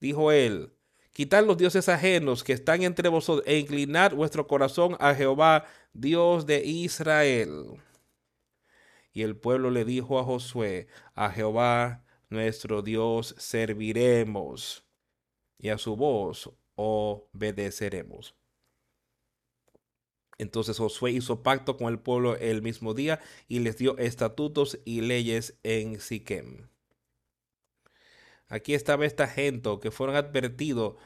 dijo 0.00 0.32
él, 0.32 0.72
quitad 1.14 1.46
los 1.46 1.56
dioses 1.56 1.88
ajenos 1.88 2.44
que 2.44 2.52
están 2.52 2.82
entre 2.82 3.08
vosotros 3.08 3.46
e 3.46 3.58
inclinad 3.58 4.12
vuestro 4.12 4.46
corazón 4.46 4.96
a 5.00 5.14
Jehová, 5.14 5.64
Dios 5.94 6.44
de 6.44 6.62
Israel. 6.66 7.80
Y 9.14 9.22
el 9.22 9.36
pueblo 9.36 9.70
le 9.70 9.84
dijo 9.86 10.18
a 10.18 10.24
Josué, 10.24 10.88
a 11.14 11.30
Jehová 11.30 12.04
nuestro 12.28 12.82
Dios 12.82 13.34
serviremos 13.38 14.84
y 15.56 15.68
a 15.68 15.78
su 15.78 15.96
voz 15.96 16.50
obedeceremos. 16.74 18.34
Entonces 20.36 20.78
Josué 20.78 21.12
hizo 21.12 21.44
pacto 21.44 21.76
con 21.76 21.92
el 21.92 22.00
pueblo 22.00 22.36
el 22.36 22.60
mismo 22.60 22.92
día 22.92 23.20
y 23.46 23.60
les 23.60 23.78
dio 23.78 23.96
estatutos 23.98 24.80
y 24.84 25.00
leyes 25.00 25.56
en 25.62 26.00
Siquem. 26.00 26.73
Aquí 28.48 28.74
estaba 28.74 29.06
esta 29.06 29.26
gente 29.26 29.70
que 29.80 29.90
fueron 29.90 30.16
advertidos 30.16 30.96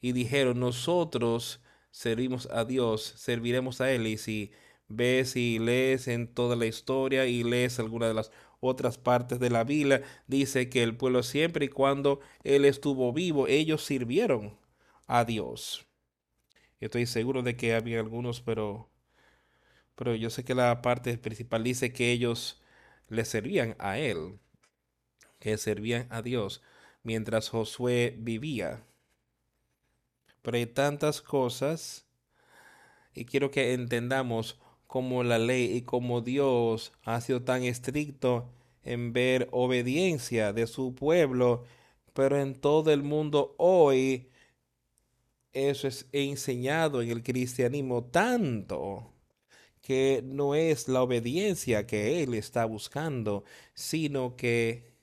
y 0.00 0.12
dijeron, 0.12 0.60
nosotros 0.60 1.60
servimos 1.90 2.48
a 2.52 2.64
Dios, 2.64 3.14
serviremos 3.16 3.80
a 3.80 3.90
Él. 3.92 4.06
Y 4.06 4.18
si 4.18 4.52
ves 4.88 5.36
y 5.36 5.58
lees 5.58 6.08
en 6.08 6.28
toda 6.28 6.56
la 6.56 6.66
historia 6.66 7.26
y 7.26 7.42
lees 7.42 7.78
alguna 7.78 8.08
de 8.08 8.14
las 8.14 8.30
otras 8.60 8.98
partes 8.98 9.40
de 9.40 9.50
la 9.50 9.64
Biblia, 9.64 10.02
dice 10.26 10.68
que 10.68 10.82
el 10.82 10.96
pueblo 10.96 11.22
siempre 11.22 11.66
y 11.66 11.68
cuando 11.68 12.20
Él 12.42 12.64
estuvo 12.64 13.12
vivo, 13.12 13.48
ellos 13.48 13.84
sirvieron 13.84 14.58
a 15.06 15.24
Dios. 15.24 15.86
Estoy 16.80 17.06
seguro 17.06 17.42
de 17.42 17.56
que 17.56 17.74
había 17.74 18.00
algunos, 18.00 18.40
pero, 18.40 18.90
pero 19.94 20.14
yo 20.14 20.30
sé 20.30 20.44
que 20.44 20.54
la 20.54 20.82
parte 20.82 21.16
principal 21.18 21.64
dice 21.64 21.92
que 21.92 22.12
ellos 22.12 22.62
le 23.08 23.24
servían 23.24 23.76
a 23.78 23.98
Él, 23.98 24.38
que 25.40 25.56
servían 25.58 26.06
a 26.10 26.22
Dios 26.22 26.62
mientras 27.04 27.48
Josué 27.50 28.16
vivía. 28.18 28.82
Pero 30.42 30.56
hay 30.56 30.66
tantas 30.66 31.22
cosas 31.22 32.06
y 33.14 33.24
quiero 33.24 33.50
que 33.52 33.72
entendamos 33.72 34.58
cómo 34.88 35.22
la 35.22 35.38
ley 35.38 35.76
y 35.76 35.82
cómo 35.82 36.20
Dios 36.20 36.92
ha 37.04 37.20
sido 37.20 37.42
tan 37.42 37.62
estricto 37.62 38.50
en 38.82 39.12
ver 39.12 39.48
obediencia 39.52 40.52
de 40.52 40.66
su 40.66 40.94
pueblo, 40.94 41.64
pero 42.12 42.40
en 42.40 42.54
todo 42.54 42.92
el 42.92 43.02
mundo 43.02 43.54
hoy 43.58 44.30
eso 45.52 45.88
es 45.88 46.06
enseñado 46.12 47.00
en 47.00 47.10
el 47.10 47.22
cristianismo 47.22 48.04
tanto 48.04 49.10
que 49.80 50.22
no 50.24 50.54
es 50.54 50.88
la 50.88 51.02
obediencia 51.02 51.86
que 51.86 52.22
él 52.22 52.34
está 52.34 52.64
buscando, 52.64 53.44
sino 53.74 54.34
que 54.36 54.94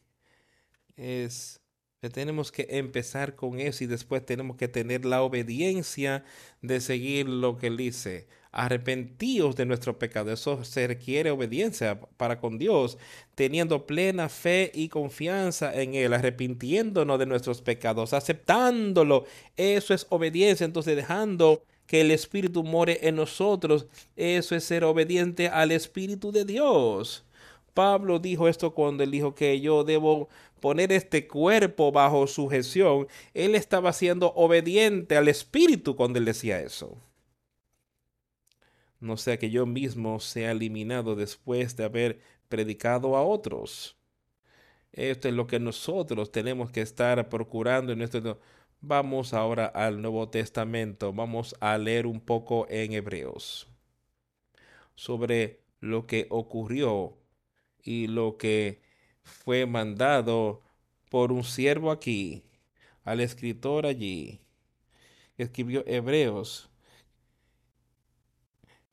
es 0.95 1.60
tenemos 2.09 2.51
que 2.51 2.65
empezar 2.71 3.35
con 3.35 3.59
eso 3.59 3.83
y 3.83 3.87
después 3.87 4.25
tenemos 4.25 4.57
que 4.57 4.67
tener 4.67 5.05
la 5.05 5.21
obediencia 5.21 6.23
de 6.61 6.81
seguir 6.81 7.29
lo 7.29 7.57
que 7.57 7.67
él 7.67 7.77
dice. 7.77 8.27
Arrepentíos 8.51 9.55
de 9.55 9.67
nuestro 9.67 9.99
pecado. 9.99 10.31
Eso 10.31 10.63
se 10.63 10.87
requiere 10.87 11.29
obediencia 11.29 12.01
para 12.17 12.39
con 12.39 12.57
Dios, 12.57 12.97
teniendo 13.35 13.85
plena 13.85 14.29
fe 14.29 14.71
y 14.73 14.89
confianza 14.89 15.73
en 15.79 15.93
Él, 15.93 16.13
arrepintiéndonos 16.13 17.19
de 17.19 17.27
nuestros 17.27 17.61
pecados, 17.61 18.13
aceptándolo. 18.13 19.25
Eso 19.55 19.93
es 19.93 20.07
obediencia. 20.09 20.65
Entonces, 20.65 20.95
dejando 20.95 21.63
que 21.85 22.01
el 22.01 22.11
Espíritu 22.11 22.63
more 22.63 22.99
en 23.07 23.15
nosotros, 23.15 23.85
eso 24.15 24.55
es 24.55 24.63
ser 24.63 24.83
obediente 24.83 25.47
al 25.47 25.71
Espíritu 25.71 26.31
de 26.31 26.45
Dios. 26.45 27.25
Pablo 27.73 28.19
dijo 28.19 28.47
esto 28.47 28.73
cuando 28.73 29.03
él 29.03 29.11
dijo 29.11 29.35
que 29.35 29.59
yo 29.61 29.83
debo 29.83 30.29
poner 30.59 30.91
este 30.91 31.27
cuerpo 31.27 31.91
bajo 31.91 32.27
sujeción. 32.27 33.07
Él 33.33 33.55
estaba 33.55 33.93
siendo 33.93 34.33
obediente 34.33 35.17
al 35.17 35.27
Espíritu 35.27 35.95
cuando 35.95 36.19
él 36.19 36.25
decía 36.25 36.61
eso. 36.61 36.97
No 38.99 39.17
sea 39.17 39.37
que 39.39 39.49
yo 39.49 39.65
mismo 39.65 40.19
sea 40.19 40.51
eliminado 40.51 41.15
después 41.15 41.75
de 41.75 41.83
haber 41.85 42.19
predicado 42.49 43.17
a 43.17 43.23
otros. 43.23 43.97
Esto 44.91 45.27
es 45.29 45.33
lo 45.33 45.47
que 45.47 45.59
nosotros 45.59 46.31
tenemos 46.31 46.71
que 46.71 46.81
estar 46.81 47.29
procurando 47.29 47.93
en 47.93 47.99
nuestro... 47.99 48.39
Vamos 48.83 49.33
ahora 49.33 49.67
al 49.67 50.01
Nuevo 50.01 50.29
Testamento. 50.29 51.13
Vamos 51.13 51.55
a 51.59 51.77
leer 51.77 52.07
un 52.07 52.19
poco 52.19 52.65
en 52.69 52.93
Hebreos 52.93 53.67
sobre 54.95 55.61
lo 55.79 56.07
que 56.07 56.27
ocurrió 56.29 57.20
y 57.83 58.07
lo 58.07 58.37
que 58.37 58.81
fue 59.23 59.65
mandado 59.65 60.61
por 61.09 61.31
un 61.31 61.43
siervo 61.43 61.91
aquí 61.91 62.43
al 63.03 63.19
escritor 63.19 63.85
allí, 63.85 64.39
escribió 65.37 65.83
Hebreos. 65.87 66.69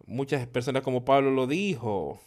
Muchas 0.06 0.46
personas 0.46 0.82
como 0.82 1.04
Pablo 1.04 1.30
lo 1.30 1.46
dijo, 1.46 2.20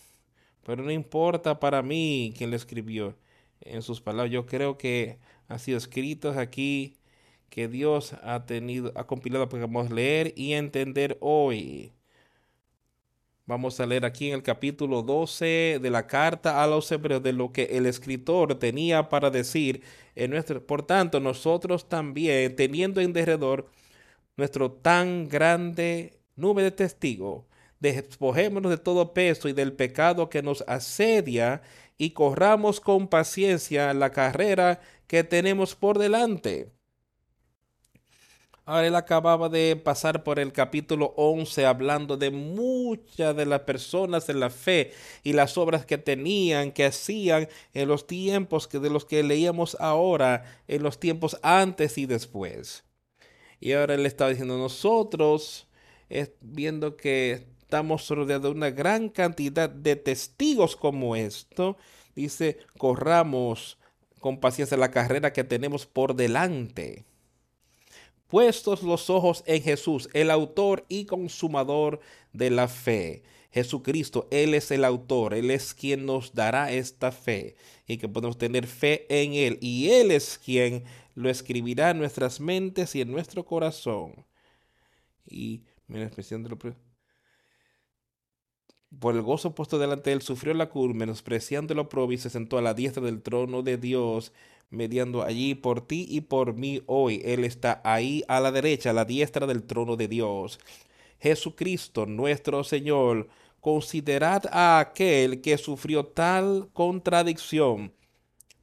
pero 0.64 0.84
no 0.84 0.92
importa 0.92 1.60
para 1.60 1.82
mí 1.82 2.34
quién 2.38 2.52
lo 2.52 2.56
escribió 2.56 3.18
en 3.62 3.82
sus 3.82 4.02
palabras. 4.02 4.32
Yo 4.32 4.46
creo 4.46 4.78
que 4.78 5.20
han 5.48 5.60
sido 5.60 5.78
escritos 5.78 6.38
aquí 6.38 6.98
que 7.50 7.68
Dios 7.68 8.14
ha 8.24 8.46
tenido, 8.46 8.92
ha 8.96 9.06
compilado 9.08 9.50
para 9.50 9.62
que 9.62 9.68
podamos 9.68 9.92
leer 9.92 10.34
y 10.38 10.54
entender 10.54 11.18
hoy. 11.22 11.92
Vamos 13.52 13.82
a 13.82 13.86
leer 13.86 14.06
aquí 14.06 14.30
en 14.30 14.36
el 14.36 14.44
capítulo 14.44 15.02
12 15.02 15.80
de 15.82 15.90
la 15.90 16.08
carta 16.08 16.64
a 16.64 16.68
los 16.68 16.90
hebreos 16.90 17.22
de 17.22 17.34
lo 17.34 17.52
que 17.52 17.64
el 17.64 17.86
escritor 17.86 18.56
tenía 18.56 19.10
para 19.10 19.30
decir. 19.30 19.84
Por 20.66 20.84
tanto, 20.84 21.20
nosotros 21.20 21.90
también, 21.90 22.56
teniendo 22.56 23.02
en 23.02 23.12
derredor 23.12 23.68
nuestro 24.38 24.72
tan 24.72 25.28
grande 25.28 26.18
nube 26.38 26.64
de 26.64 26.72
testigos, 26.72 27.44
despojémonos 27.82 28.72
de 28.72 28.78
todo 28.78 29.14
peso 29.14 29.50
y 29.50 29.54
del 29.54 29.74
pecado 29.74 30.30
que 30.30 30.42
nos 30.42 30.64
asedia 30.66 31.62
y 31.98 32.12
corramos 32.12 32.80
con 32.80 33.10
paciencia 33.10 33.94
la 33.94 34.12
carrera 34.12 34.80
que 35.08 35.26
tenemos 35.26 35.76
por 35.76 36.00
delante 36.00 36.72
Ahora 38.66 38.88
él 38.88 38.96
acababa 38.96 39.50
de 39.50 39.76
pasar 39.76 40.24
por 40.24 40.38
el 40.38 40.54
capítulo 40.54 41.14
11 41.18 41.66
hablando 41.66 42.16
de 42.16 42.30
muchas 42.30 43.36
de 43.36 43.48
las 43.48 43.62
personas 43.62 44.30
en 44.30 44.40
la 44.40 44.52
fe 44.52 44.94
y 45.24 45.34
las 45.34 45.58
obras 45.58 45.86
que 45.86 45.98
tenían, 45.98 46.72
que 46.72 46.86
hacían 46.86 47.50
en 47.74 47.88
los 47.88 48.06
tiempos 48.06 48.68
que 48.68 48.78
de 48.78 48.92
los 48.92 49.06
que 49.06 49.24
leíamos 49.24 49.76
ahora, 49.80 50.46
en 50.68 50.84
los 50.84 51.00
tiempos 51.00 51.40
antes 51.42 51.98
y 51.98 52.06
después. 52.06 52.84
Y 53.60 53.74
ahora 53.74 53.96
él 53.96 54.06
estaba 54.06 54.30
diciendo, 54.30 54.58
nosotros, 54.58 55.68
viendo 56.40 56.98
que 56.98 57.48
estamos 57.62 58.08
rodeados 58.10 58.44
de 58.44 58.58
una 58.58 58.70
gran 58.70 59.10
cantidad 59.10 59.72
de 59.72 59.96
testigos 59.96 60.76
como 60.76 61.16
esto, 61.16 61.78
dice, 62.16 62.60
corramos 62.78 63.80
con 64.20 64.40
paciencia 64.40 64.78
la 64.78 64.92
carrera 64.92 65.34
que 65.34 65.44
tenemos 65.44 65.88
por 65.88 66.16
delante 66.16 67.06
puestos 68.32 68.82
los 68.82 69.10
ojos 69.10 69.44
en 69.46 69.62
Jesús, 69.62 70.10
el 70.14 70.32
autor 70.32 70.86
y 70.88 71.04
consumador 71.04 72.00
de 72.32 72.50
la 72.50 72.70
fe. 72.70 73.24
Jesucristo, 73.52 74.30
Él 74.32 74.54
es 74.54 74.72
el 74.72 74.86
autor, 74.86 75.34
Él 75.34 75.52
es 75.52 75.74
quien 75.74 76.06
nos 76.06 76.34
dará 76.34 76.72
esta 76.72 77.12
fe 77.12 77.58
y 77.86 77.98
que 77.98 78.08
podemos 78.08 78.38
tener 78.38 78.66
fe 78.68 79.06
en 79.10 79.34
Él. 79.34 79.58
Y 79.60 79.90
Él 79.90 80.12
es 80.12 80.40
quien 80.44 80.86
lo 81.14 81.30
escribirá 81.30 81.90
en 81.90 81.98
nuestras 81.98 82.40
mentes 82.40 82.96
y 82.96 83.02
en 83.02 83.12
nuestro 83.12 83.46
corazón. 83.46 84.26
Y 85.30 85.64
menospreciando 85.88 86.48
lo 86.48 86.58
por 89.00 89.16
el 89.16 89.22
gozo 89.22 89.56
puesto 89.56 89.80
delante 89.80 90.10
de 90.10 90.16
él, 90.16 90.22
sufrió 90.22 90.54
la 90.54 90.70
cruz, 90.70 90.94
menospreciando 90.94 91.74
lo 91.74 91.90
propio, 91.90 92.16
y 92.16 92.18
se 92.18 92.30
sentó 92.30 92.58
a 92.58 92.62
la 92.62 92.74
diestra 92.74 93.04
del 93.04 93.22
trono 93.22 93.62
de 93.64 93.78
Dios 93.78 94.34
mediando 94.72 95.22
allí 95.22 95.54
por 95.54 95.86
ti 95.86 96.08
y 96.10 96.22
por 96.22 96.56
mí 96.56 96.82
hoy. 96.88 97.22
Él 97.24 97.44
está 97.44 97.82
ahí 97.84 98.24
a 98.28 98.40
la 98.40 98.52
derecha, 98.52 98.90
a 98.90 98.94
la 98.94 99.06
diestra 99.06 99.46
del 99.46 99.64
trono 99.64 99.96
de 99.98 100.08
Dios. 100.08 100.60
Jesucristo, 101.20 102.08
nuestro 102.08 102.64
Señor, 102.64 103.28
considerad 103.60 104.44
a 104.52 104.80
aquel 104.80 105.42
que 105.42 105.58
sufrió 105.58 106.06
tal 106.06 106.70
contradicción 106.74 107.94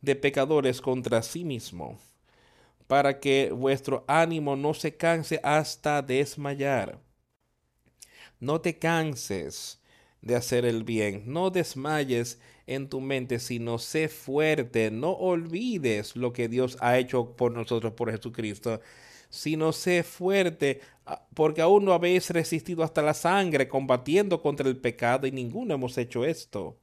de 0.01 0.17
pecadores 0.17 0.81
contra 0.81 1.23
sí 1.23 1.45
mismo, 1.45 1.99
para 2.87 3.21
que 3.21 3.53
vuestro 3.53 4.05
ánimo 4.09 4.57
no 4.57 4.75
se 4.75 4.97
canse 4.97 5.41
hasta 5.43 6.03
desmayar. 6.03 6.99
No 8.41 8.61
te 8.61 8.79
canses 8.79 9.78
de 10.23 10.37
hacer 10.37 10.65
el 10.65 10.85
bien, 10.85 11.25
no 11.27 11.51
desmayes 11.51 12.41
en 12.67 12.89
tu 12.89 13.01
mente, 13.01 13.39
sino 13.39 13.79
sé 13.79 14.09
fuerte, 14.09 14.91
no 14.91 15.13
olvides 15.13 16.17
lo 16.17 16.33
que 16.33 16.49
Dios 16.49 16.77
ha 16.81 16.99
hecho 16.99 17.37
por 17.37 17.53
nosotros, 17.53 17.95
por 17.95 18.11
Jesucristo, 18.11 18.81
sino 19.31 19.73
sé 19.73 20.03
fuerte, 20.03 20.81
ah, 21.07 21.27
porque 21.35 21.63
aún 21.63 21.85
no 21.85 21.93
habéis 21.93 22.31
resistido 22.31 22.83
hasta 22.85 23.03
la 23.03 23.15
sangre 23.15 23.69
combatiendo 23.69 24.43
contra 24.43 24.69
el 24.69 24.79
pecado 24.79 25.27
y 25.27 25.33
ninguno 25.33 25.75
hemos 25.75 25.97
hecho 25.99 26.25
esto. 26.25 26.79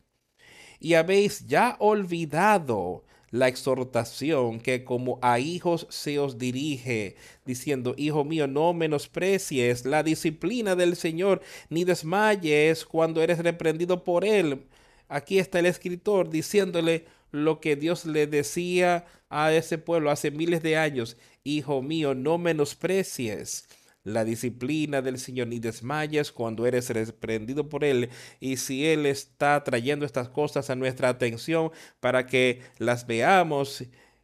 Y 0.79 0.95
habéis 0.95 1.47
ya 1.47 1.77
olvidado 1.79 3.04
la 3.35 3.47
exhortación 3.47 4.59
que 4.59 4.83
como 4.83 5.19
a 5.21 5.39
hijos 5.39 5.87
se 5.89 6.19
os 6.19 6.37
dirige, 6.37 7.15
diciendo, 7.45 7.93
Hijo 7.97 8.23
mío, 8.23 8.47
no 8.47 8.73
menosprecies 8.73 9.85
la 9.85 10.03
disciplina 10.03 10.75
del 10.75 10.95
Señor, 10.95 11.41
ni 11.69 11.83
desmayes 11.83 12.85
cuando 12.85 13.21
eres 13.21 13.39
reprendido 13.39 14.03
por 14.03 14.25
Él, 14.25 14.65
Aquí 15.07 15.37
está 15.39 15.59
el 15.59 15.67
escritor 15.67 16.29
diciéndole 16.29 17.05
lo 17.31 17.59
que 17.59 17.75
Dios 17.75 18.05
le 18.05 18.27
decía 18.27 19.05
a 19.29 19.53
ese 19.53 19.77
pueblo 19.77 20.09
hace 20.09 20.31
miles 20.31 20.63
de 20.63 20.77
años. 20.77 21.17
Hijo 21.43 21.81
mío, 21.81 22.15
no 22.15 22.37
menosprecies 22.37 23.67
la 24.05 24.23
disciplina 24.23 25.01
del 25.01 25.19
Señor, 25.19 25.47
ni 25.47 25.59
desmayes 25.59 26.31
cuando 26.31 26.65
eres 26.65 26.89
reprendido 26.89 27.67
por 27.67 27.83
Él. 27.83 28.09
Y 28.39 28.57
si 28.57 28.85
Él 28.85 29.05
está 29.05 29.61
trayendo 29.65 30.05
estas 30.05 30.29
cosas 30.29 30.69
a 30.69 30.75
nuestra 30.75 31.09
atención 31.09 31.71
para 31.99 32.25
que 32.25 32.61
las 32.77 33.05
veamos 33.07 33.83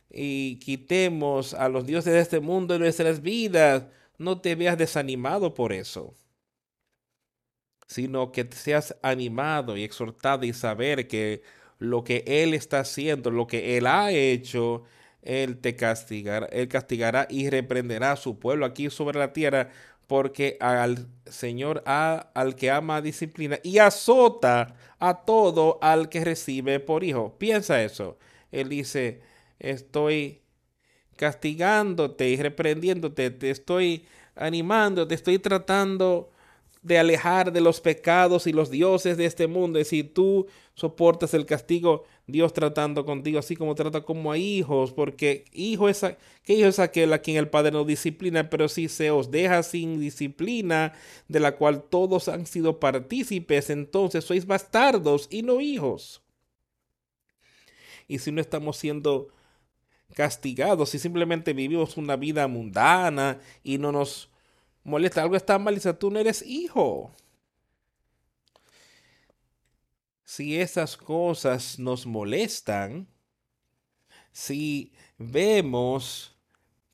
y 0.10 0.58
quitemos 0.60 1.54
a 1.54 1.68
los 1.68 1.86
dioses 1.86 2.14
de 2.14 2.22
este 2.22 2.40
mundo 2.40 2.76
de 2.76 2.80
nuestras 2.80 3.22
vidas, 3.22 3.88
no 4.18 4.40
te 4.40 4.56
veas 4.56 4.78
desanimado 4.78 5.54
por 5.54 5.74
eso 5.74 6.16
sino 7.92 8.32
que 8.32 8.48
seas 8.52 8.96
animado 9.02 9.76
y 9.76 9.84
exhortado 9.84 10.46
y 10.46 10.54
saber 10.54 11.08
que 11.10 11.44
lo 11.78 12.04
que 12.06 12.24
Él 12.26 12.54
está 12.54 12.80
haciendo, 12.80 13.32
lo 13.32 13.48
que 13.48 13.78
Él 13.78 13.86
ha 13.86 14.12
hecho, 14.12 14.84
Él 15.22 15.58
te 15.58 15.76
castigará, 15.76 16.48
Él 16.48 16.68
castigará 16.68 17.28
y 17.30 17.50
reprenderá 17.50 18.14
a 18.14 18.16
su 18.16 18.40
pueblo 18.40 18.66
aquí 18.66 18.90
sobre 18.90 19.20
la 19.20 19.34
tierra, 19.34 19.70
porque 20.08 20.58
al 20.60 21.08
Señor, 21.26 21.84
al 21.86 22.56
que 22.56 22.70
ama 22.70 23.02
disciplina 23.02 23.60
y 23.64 23.78
azota 23.78 24.76
a 25.00 25.24
todo 25.24 25.80
al 25.82 26.10
que 26.10 26.26
recibe 26.26 26.80
por 26.80 27.04
hijo. 27.04 27.38
Piensa 27.38 27.82
eso. 27.82 28.18
Él 28.52 28.68
dice, 28.68 29.22
estoy 29.60 30.42
castigándote 31.16 32.30
y 32.30 32.36
reprendiéndote, 32.36 33.32
te 33.32 33.52
estoy 33.52 34.06
animando, 34.36 35.08
te 35.08 35.16
estoy 35.16 35.40
tratando 35.40 36.32
de 36.82 36.98
alejar 36.98 37.52
de 37.52 37.62
los 37.62 37.80
pecados 37.80 38.48
y 38.48 38.54
los 38.54 38.72
dioses 38.72 39.18
de 39.18 39.26
este 39.26 39.48
mundo. 39.48 39.80
Y 39.80 39.86
si 39.86 40.04
tú 40.04 40.48
soportas 40.74 41.34
el 41.34 41.46
castigo, 41.46 42.06
Dios 42.32 42.54
tratando 42.54 43.06
contigo 43.06 43.40
así 43.40 43.56
como 43.56 43.76
trata 43.76 44.02
como 44.02 44.32
a 44.32 44.38
hijos, 44.38 44.92
porque 44.92 45.46
hijo 45.54 45.90
es, 45.90 46.02
¿qué 46.44 46.54
hijo 46.54 46.68
es 46.68 46.80
aquel 46.80 47.14
a 47.14 47.20
quien 47.20 47.38
el 47.38 47.50
Padre 47.50 47.72
no 47.72 47.84
disciplina? 47.86 48.50
Pero 48.50 48.68
si 48.70 48.88
se 48.88 49.12
os 49.12 49.32
deja 49.32 49.64
sin 49.64 50.00
disciplina, 50.00 50.94
de 51.28 51.40
la 51.40 51.56
cual 51.58 51.84
todos 51.84 52.28
han 52.28 52.46
sido 52.46 52.80
partícipes, 52.80 53.70
entonces 53.70 54.24
sois 54.24 54.46
bastardos 54.46 55.28
y 55.30 55.44
no 55.44 55.62
hijos. 55.62 56.22
Y 58.08 58.20
si 58.20 58.32
no 58.32 58.42
estamos 58.42 58.78
siendo 58.78 59.30
castigados, 60.14 60.90
si 60.90 61.00
simplemente 61.00 61.54
vivimos 61.54 61.98
una 61.98 62.16
vida 62.16 62.48
mundana 62.48 63.40
y 63.64 63.78
no 63.78 63.92
nos 63.92 64.30
molesta, 64.84 65.22
algo 65.22 65.36
está 65.36 65.58
mal, 65.60 65.76
dice, 65.76 65.94
tú 65.94 66.12
no 66.12 66.20
eres 66.20 66.42
hijo. 66.46 67.12
Si 70.34 70.58
esas 70.58 70.96
cosas 70.96 71.78
nos 71.78 72.06
molestan, 72.06 73.06
si 74.32 74.94
vemos 75.18 76.38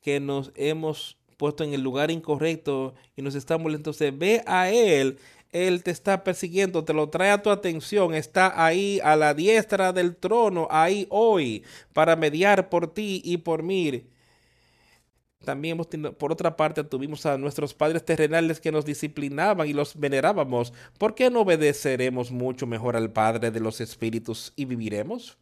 que 0.00 0.18
nos 0.18 0.50
hemos 0.56 1.16
puesto 1.36 1.62
en 1.62 1.72
el 1.72 1.80
lugar 1.80 2.10
incorrecto 2.10 2.94
y 3.14 3.22
nos 3.22 3.36
está 3.36 3.56
molestando, 3.56 3.90
entonces 3.90 4.18
ve 4.18 4.42
a 4.44 4.70
Él, 4.70 5.20
Él 5.52 5.84
te 5.84 5.92
está 5.92 6.24
persiguiendo, 6.24 6.84
te 6.84 6.92
lo 6.92 7.10
trae 7.10 7.30
a 7.30 7.40
tu 7.40 7.50
atención, 7.50 8.12
está 8.12 8.64
ahí 8.64 8.98
a 9.04 9.14
la 9.14 9.34
diestra 9.34 9.92
del 9.92 10.16
trono, 10.16 10.66
ahí 10.68 11.06
hoy, 11.08 11.62
para 11.92 12.16
mediar 12.16 12.68
por 12.68 12.92
ti 12.92 13.22
y 13.24 13.36
por 13.36 13.62
mí 13.62 14.02
también 15.44 15.72
hemos 15.72 15.88
tenido, 15.88 16.12
por 16.16 16.32
otra 16.32 16.56
parte, 16.56 16.82
tuvimos 16.84 17.24
a 17.24 17.38
nuestros 17.38 17.72
padres 17.72 18.04
terrenales 18.04 18.60
que 18.60 18.72
nos 18.72 18.84
disciplinaban 18.84 19.68
y 19.68 19.72
los 19.72 19.98
venerábamos. 19.98 20.72
¿Por 20.98 21.14
qué 21.14 21.30
no 21.30 21.40
obedeceremos 21.42 22.30
mucho 22.30 22.66
mejor 22.66 22.96
al 22.96 23.12
Padre 23.12 23.50
de 23.50 23.60
los 23.60 23.80
Espíritus 23.80 24.52
y 24.56 24.64
viviremos? 24.64 25.38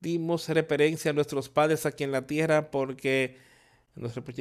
Dimos 0.00 0.48
referencia 0.48 1.10
a 1.10 1.14
nuestros 1.14 1.48
padres 1.48 1.86
aquí 1.86 2.04
en 2.04 2.12
la 2.12 2.26
tierra 2.26 2.70
porque 2.70 3.36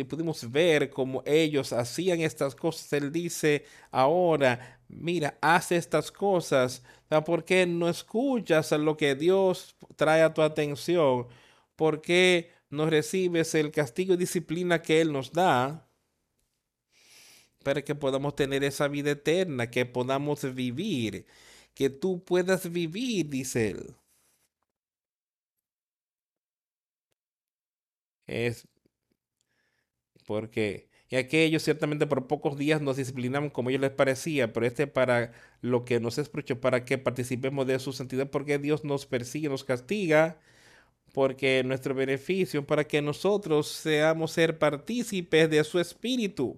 pudimos 0.07 0.49
ver 0.51 0.89
cómo 0.89 1.21
ellos 1.25 1.73
hacían 1.73 2.21
estas 2.21 2.55
cosas. 2.55 2.91
Él 2.93 3.11
dice 3.11 3.65
ahora, 3.91 4.79
mira, 4.87 5.37
haz 5.41 5.71
estas 5.71 6.11
cosas. 6.11 6.83
¿Por 7.25 7.43
qué 7.43 7.67
no 7.67 7.89
escuchas 7.89 8.71
lo 8.71 8.97
que 8.97 9.15
Dios 9.15 9.75
trae 9.95 10.21
a 10.23 10.33
tu 10.33 10.41
atención? 10.41 11.27
¿Por 11.75 12.01
qué 12.01 12.51
no 12.71 12.89
recibes 12.89 13.55
el 13.55 13.71
castigo 13.71 14.13
y 14.13 14.17
disciplina 14.17 14.81
que 14.81 15.01
Él 15.01 15.11
nos 15.13 15.31
da 15.33 15.87
para 17.63 17.81
que 17.83 17.95
podamos 17.95 18.35
tener 18.35 18.63
esa 18.63 18.87
vida 18.87 19.11
eterna, 19.11 19.69
que 19.69 19.85
podamos 19.85 20.53
vivir, 20.55 21.25
que 21.73 21.89
tú 21.89 22.23
puedas 22.23 22.71
vivir, 22.71 23.29
dice 23.29 23.69
Él. 23.71 23.95
Es 28.27 28.67
porque 30.25 30.89
y 31.09 31.17
aquellos 31.17 31.63
ciertamente 31.63 32.07
por 32.07 32.25
pocos 32.27 32.57
días 32.57 32.81
nos 32.81 32.95
disciplinaban 32.95 33.49
como 33.49 33.69
ellos 33.69 33.81
les 33.81 33.91
parecía, 33.91 34.53
pero 34.53 34.65
este 34.65 34.87
para 34.87 35.33
lo 35.61 35.83
que 35.83 35.99
nos 35.99 36.17
es 36.17 36.29
para 36.29 36.85
que 36.85 36.97
participemos 36.97 37.67
de 37.67 37.79
su 37.79 37.91
santidad, 37.91 38.29
porque 38.29 38.59
Dios 38.59 38.85
nos 38.85 39.05
persigue, 39.05 39.49
nos 39.49 39.65
castiga, 39.65 40.39
porque 41.13 41.63
nuestro 41.63 41.93
beneficio, 41.93 42.65
para 42.65 42.83
que 42.83 43.01
nosotros 43.01 43.67
seamos 43.67 44.31
ser 44.31 44.57
partícipes 44.57 45.49
de 45.49 45.63
su 45.63 45.79
espíritu 45.79 46.57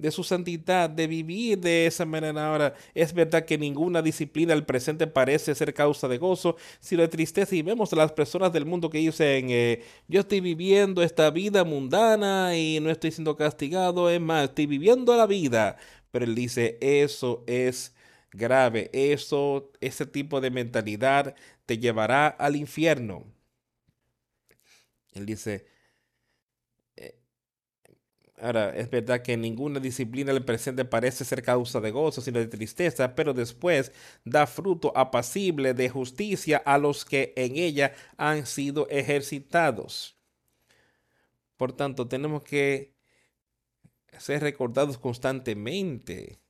de 0.00 0.10
su 0.10 0.24
santidad, 0.24 0.88
de 0.88 1.06
vivir 1.06 1.58
de 1.58 1.86
esa 1.86 2.04
manera. 2.06 2.46
Ahora, 2.46 2.74
es 2.94 3.12
verdad 3.12 3.44
que 3.44 3.58
ninguna 3.58 4.02
disciplina 4.02 4.54
al 4.54 4.64
presente 4.64 5.06
parece 5.06 5.54
ser 5.54 5.74
causa 5.74 6.08
de 6.08 6.18
gozo, 6.18 6.56
sino 6.80 7.02
de 7.02 7.08
tristeza. 7.08 7.54
Y 7.54 7.62
vemos 7.62 7.92
a 7.92 7.96
las 7.96 8.12
personas 8.12 8.52
del 8.52 8.64
mundo 8.64 8.88
que 8.88 8.98
dicen, 8.98 9.48
eh, 9.50 9.82
yo 10.08 10.20
estoy 10.20 10.40
viviendo 10.40 11.02
esta 11.02 11.30
vida 11.30 11.64
mundana 11.64 12.56
y 12.56 12.80
no 12.80 12.90
estoy 12.90 13.10
siendo 13.12 13.36
castigado, 13.36 14.08
es 14.10 14.20
más, 14.20 14.48
estoy 14.48 14.66
viviendo 14.66 15.14
la 15.16 15.26
vida. 15.26 15.76
Pero 16.10 16.24
él 16.24 16.34
dice, 16.34 16.78
eso 16.80 17.44
es 17.46 17.94
grave, 18.32 18.90
eso, 18.92 19.70
ese 19.80 20.06
tipo 20.06 20.40
de 20.40 20.50
mentalidad 20.50 21.34
te 21.70 21.78
llevará 21.78 22.26
al 22.26 22.56
infierno. 22.56 23.24
Él 25.12 25.24
dice, 25.24 25.68
Ahora, 28.40 28.74
es 28.74 28.90
verdad 28.90 29.22
que 29.22 29.36
ninguna 29.36 29.78
disciplina 29.78 30.32
del 30.32 30.44
presente 30.44 30.84
parece 30.84 31.24
ser 31.24 31.44
causa 31.44 31.80
de 31.80 31.92
gozo, 31.92 32.22
sino 32.22 32.40
de 32.40 32.48
tristeza, 32.48 33.14
pero 33.14 33.34
después 33.34 33.92
da 34.24 34.48
fruto 34.48 34.92
apacible 34.96 35.72
de 35.72 35.88
justicia 35.90 36.60
a 36.66 36.76
los 36.76 37.04
que 37.04 37.32
en 37.36 37.56
ella 37.56 37.94
han 38.16 38.46
sido 38.46 38.88
ejercitados. 38.88 40.18
Por 41.56 41.72
tanto, 41.72 42.08
tenemos 42.08 42.42
que 42.42 42.96
ser 44.18 44.42
recordados 44.42 44.98
constantemente. 44.98 46.40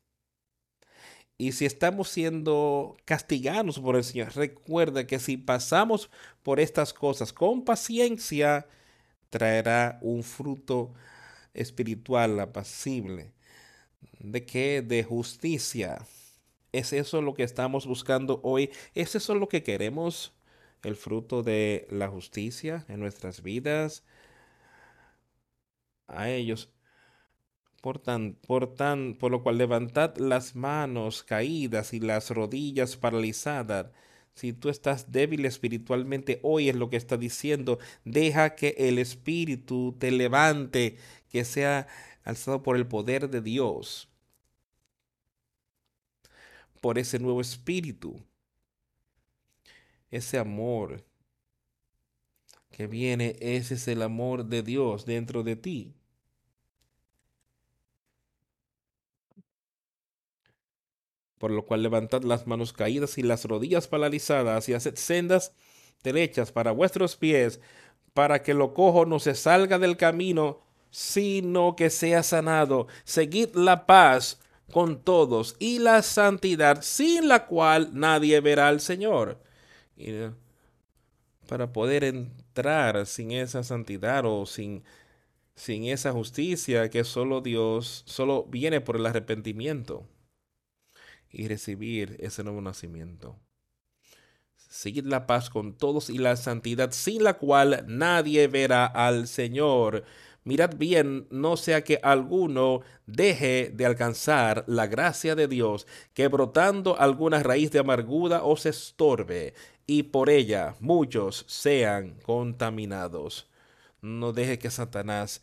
Y 1.40 1.52
si 1.52 1.64
estamos 1.64 2.10
siendo 2.10 2.98
castigados 3.06 3.80
por 3.80 3.96
el 3.96 4.04
Señor, 4.04 4.36
recuerda 4.36 5.06
que 5.06 5.18
si 5.18 5.38
pasamos 5.38 6.10
por 6.42 6.60
estas 6.60 6.92
cosas 6.92 7.32
con 7.32 7.64
paciencia, 7.64 8.66
traerá 9.30 9.98
un 10.02 10.22
fruto 10.22 10.92
espiritual, 11.54 12.38
apacible. 12.40 13.32
¿De 14.18 14.44
qué? 14.44 14.82
De 14.82 15.02
justicia. 15.02 16.06
¿Es 16.72 16.92
eso 16.92 17.22
lo 17.22 17.32
que 17.32 17.44
estamos 17.44 17.86
buscando 17.86 18.40
hoy? 18.42 18.70
¿Es 18.94 19.14
eso 19.14 19.34
lo 19.34 19.48
que 19.48 19.62
queremos? 19.62 20.34
El 20.82 20.94
fruto 20.94 21.42
de 21.42 21.86
la 21.90 22.08
justicia 22.08 22.84
en 22.86 23.00
nuestras 23.00 23.42
vidas. 23.42 24.04
A 26.08 26.28
ellos. 26.28 26.68
Por 27.80 27.98
tan, 27.98 28.34
por 28.46 28.74
tan, 28.74 29.14
por 29.14 29.30
lo 29.30 29.42
cual 29.42 29.58
levantad 29.58 30.16
las 30.16 30.54
manos 30.54 31.22
caídas 31.22 31.92
y 31.94 32.00
las 32.00 32.30
rodillas 32.30 32.96
paralizadas 32.96 33.86
si 34.34 34.52
tú 34.54 34.68
estás 34.70 35.12
débil 35.12 35.44
espiritualmente, 35.44 36.40
hoy 36.42 36.68
es 36.70 36.76
lo 36.76 36.88
que 36.88 36.96
está 36.96 37.16
diciendo. 37.16 37.78
Deja 38.04 38.54
que 38.54 38.74
el 38.78 38.98
Espíritu 38.98 39.96
te 39.98 40.10
levante, 40.10 40.96
que 41.28 41.44
sea 41.44 41.88
alzado 42.24 42.62
por 42.62 42.76
el 42.76 42.86
poder 42.86 43.28
de 43.28 43.42
Dios, 43.42 44.08
por 46.80 46.98
ese 46.98 47.18
nuevo 47.18 47.40
Espíritu, 47.40 48.24
ese 50.10 50.38
amor 50.38 51.04
que 52.70 52.86
viene, 52.86 53.36
ese 53.40 53.74
es 53.74 53.88
el 53.88 54.00
amor 54.02 54.46
de 54.46 54.62
Dios 54.62 55.04
dentro 55.04 55.42
de 55.42 55.56
ti. 55.56 55.99
Por 61.40 61.50
lo 61.50 61.64
cual 61.64 61.82
levantad 61.82 62.22
las 62.22 62.46
manos 62.46 62.74
caídas 62.74 63.16
y 63.16 63.22
las 63.22 63.46
rodillas 63.46 63.88
paralizadas 63.88 64.68
y 64.68 64.74
haced 64.74 64.96
sendas 64.96 65.54
derechas 66.04 66.52
para 66.52 66.70
vuestros 66.70 67.16
pies, 67.16 67.60
para 68.12 68.42
que 68.42 68.52
lo 68.52 68.74
cojo 68.74 69.06
no 69.06 69.18
se 69.20 69.34
salga 69.34 69.78
del 69.78 69.96
camino, 69.96 70.60
sino 70.90 71.76
que 71.76 71.88
sea 71.88 72.22
sanado. 72.22 72.88
Seguid 73.04 73.54
la 73.54 73.86
paz 73.86 74.38
con 74.70 75.00
todos 75.02 75.56
y 75.58 75.78
la 75.78 76.02
santidad, 76.02 76.82
sin 76.82 77.26
la 77.26 77.46
cual 77.46 77.88
nadie 77.94 78.38
verá 78.42 78.68
al 78.68 78.82
Señor. 78.82 79.38
Eh, 79.96 80.30
para 81.48 81.72
poder 81.72 82.04
entrar 82.04 83.06
sin 83.06 83.30
esa 83.30 83.62
santidad 83.62 84.26
o 84.26 84.44
sin, 84.44 84.82
sin 85.54 85.84
esa 85.84 86.12
justicia 86.12 86.90
que 86.90 87.02
solo 87.02 87.40
Dios, 87.40 88.02
solo 88.04 88.44
viene 88.44 88.82
por 88.82 88.96
el 88.96 89.06
arrepentimiento 89.06 90.04
y 91.30 91.48
recibir 91.48 92.16
ese 92.20 92.44
nuevo 92.44 92.60
nacimiento. 92.60 93.36
Seguid 94.56 95.06
la 95.06 95.26
paz 95.26 95.50
con 95.50 95.76
todos 95.76 96.10
y 96.10 96.18
la 96.18 96.36
santidad, 96.36 96.92
sin 96.92 97.24
la 97.24 97.34
cual 97.34 97.84
nadie 97.88 98.46
verá 98.46 98.86
al 98.86 99.26
Señor. 99.26 100.04
Mirad 100.44 100.76
bien, 100.76 101.26
no 101.30 101.56
sea 101.56 101.82
que 101.82 101.98
alguno 102.02 102.80
deje 103.06 103.70
de 103.74 103.84
alcanzar 103.84 104.64
la 104.68 104.86
gracia 104.86 105.34
de 105.34 105.48
Dios, 105.48 105.86
que 106.14 106.28
brotando 106.28 106.98
alguna 106.98 107.42
raíz 107.42 107.70
de 107.72 107.80
amargura 107.80 108.44
os 108.44 108.64
estorbe, 108.64 109.54
y 109.86 110.04
por 110.04 110.30
ella 110.30 110.76
muchos 110.78 111.44
sean 111.48 112.14
contaminados. 112.22 113.50
No 114.00 114.32
deje 114.32 114.58
que 114.58 114.70
Satanás 114.70 115.42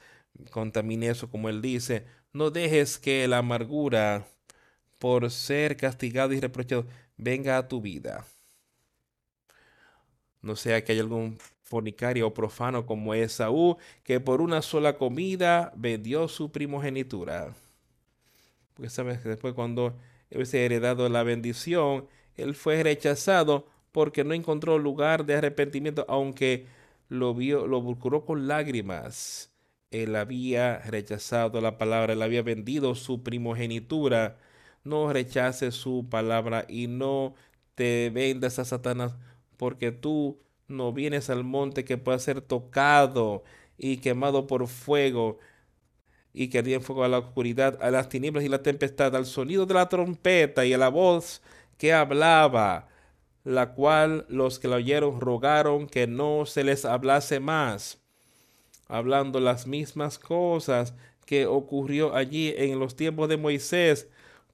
contamine 0.51 1.09
eso, 1.09 1.29
como 1.29 1.49
él 1.49 1.61
dice. 1.61 2.05
No 2.33 2.49
dejes 2.49 2.97
que 2.97 3.27
la 3.27 3.39
amargura 3.39 4.25
por 4.99 5.29
ser 5.31 5.77
castigado 5.77 6.33
y 6.33 6.39
reprochado 6.39 6.85
venga 7.17 7.57
a 7.57 7.67
tu 7.67 7.81
vida. 7.81 8.25
No 10.41 10.55
sea 10.55 10.83
que 10.83 10.93
haya 10.93 11.01
algún 11.01 11.37
fornicario 11.63 12.27
o 12.27 12.33
profano 12.33 12.85
como 12.85 13.13
Esaú, 13.13 13.77
que 14.03 14.19
por 14.19 14.41
una 14.41 14.61
sola 14.61 14.97
comida 14.97 15.73
vendió 15.75 16.27
su 16.27 16.51
primogenitura. 16.51 17.53
Porque 18.73 18.89
sabes 18.89 19.19
que 19.19 19.29
después 19.29 19.53
cuando 19.53 19.95
hubiese 20.31 20.63
heredado 20.63 21.09
la 21.09 21.23
bendición, 21.23 22.07
él 22.35 22.55
fue 22.55 22.81
rechazado 22.83 23.67
porque 23.91 24.23
no 24.23 24.33
encontró 24.33 24.77
lugar 24.77 25.25
de 25.25 25.35
arrepentimiento, 25.35 26.05
aunque 26.07 26.67
lo 27.09 27.33
vio, 27.33 27.67
lo 27.67 27.83
procuró 27.83 28.25
con 28.25 28.47
lágrimas. 28.47 29.51
Él 29.91 30.15
había 30.15 30.79
rechazado 30.79 31.61
la 31.61 31.77
palabra, 31.77 32.13
él 32.13 32.21
había 32.21 32.43
vendido 32.43 32.95
su 32.95 33.23
primogenitura 33.23 34.37
no 34.83 35.11
rechaces 35.11 35.75
su 35.75 36.07
palabra 36.09 36.65
y 36.67 36.87
no 36.87 37.35
te 37.75 38.09
vendas 38.09 38.59
a 38.59 38.65
Satanás, 38.65 39.15
porque 39.57 39.91
tú 39.91 40.39
no 40.67 40.93
vienes 40.93 41.29
al 41.29 41.43
monte 41.43 41.85
que 41.85 41.97
pueda 41.97 42.19
ser 42.19 42.41
tocado 42.41 43.43
y 43.77 43.97
quemado 43.97 44.47
por 44.47 44.67
fuego 44.67 45.39
y 46.33 46.49
que 46.49 46.59
en 46.59 46.81
fuego 46.81 47.03
a 47.03 47.07
la 47.07 47.17
oscuridad, 47.19 47.79
a 47.81 47.89
las 47.89 48.09
tinieblas 48.09 48.43
y 48.43 48.49
la 48.49 48.61
tempestad, 48.61 49.15
al 49.15 49.25
sonido 49.25 49.65
de 49.65 49.73
la 49.73 49.89
trompeta 49.89 50.65
y 50.65 50.73
a 50.73 50.77
la 50.77 50.89
voz 50.89 51.41
que 51.77 51.93
hablaba, 51.93 52.89
la 53.43 53.73
cual 53.73 54.25
los 54.29 54.59
que 54.59 54.67
la 54.67 54.75
oyeron 54.75 55.19
rogaron 55.19 55.87
que 55.87 56.05
no 56.05 56.45
se 56.45 56.63
les 56.63 56.85
hablase 56.85 57.39
más, 57.39 57.99
hablando 58.87 59.39
las 59.39 59.65
mismas 59.65 60.19
cosas 60.19 60.93
que 61.25 61.47
ocurrió 61.47 62.15
allí 62.15 62.53
en 62.55 62.79
los 62.79 62.95
tiempos 62.95 63.29
de 63.29 63.37
Moisés, 63.37 64.07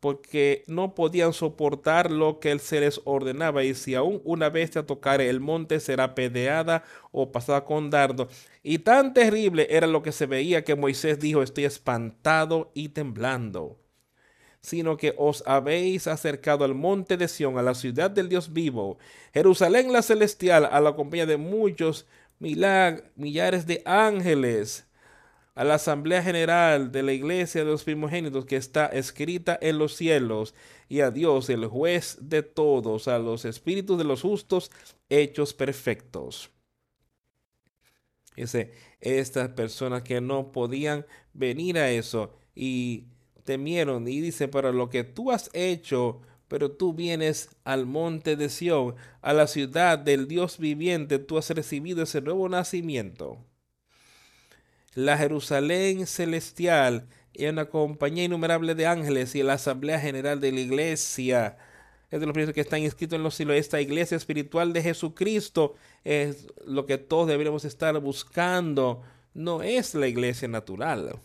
porque 0.04 0.66
no 0.68 0.96
podían 0.96 1.32
soportar 1.32 2.12
lo 2.12 2.42
que 2.42 2.52
él 2.52 2.60
se 2.60 2.82
les 2.82 3.00
ordenaba, 3.06 3.64
y 3.64 3.74
si 3.74 3.96
aún 3.96 4.22
una 4.26 4.50
bestia 4.50 4.86
tocare 4.86 5.30
el 5.30 5.40
monte 5.40 5.80
será 5.80 6.14
pedeada 6.14 6.84
o 7.14 7.32
pasada 7.32 7.64
con 7.64 7.90
dardo. 7.90 8.28
Y 8.64 8.80
tan 8.80 9.14
terrible 9.14 9.66
era 9.70 9.88
lo 9.88 10.04
que 10.04 10.12
se 10.12 10.26
veía 10.26 10.66
que 10.66 10.76
Moisés 10.76 11.22
dijo, 11.22 11.42
estoy 11.42 11.64
espantado 11.64 12.70
y 12.74 12.90
temblando 12.90 13.80
sino 14.60 14.98
que 14.98 15.14
os 15.18 15.44
habéis 15.46 16.08
acercado 16.08 16.66
al 16.66 16.76
monte 16.76 17.16
de 17.16 17.30
Sión, 17.30 17.58
a 17.58 17.62
la 17.62 17.74
ciudad 17.74 18.12
del 18.12 18.28
Dios 18.28 18.52
vivo, 18.52 18.98
Jerusalén 19.34 19.94
la 19.94 20.02
celestial, 20.02 20.66
a 20.66 20.82
la 20.82 20.96
compañía 20.96 21.26
de 21.26 21.38
muchos 21.38 22.08
millares 22.40 23.68
de 23.68 23.82
ángeles, 23.86 24.86
a 25.56 25.64
la 25.64 25.76
Asamblea 25.76 26.24
General 26.24 26.92
de 26.92 27.04
la 27.04 27.14
Iglesia 27.14 27.64
de 27.64 27.72
los 27.72 27.84
Primogénitos 27.84 28.46
que 28.46 28.56
está 28.56 28.88
escrita 28.88 29.58
en 29.62 29.78
los 29.78 29.96
cielos, 29.96 30.56
y 30.90 31.02
a 31.02 31.12
Dios, 31.12 31.50
el 31.50 31.66
juez 31.68 32.18
de 32.22 32.44
todos, 32.44 33.08
a 33.08 33.20
los 33.20 33.46
espíritus 33.46 33.98
de 33.98 34.04
los 34.04 34.22
justos 34.22 34.72
hechos 35.10 35.54
perfectos. 35.54 36.50
Dice, 38.36 38.74
estas 39.00 39.50
personas 39.50 40.02
que 40.02 40.22
no 40.22 40.52
podían 40.52 41.06
venir 41.34 41.78
a 41.78 41.92
eso 41.92 42.36
y 42.56 43.06
temieron 43.44 44.08
y 44.08 44.22
dice, 44.22 44.48
para 44.48 44.72
lo 44.72 44.90
que 44.90 45.04
tú 45.04 45.32
has 45.32 45.50
hecho, 45.54 46.22
pero 46.48 46.72
tú 46.72 46.94
vienes 46.94 47.50
al 47.64 47.86
monte 47.86 48.36
de 48.36 48.50
Sión, 48.50 48.96
a 49.22 49.34
la 49.34 49.48
ciudad 49.48 50.00
del 50.00 50.28
Dios 50.28 50.58
viviente, 50.58 51.20
tú 51.20 51.38
has 51.38 51.50
recibido 51.52 52.04
ese 52.04 52.22
nuevo 52.22 52.50
nacimiento. 52.50 53.38
La 54.96 55.18
Jerusalén 55.18 56.06
celestial 56.08 57.08
y 57.34 57.46
una 57.46 57.66
compañía 57.66 58.26
innumerable 58.26 58.76
de 58.76 58.86
ángeles 58.86 59.34
y 59.36 59.44
la 59.44 59.54
asamblea 59.54 60.00
general 60.00 60.40
de 60.40 60.52
la 60.52 60.60
iglesia 60.60 61.58
es 62.12 62.20
de 62.20 62.28
los 62.28 62.34
primeros 62.34 62.54
que 62.54 62.62
están 62.62 62.82
inscritos 62.82 63.18
en 63.18 63.24
los 63.24 63.34
cielos. 63.34 63.56
Esta 63.56 63.82
iglesia 63.82 64.16
espiritual 64.16 64.72
de 64.72 64.84
Jesucristo 64.84 65.76
es 66.04 66.48
lo 66.66 66.86
que 66.86 67.00
todos 67.00 67.28
deberíamos 67.28 67.66
estar 67.66 68.00
buscando. 68.00 69.02
No 69.34 69.64
es 69.64 69.96
la 69.96 70.08
iglesia 70.08 70.48
natural 70.48 71.20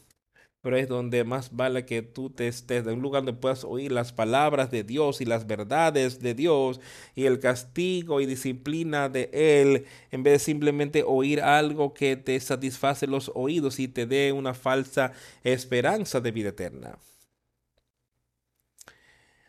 pero 0.61 0.77
es 0.77 0.89
donde 0.89 1.25
más 1.25 1.55
vale 1.55 1.85
que 1.85 2.03
tú 2.03 2.31
te 2.31 2.49
estés, 2.49 2.87
en 2.87 2.95
un 2.95 3.03
lugar 3.03 3.25
donde 3.25 3.41
puedas 3.41 3.65
oír 3.65 3.93
las 3.93 4.13
palabras 4.13 4.71
de 4.71 4.83
Dios 4.83 5.21
y 5.21 5.25
las 5.25 5.47
verdades 5.47 6.21
de 6.21 6.35
Dios 6.35 6.81
y 7.15 7.27
el 7.27 7.39
castigo 7.39 8.21
y 8.21 8.27
disciplina 8.27 9.09
de 9.09 9.31
Él, 9.33 9.87
en 10.11 10.23
vez 10.25 10.35
de 10.35 10.39
simplemente 10.41 11.05
oír 11.07 11.41
algo 11.43 11.95
que 11.95 12.17
te 12.17 12.39
satisface 12.41 13.07
los 13.07 13.31
oídos 13.35 13.79
y 13.79 13.89
te 13.89 14.07
dé 14.07 14.33
una 14.33 14.55
falsa 14.55 15.13
esperanza 15.45 16.21
de 16.21 16.33
vida 16.33 16.49
eterna. 16.51 16.99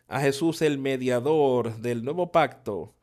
A 0.06 0.20
Jesús 0.20 0.62
el 0.62 0.78
mediador 0.78 1.76
del 1.78 2.04
nuevo 2.04 2.32
pacto 2.32 2.94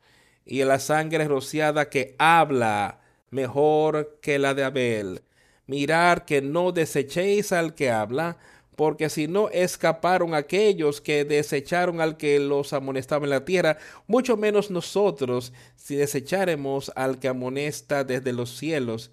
y 0.44 0.62
a 0.62 0.66
la 0.66 0.78
sangre 0.78 1.26
rociada 1.28 1.90
que 1.90 2.14
habla 2.18 3.00
mejor 3.30 4.18
que 4.22 4.38
la 4.38 4.54
de 4.54 4.64
Abel 4.64 5.22
Mirar 5.68 6.24
que 6.24 6.42
no 6.42 6.72
desechéis 6.72 7.52
al 7.52 7.76
que 7.76 7.90
habla, 7.90 8.38
porque 8.74 9.10
si 9.10 9.28
no 9.28 9.48
escaparon 9.50 10.34
aquellos 10.34 11.00
que 11.00 11.24
desecharon 11.24 12.00
al 12.00 12.16
que 12.16 12.40
los 12.40 12.72
amonestaba 12.72 13.24
en 13.26 13.30
la 13.30 13.44
tierra, 13.44 13.78
mucho 14.06 14.36
menos 14.36 14.70
nosotros 14.70 15.52
si 15.76 15.94
desecharemos 15.96 16.90
al 16.96 17.18
que 17.18 17.28
amonesta 17.28 18.02
desde 18.04 18.32
los 18.32 18.56
cielos. 18.56 19.10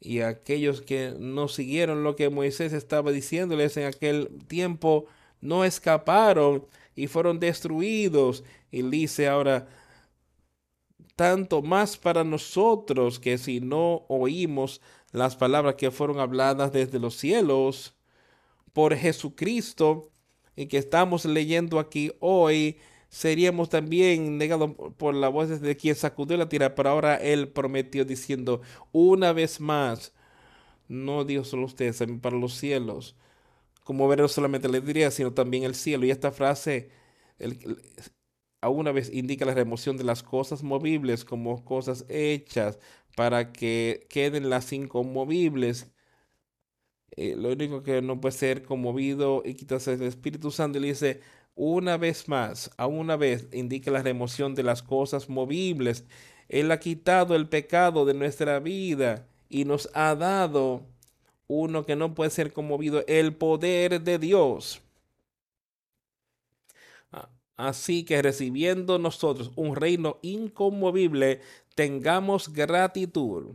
Y 0.00 0.20
aquellos 0.20 0.80
que 0.82 1.14
no 1.18 1.48
siguieron 1.48 2.04
lo 2.04 2.14
que 2.14 2.30
Moisés 2.30 2.72
estaba 2.72 3.10
diciéndoles 3.10 3.76
en 3.76 3.86
aquel 3.86 4.28
tiempo, 4.46 5.06
no 5.40 5.64
escaparon 5.64 6.66
y 6.94 7.08
fueron 7.08 7.40
destruidos. 7.40 8.44
Y 8.70 8.82
dice 8.82 9.28
ahora, 9.28 9.66
tanto 11.16 11.62
más 11.62 11.96
para 11.96 12.22
nosotros 12.22 13.18
que 13.18 13.38
si 13.38 13.60
no 13.60 14.04
oímos 14.08 14.80
las 15.12 15.36
palabras 15.36 15.76
que 15.76 15.90
fueron 15.90 16.20
habladas 16.20 16.72
desde 16.72 16.98
los 16.98 17.16
cielos 17.16 17.94
por 18.72 18.94
Jesucristo 18.96 20.12
y 20.56 20.66
que 20.66 20.78
estamos 20.78 21.24
leyendo 21.24 21.78
aquí 21.78 22.12
hoy, 22.20 22.78
seríamos 23.08 23.70
también 23.70 24.38
negados 24.38 24.72
por 24.96 25.14
la 25.14 25.28
voz 25.28 25.60
de 25.60 25.76
quien 25.76 25.94
sacudió 25.94 26.36
la 26.36 26.48
tierra, 26.48 26.74
pero 26.74 26.90
ahora 26.90 27.16
él 27.16 27.48
prometió 27.48 28.04
diciendo 28.04 28.60
una 28.92 29.32
vez 29.32 29.60
más, 29.60 30.12
no 30.88 31.24
Dios 31.24 31.48
solo 31.48 31.66
ustedes, 31.66 32.02
para 32.20 32.36
los 32.36 32.54
cielos, 32.54 33.16
como 33.84 34.08
ver 34.08 34.28
solamente 34.28 34.68
le 34.68 34.80
diría, 34.80 35.10
sino 35.10 35.32
también 35.32 35.64
el 35.64 35.74
cielo. 35.74 36.06
Y 36.06 36.10
esta 36.10 36.32
frase 36.32 36.90
el, 37.38 37.58
a 38.60 38.68
una 38.68 38.92
vez 38.92 39.10
indica 39.12 39.44
la 39.44 39.54
remoción 39.54 39.96
de 39.96 40.04
las 40.04 40.22
cosas 40.22 40.62
movibles 40.62 41.24
como 41.24 41.64
cosas 41.64 42.04
hechas 42.08 42.78
para 43.18 43.52
que 43.52 44.06
queden 44.08 44.48
las 44.48 44.72
inconmovibles. 44.72 45.90
Eh, 47.16 47.34
lo 47.36 47.48
único 47.50 47.82
que 47.82 48.00
no 48.00 48.20
puede 48.20 48.32
ser 48.36 48.62
conmovido 48.62 49.42
y 49.44 49.54
quitarse 49.54 49.94
el 49.94 50.02
Espíritu 50.04 50.52
Santo. 50.52 50.78
le 50.78 50.88
dice, 50.88 51.20
una 51.56 51.96
vez 51.96 52.28
más, 52.28 52.70
a 52.76 52.86
una 52.86 53.16
vez, 53.16 53.48
indica 53.52 53.90
la 53.90 54.04
remoción 54.04 54.54
de 54.54 54.62
las 54.62 54.84
cosas 54.84 55.28
movibles. 55.28 56.04
Él 56.48 56.70
ha 56.70 56.78
quitado 56.78 57.34
el 57.34 57.48
pecado 57.48 58.04
de 58.06 58.14
nuestra 58.14 58.60
vida 58.60 59.26
y 59.48 59.64
nos 59.64 59.90
ha 59.94 60.14
dado 60.14 60.86
uno 61.48 61.84
que 61.84 61.96
no 61.96 62.14
puede 62.14 62.30
ser 62.30 62.52
conmovido, 62.52 63.04
el 63.08 63.34
poder 63.34 64.00
de 64.00 64.20
Dios. 64.20 64.80
Así 67.58 68.04
que 68.04 68.22
recibiendo 68.22 69.00
nosotros 69.00 69.50
un 69.56 69.74
reino 69.74 70.18
inconmovible, 70.22 71.40
tengamos 71.78 72.52
gratitud 72.52 73.54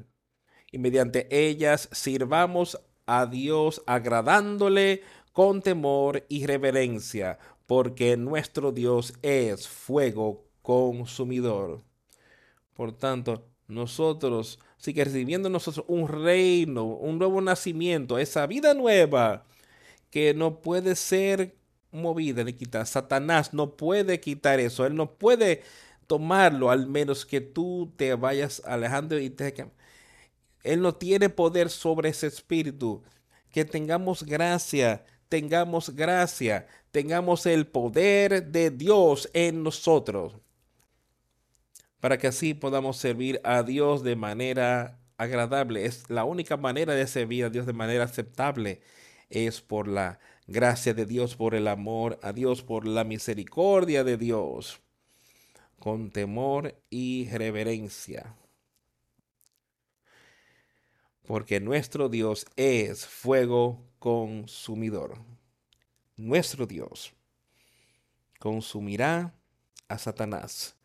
y 0.72 0.78
mediante 0.78 1.28
ellas 1.30 1.90
sirvamos 1.92 2.80
a 3.06 3.26
Dios 3.26 3.84
agradándole 3.86 5.02
con 5.34 5.62
temor 5.62 6.24
y 6.30 6.46
reverencia, 6.46 7.38
porque 7.66 8.16
nuestro 8.16 8.72
Dios 8.72 9.14
es 9.24 9.68
fuego 9.68 10.46
consumidor. 10.62 11.84
Por 12.74 12.94
tanto, 12.94 13.46
nosotros, 13.68 14.58
sí 14.78 14.94
que 14.94 15.04
recibiendo 15.04 15.50
nosotros 15.50 15.86
un 15.90 16.08
reino, 16.08 16.86
un 16.86 17.20
nuevo 17.20 17.42
nacimiento, 17.42 18.18
esa 18.18 18.48
vida 18.48 18.74
nueva, 18.74 19.44
que 20.10 20.34
no 20.34 20.62
puede 20.62 20.96
ser 20.96 21.58
movida 21.92 22.46
de 22.46 22.56
quitar. 22.56 22.88
Satanás 22.88 23.54
no 23.54 23.76
puede 23.76 24.22
quitar 24.22 24.62
eso. 24.62 24.86
Él 24.86 24.96
no 24.96 25.12
puede 25.12 25.62
tomarlo 26.08 26.72
al 26.72 26.88
menos 26.88 27.26
que 27.26 27.42
tú 27.42 27.94
te 27.96 28.16
vayas 28.16 28.62
alejando 28.66 29.20
y 29.20 29.30
te... 29.30 29.72
Él 30.64 30.82
no 30.82 30.96
tiene 30.96 31.30
poder 31.30 31.70
sobre 31.70 32.10
ese 32.10 32.28
espíritu. 32.28 33.04
Que 33.52 33.66
tengamos 33.66 34.24
gracia, 34.24 35.06
tengamos 35.30 35.92
gracia, 35.92 36.68
tengamos 36.92 37.46
el 37.46 37.68
poder 37.68 38.48
de 38.48 38.72
Dios 38.72 39.30
en 39.34 39.64
nosotros. 39.64 40.34
Para 42.00 42.18
que 42.18 42.28
así 42.28 42.54
podamos 42.54 42.98
servir 42.98 43.40
a 43.44 43.64
Dios 43.64 44.04
de 44.04 44.16
manera 44.16 45.00
agradable. 45.18 45.86
Es 45.86 46.10
la 46.10 46.24
única 46.24 46.58
manera 46.58 46.94
de 46.96 47.08
servir 47.08 47.46
a 47.46 47.50
Dios 47.50 47.66
de 47.66 47.74
manera 47.74 48.06
aceptable. 48.06 48.82
Es 49.30 49.62
por 49.62 49.88
la 49.88 50.20
Gracias 50.48 50.96
de 50.96 51.06
Dios 51.06 51.36
por 51.38 51.56
el 51.56 51.68
amor 51.68 52.20
a 52.22 52.34
Dios, 52.34 52.64
por 52.64 52.86
la 52.86 53.06
misericordia 53.06 54.04
de 54.04 54.18
Dios, 54.18 54.82
con 55.84 56.12
temor 56.12 56.82
y 56.90 57.28
reverencia. 57.30 58.38
Porque 61.24 61.60
nuestro 61.60 62.08
Dios 62.08 62.46
es 62.56 63.06
fuego 63.06 63.86
consumidor. 64.00 65.18
Nuestro 66.16 66.68
Dios 66.68 67.14
consumirá 68.40 69.36
a 69.90 69.98
Satanás. 69.98 70.78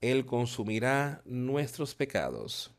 Él 0.00 0.24
consumirá 0.24 1.20
nuestros 1.26 1.94
pecados 1.94 2.74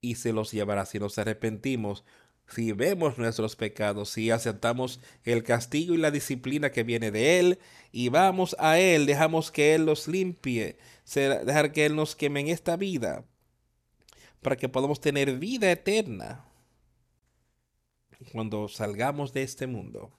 y 0.00 0.16
se 0.16 0.32
los 0.32 0.50
llevará 0.50 0.86
si 0.86 0.98
nos 0.98 1.18
arrepentimos 1.18 2.04
si 2.54 2.72
vemos 2.72 3.16
nuestros 3.16 3.56
pecados, 3.56 4.10
si 4.10 4.30
aceptamos 4.30 5.00
el 5.24 5.42
castigo 5.42 5.94
y 5.94 5.98
la 5.98 6.10
disciplina 6.10 6.70
que 6.70 6.82
viene 6.82 7.10
de 7.10 7.38
Él 7.38 7.58
y 7.92 8.10
vamos 8.10 8.54
a 8.58 8.78
Él, 8.78 9.06
dejamos 9.06 9.50
que 9.50 9.74
Él 9.74 9.86
los 9.86 10.06
limpie, 10.06 10.76
dejar 11.14 11.72
que 11.72 11.86
Él 11.86 11.96
nos 11.96 12.14
queme 12.14 12.40
en 12.40 12.48
esta 12.48 12.76
vida, 12.76 13.24
para 14.42 14.56
que 14.56 14.68
podamos 14.68 15.00
tener 15.00 15.38
vida 15.38 15.70
eterna 15.72 16.44
cuando 18.32 18.68
salgamos 18.68 19.32
de 19.32 19.42
este 19.44 19.66
mundo. 19.66 20.12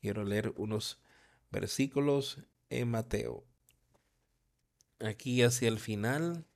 Quiero 0.00 0.24
leer 0.24 0.52
unos 0.56 1.00
versículos 1.50 2.38
en 2.68 2.90
Mateo. 2.90 3.44
Aquí 5.00 5.42
hacia 5.42 5.68
el 5.68 5.78
final 5.78 6.46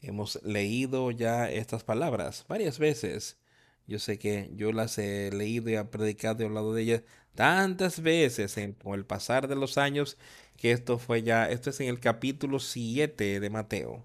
Hemos 0.00 0.40
leído 0.44 1.10
ya 1.10 1.50
estas 1.50 1.84
palabras 1.84 2.44
varias 2.48 2.78
veces. 2.78 3.38
Yo 3.86 3.98
sé 3.98 4.18
que 4.18 4.50
yo 4.54 4.72
las 4.72 4.98
he 4.98 5.30
leído 5.32 5.70
y 5.70 5.76
he 5.76 5.84
predicado 5.84 6.42
y 6.42 6.46
hablado 6.46 6.74
de 6.74 6.82
ellas 6.82 7.02
tantas 7.34 8.00
veces 8.02 8.56
en, 8.58 8.72
con 8.74 8.94
el 8.94 9.06
pasar 9.06 9.48
de 9.48 9.56
los 9.56 9.78
años 9.78 10.18
que 10.56 10.72
esto 10.72 10.98
fue 10.98 11.22
ya, 11.22 11.48
esto 11.50 11.70
es 11.70 11.80
en 11.80 11.88
el 11.88 12.00
capítulo 12.00 12.58
7 12.60 13.40
de 13.40 13.50
Mateo. 13.50 14.04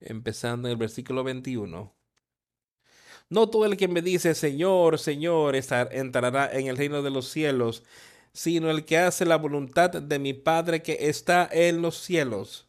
Empezando 0.00 0.68
en 0.68 0.72
el 0.72 0.76
versículo 0.78 1.24
21. 1.24 1.94
No 3.28 3.48
todo 3.48 3.64
el 3.64 3.76
que 3.76 3.88
me 3.88 4.02
dice 4.02 4.34
Señor, 4.34 4.98
Señor, 4.98 5.54
entrará 5.56 6.50
en 6.52 6.66
el 6.66 6.76
reino 6.76 7.02
de 7.02 7.10
los 7.10 7.28
cielos, 7.28 7.84
sino 8.32 8.70
el 8.70 8.84
que 8.84 8.98
hace 8.98 9.24
la 9.24 9.36
voluntad 9.36 9.90
de 9.90 10.18
mi 10.18 10.34
Padre 10.34 10.82
que 10.82 11.08
está 11.08 11.48
en 11.50 11.82
los 11.82 11.98
cielos. 11.98 12.68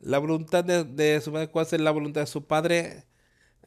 La 0.00 0.18
voluntad 0.18 0.64
de, 0.64 1.20
su 1.20 1.32
¿cuál 1.52 1.66
es 1.70 1.80
la 1.80 1.90
voluntad 1.90 2.22
de 2.22 2.26
su 2.26 2.46
Padre? 2.46 3.06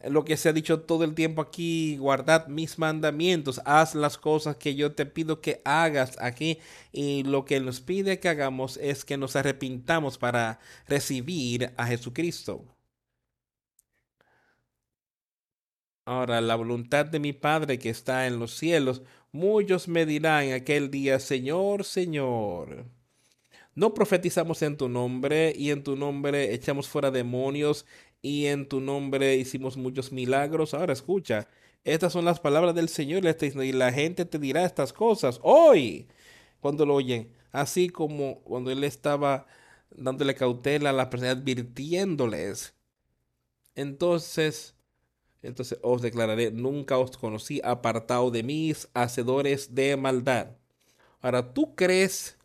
lo 0.09 0.25
que 0.25 0.37
se 0.37 0.49
ha 0.49 0.53
dicho 0.53 0.81
todo 0.81 1.03
el 1.03 1.15
tiempo 1.15 1.41
aquí, 1.41 1.97
guardad 1.97 2.47
mis 2.47 2.77
mandamientos, 2.77 3.61
haz 3.65 3.95
las 3.95 4.17
cosas 4.17 4.57
que 4.57 4.75
yo 4.75 4.93
te 4.93 5.05
pido 5.05 5.41
que 5.41 5.61
hagas 5.65 6.17
aquí. 6.19 6.59
Y 6.91 7.23
lo 7.23 7.45
que 7.45 7.59
nos 7.59 7.81
pide 7.81 8.19
que 8.19 8.29
hagamos 8.29 8.77
es 8.77 9.05
que 9.05 9.17
nos 9.17 9.35
arrepintamos 9.35 10.17
para 10.17 10.59
recibir 10.87 11.73
a 11.77 11.87
Jesucristo. 11.87 12.65
Ahora, 16.05 16.41
la 16.41 16.55
voluntad 16.55 17.05
de 17.05 17.19
mi 17.19 17.31
Padre 17.33 17.79
que 17.79 17.89
está 17.89 18.27
en 18.27 18.37
los 18.39 18.55
cielos, 18.57 19.03
muchos 19.33 19.89
me 19.89 20.05
dirán 20.05 20.53
aquel 20.53 20.89
día, 20.89 21.19
Señor, 21.19 21.83
Señor. 21.83 22.85
No 23.75 23.93
profetizamos 23.93 24.61
en 24.61 24.77
tu 24.77 24.87
nombre 24.87 25.53
y 25.57 25.71
en 25.71 25.83
tu 25.83 25.97
nombre 25.97 26.53
echamos 26.53 26.87
fuera 26.87 27.11
demonios 27.11 27.85
y 28.21 28.45
en 28.45 28.69
tu 28.69 28.79
nombre 28.79 29.35
hicimos 29.35 29.75
muchos 29.75 30.11
milagros. 30.13 30.73
Ahora 30.73 30.93
escucha, 30.93 31.49
estas 31.83 32.13
son 32.13 32.23
las 32.23 32.39
palabras 32.39 32.75
del 32.75 32.87
Señor 32.87 33.23
y 33.25 33.71
la 33.73 33.91
gente 33.91 34.25
te 34.25 34.39
dirá 34.39 34.63
estas 34.63 34.93
cosas 34.93 35.39
hoy 35.43 36.07
cuando 36.61 36.85
lo 36.85 36.95
oyen, 36.95 37.33
así 37.51 37.89
como 37.89 38.41
cuando 38.43 38.71
él 38.71 38.83
estaba 38.85 39.47
dándole 39.91 40.35
cautela 40.35 40.91
a 40.91 40.93
la 40.93 41.09
persona, 41.09 41.31
advirtiéndoles. 41.31 42.73
Entonces, 43.75 44.72
entonces 45.43 45.77
os 45.81 46.01
declararé, 46.01 46.51
nunca 46.51 46.97
os 46.97 47.15
conocí, 47.17 47.61
apartado 47.63 48.31
de 48.31 48.43
mis 48.43 48.89
hacedores 48.93 49.75
de 49.75 49.95
maldad. 49.97 50.47
Ahora, 51.21 51.53
¿tú 51.53 51.75
crees 51.75 52.37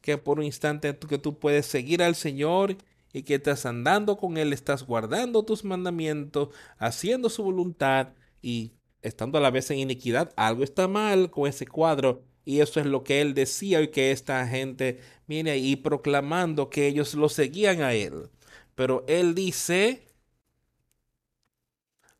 que 0.00 0.18
por 0.18 0.38
un 0.38 0.46
instante 0.46 0.92
tú, 0.94 1.06
que 1.06 1.18
tú 1.18 1.38
puedes 1.38 1.66
seguir 1.66 2.02
al 2.02 2.14
Señor 2.14 2.76
y 3.12 3.22
que 3.22 3.34
estás 3.36 3.66
andando 3.66 4.16
con 4.16 4.36
Él, 4.38 4.52
estás 4.52 4.84
guardando 4.84 5.44
tus 5.44 5.64
mandamientos, 5.64 6.48
haciendo 6.78 7.28
su 7.28 7.42
voluntad 7.42 8.08
y 8.42 8.72
estando 9.02 9.38
a 9.38 9.40
la 9.40 9.50
vez 9.50 9.70
en 9.70 9.78
iniquidad, 9.78 10.32
algo 10.36 10.64
está 10.64 10.88
mal 10.88 11.30
con 11.30 11.46
ese 11.48 11.66
cuadro. 11.66 12.24
Y 12.44 12.60
eso 12.60 12.80
es 12.80 12.86
lo 12.86 13.04
que 13.04 13.20
él 13.20 13.34
decía 13.34 13.82
y 13.82 13.88
que 13.88 14.10
esta 14.10 14.46
gente 14.48 15.00
viene 15.26 15.50
ahí 15.50 15.76
proclamando 15.76 16.70
que 16.70 16.86
ellos 16.86 17.12
lo 17.12 17.28
seguían 17.28 17.82
a 17.82 17.92
él. 17.92 18.30
Pero 18.74 19.04
él 19.06 19.34
dice, 19.34 20.07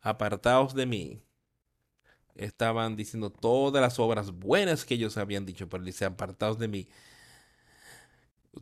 apartaos 0.08 0.74
de 0.74 0.86
mí. 0.86 1.22
Estaban 2.34 2.96
diciendo 2.96 3.30
todas 3.30 3.82
las 3.82 3.98
obras 3.98 4.30
buenas 4.30 4.84
que 4.84 4.94
ellos 4.94 5.16
habían 5.16 5.44
dicho, 5.44 5.68
pero 5.68 5.84
dice, 5.84 6.04
apartaos 6.04 6.58
de 6.58 6.68
mí 6.68 6.88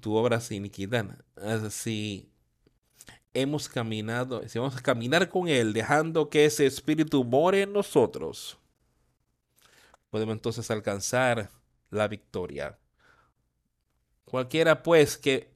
tu 0.01 0.14
obra 0.14 0.40
sin 0.40 0.59
iniquidad. 0.59 1.24
Así 1.36 2.30
hemos 3.34 3.68
caminado, 3.68 4.47
si 4.49 4.59
vamos 4.59 4.76
a 4.76 4.82
caminar 4.82 5.28
con 5.28 5.49
Él, 5.49 5.72
dejando 5.72 6.30
que 6.30 6.47
ese 6.47 6.66
espíritu 6.66 7.22
more 7.24 7.62
en 7.62 7.72
nosotros, 7.72 8.59
podemos 10.11 10.34
entonces 10.34 10.70
alcanzar 10.70 11.51
la 11.90 12.09
victoria. 12.09 12.78
Cualquiera 14.24 14.82
pues 14.82 15.18
que, 15.18 15.55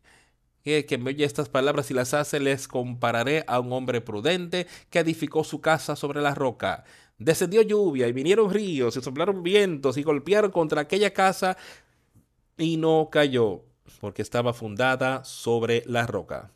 que, 0.63 0.87
que, 0.87 0.99
me 0.99 1.11
oye 1.11 1.25
estas 1.25 1.49
palabras 1.49 1.91
y 1.91 1.95
las 1.95 2.15
hace, 2.15 2.41
les 2.41 2.69
compararé 2.69 3.45
a 3.47 3.61
un 3.61 3.73
hombre 3.73 4.01
prudente 4.01 4.67
que 4.91 4.99
edificó 5.01 5.45
su 5.45 5.61
casa 5.61 5.97
sobre 5.97 6.21
la 6.21 6.35
roca. 6.35 6.85
Descendió 7.19 7.63
lluvia 7.63 8.09
y 8.09 8.13
vinieron 8.13 8.51
ríos 8.51 8.97
y 8.97 9.03
soplaron 9.03 9.43
vientos 9.43 9.97
y 9.97 10.03
golpearon 10.03 10.51
contra 10.51 10.83
aquella 10.83 11.13
casa 11.13 11.57
y 12.57 12.77
no 12.77 13.09
cayó 13.11 13.65
porque 14.01 14.23
estaba 14.23 14.53
fundada 14.53 15.25
sobre 15.25 15.83
la 15.87 16.07
roca. 16.07 16.53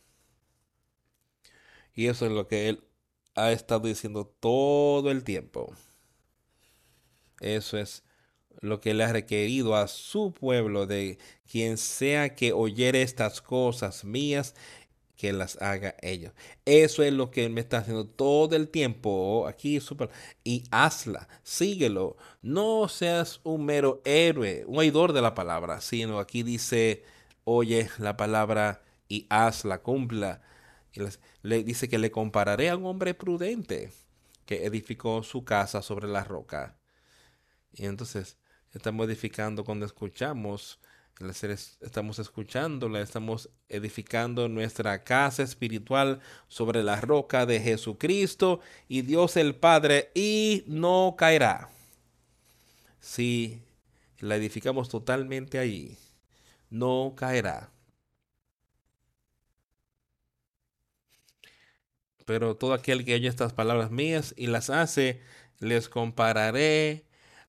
Y 1.93 2.07
eso 2.07 2.25
es 2.25 2.31
lo 2.31 2.47
que 2.47 2.69
él 2.69 2.83
ha 3.35 3.51
estado 3.51 3.87
diciendo 3.87 4.25
todo 4.39 5.11
el 5.11 5.23
tiempo. 5.23 5.73
Eso 7.39 7.77
es 7.77 8.03
lo 8.61 8.81
que 8.81 8.93
le 8.93 9.03
ha 9.03 9.13
requerido 9.13 9.75
a 9.75 9.87
su 9.87 10.33
pueblo 10.33 10.85
de 10.87 11.17
quien 11.49 11.77
sea 11.77 12.35
que 12.35 12.53
oyere 12.53 13.01
estas 13.01 13.41
cosas 13.41 14.03
mías 14.05 14.55
que 15.15 15.33
las 15.33 15.61
haga 15.61 15.95
ellos. 16.01 16.33
Eso 16.65 17.03
es 17.03 17.13
lo 17.13 17.31
que 17.31 17.49
me 17.49 17.61
está 17.61 17.77
haciendo 17.77 18.05
todo 18.05 18.55
el 18.55 18.69
tiempo 18.69 19.47
aquí. 19.47 19.79
Super, 19.79 20.09
y 20.43 20.63
hazla, 20.71 21.27
síguelo. 21.43 22.17
No 22.41 22.87
seas 22.89 23.39
un 23.43 23.65
mero 23.65 24.01
héroe, 24.05 24.65
un 24.67 24.77
oidor 24.77 25.13
de 25.13 25.21
la 25.21 25.33
palabra, 25.33 25.81
sino 25.81 26.19
aquí 26.19 26.43
dice 26.43 27.03
oye 27.43 27.89
la 27.99 28.17
palabra 28.17 28.83
y 29.07 29.25
hazla, 29.29 29.81
cumpla. 29.81 30.41
Y 30.93 31.01
le 31.41 31.63
dice 31.63 31.89
que 31.89 31.97
le 31.97 32.11
compararé 32.11 32.69
a 32.69 32.77
un 32.77 32.85
hombre 32.85 33.13
prudente 33.13 33.91
que 34.45 34.65
edificó 34.65 35.23
su 35.23 35.43
casa 35.43 35.81
sobre 35.81 36.07
la 36.07 36.23
roca. 36.23 36.77
Y 37.73 37.85
entonces 37.85 38.37
estamos 38.75 39.07
edificando 39.07 39.63
cuando 39.63 39.85
escuchamos, 39.85 40.79
estamos 41.81 42.19
escuchándola, 42.19 43.01
estamos 43.01 43.49
edificando 43.69 44.49
nuestra 44.49 45.03
casa 45.03 45.43
espiritual 45.43 46.19
sobre 46.47 46.83
la 46.83 46.99
roca 46.99 47.45
de 47.45 47.61
Jesucristo 47.61 48.59
y 48.87 49.01
Dios 49.01 49.37
el 49.37 49.55
Padre 49.55 50.11
y 50.13 50.65
no 50.67 51.15
caerá. 51.17 51.69
Si 52.99 53.61
la 54.19 54.35
edificamos 54.35 54.89
totalmente 54.89 55.57
ahí 55.57 55.97
no 56.69 57.13
caerá. 57.15 57.69
Pero 62.25 62.57
todo 62.57 62.73
aquel 62.73 63.05
que 63.05 63.13
oye 63.13 63.27
estas 63.27 63.53
palabras 63.53 63.91
mías 63.91 64.33
y 64.35 64.47
las 64.47 64.69
hace, 64.69 65.21
les 65.59 65.87
compararé 65.89 67.05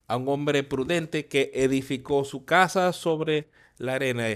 a 0.07 0.17
un 0.17 0.29
hombre 0.29 0.63
prudente 0.63 1.27
que 1.27 1.51
edificó 1.55 2.25
su 2.25 2.45
casa 2.45 2.93
sobre 2.93 3.49
la 3.79 3.95
arena 3.95 4.27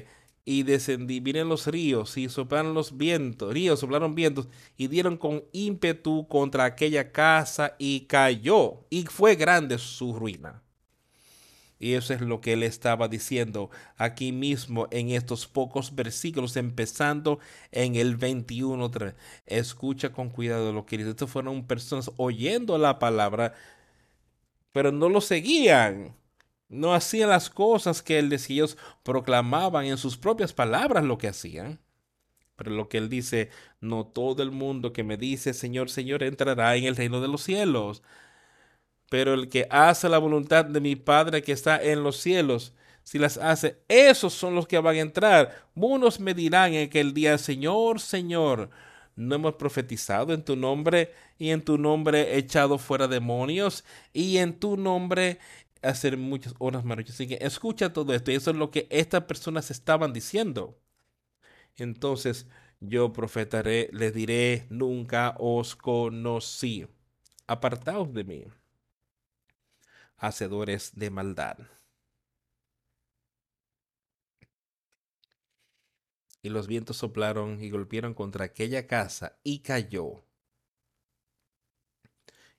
y 0.45 0.63
descendí, 0.65 1.21
vienen 1.21 1.49
los 1.49 1.67
ríos 1.67 2.17
y 2.17 2.29
soplaron 2.29 2.75
los 2.75 2.97
vientos, 2.97 3.53
ríos 3.53 3.81
soplaron 3.81 4.15
vientos 4.15 4.49
y 4.77 4.89
dieron 4.89 5.17
con 5.17 5.45
ímpetu 5.53 6.27
contra 6.29 6.65
aquella 6.65 7.13
casa 7.13 7.77
y 7.79 8.01
cayó 8.07 8.87
y 8.91 9.05
fue 9.05 9.37
grande 9.37 9.79
su 9.79 10.13
ruina. 10.13 10.63
Y 11.83 11.95
eso 11.95 12.13
es 12.13 12.21
lo 12.21 12.43
que 12.43 12.53
él 12.53 12.63
estaba 12.63 13.09
diciendo 13.09 13.71
aquí 13.97 14.33
mismo 14.33 14.87
en 14.91 15.09
estos 15.11 15.47
pocos 15.47 15.95
versículos, 15.95 16.57
empezando 16.57 17.41
en 17.73 17.97
el 17.97 18.17
21. 18.17 18.91
Escucha 19.47 20.13
con 20.13 20.29
cuidado 20.29 20.75
lo 20.75 20.85
que 20.85 20.99
dice. 20.99 21.11
Estos 21.11 21.31
fueron 21.31 21.67
personas 21.67 22.11
oyendo 22.19 22.77
la 22.77 22.99
palabra, 22.99 23.55
pero 24.73 24.93
no 24.93 25.09
lo 25.09 25.21
seguían. 25.21 26.17
No 26.69 26.95
hacían 26.95 27.31
las 27.31 27.51
cosas 27.51 28.03
que 28.03 28.19
él 28.19 28.29
decía. 28.29 28.57
Ellos 28.57 28.79
proclamaban 29.03 29.87
en 29.87 29.99
sus 29.99 30.17
propias 30.17 30.53
palabras 30.53 31.05
lo 31.05 31.19
que 31.19 31.29
hacían. 31.29 31.81
Pero 32.57 32.73
lo 32.73 32.89
que 32.89 32.99
él 32.99 33.09
dice, 33.09 33.51
no 33.81 34.07
todo 34.07 34.43
el 34.43 34.51
mundo 34.51 34.93
que 34.93 35.03
me 35.03 35.17
dice 35.17 35.55
Señor, 35.55 35.91
Señor 35.91 36.23
entrará 36.23 36.77
en 36.77 36.85
el 36.85 36.97
reino 36.97 37.21
de 37.21 37.29
los 37.29 37.43
cielos 37.43 38.03
pero 39.11 39.35
el 39.35 39.49
que 39.51 39.67
hace 39.71 40.09
la 40.09 40.19
voluntad 40.19 40.65
de 40.65 40.81
mi 40.81 40.97
Padre 40.97 41.43
que 41.43 41.53
está 41.53 41.83
en 41.83 42.03
los 42.05 42.17
cielos, 42.17 42.75
si 43.03 43.19
las 43.19 43.37
hace, 43.39 43.81
esos 43.89 44.33
son 44.33 44.55
los 44.55 44.69
que 44.69 44.79
van 44.79 44.97
a 44.97 45.01
entrar. 45.01 45.67
Unos 45.75 46.21
me 46.21 46.33
dirán 46.33 46.75
en 46.75 46.87
aquel 46.87 47.13
día, 47.13 47.37
Señor, 47.37 48.01
Señor, 48.01 48.71
no 49.21 49.35
hemos 49.35 49.55
profetizado 49.55 50.33
en 50.33 50.45
tu 50.45 50.57
nombre 50.57 51.13
y 51.39 51.51
en 51.51 51.63
tu 51.63 51.79
nombre 51.79 52.39
echado 52.39 52.79
fuera 52.79 53.07
demonios 53.09 53.85
y 54.13 54.39
en 54.39 54.59
tu 54.59 54.77
nombre 54.77 55.39
hacer 55.83 56.17
muchas 56.17 56.55
horas 56.59 56.85
maravillosas. 56.85 57.17
Así 57.17 57.29
que 57.29 57.39
escucha 57.41 57.93
todo 57.93 58.15
esto 58.15 58.31
y 58.31 58.35
eso 58.35 58.51
es 58.51 58.57
lo 58.57 58.71
que 58.71 58.87
estas 58.91 59.25
personas 59.25 59.71
estaban 59.71 60.13
diciendo. 60.13 60.79
Entonces 61.77 62.47
yo 62.81 63.13
profetaré, 63.13 63.91
les 63.93 64.15
diré, 64.15 64.67
nunca 64.71 65.37
os 65.39 65.77
conocí. 65.77 66.87
Apartaos 67.47 68.13
de 68.15 68.25
mí 68.25 68.45
hacedores 70.21 70.93
de 70.95 71.11
maldad. 71.11 71.59
Y 76.43 76.49
los 76.49 76.67
vientos 76.67 76.97
soplaron 76.97 77.63
y 77.63 77.71
golpearon 77.71 78.15
contra 78.15 78.47
aquella 78.47 78.87
casa 78.87 79.39
y 79.43 79.61
cayó. 79.61 80.25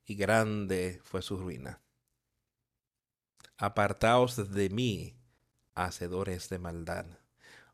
Y 0.06 0.16
grande 0.16 1.00
fue 1.04 1.22
su 1.22 1.38
ruina. 1.38 1.82
Apartaos 3.58 4.52
de 4.52 4.70
mí, 4.70 5.16
hacedores 5.74 6.50
de 6.50 6.60
maldad. 6.60 7.06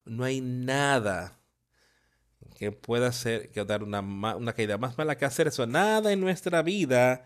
No 0.05 0.23
hay 0.23 0.41
nada 0.41 1.39
que 2.55 2.71
pueda 2.71 3.07
hacer, 3.07 3.51
que 3.51 3.63
dar 3.65 3.83
una, 3.83 4.01
una 4.01 4.53
caída 4.53 4.77
más 4.77 4.97
mala 4.97 5.17
que 5.17 5.25
hacer 5.25 5.47
eso. 5.47 5.67
Nada 5.67 6.11
en 6.11 6.21
nuestra 6.21 6.61
vida 6.61 7.25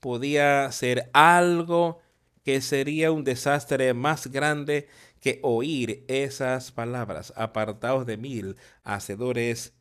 podía 0.00 0.70
ser 0.72 1.10
algo 1.12 2.00
que 2.44 2.60
sería 2.60 3.12
un 3.12 3.24
desastre 3.24 3.92
más 3.94 4.28
grande 4.28 4.88
que 5.20 5.40
oír 5.42 6.04
esas 6.08 6.72
palabras, 6.72 7.32
apartados 7.36 8.06
de 8.06 8.16
mil, 8.16 8.56
hacedores 8.82 9.74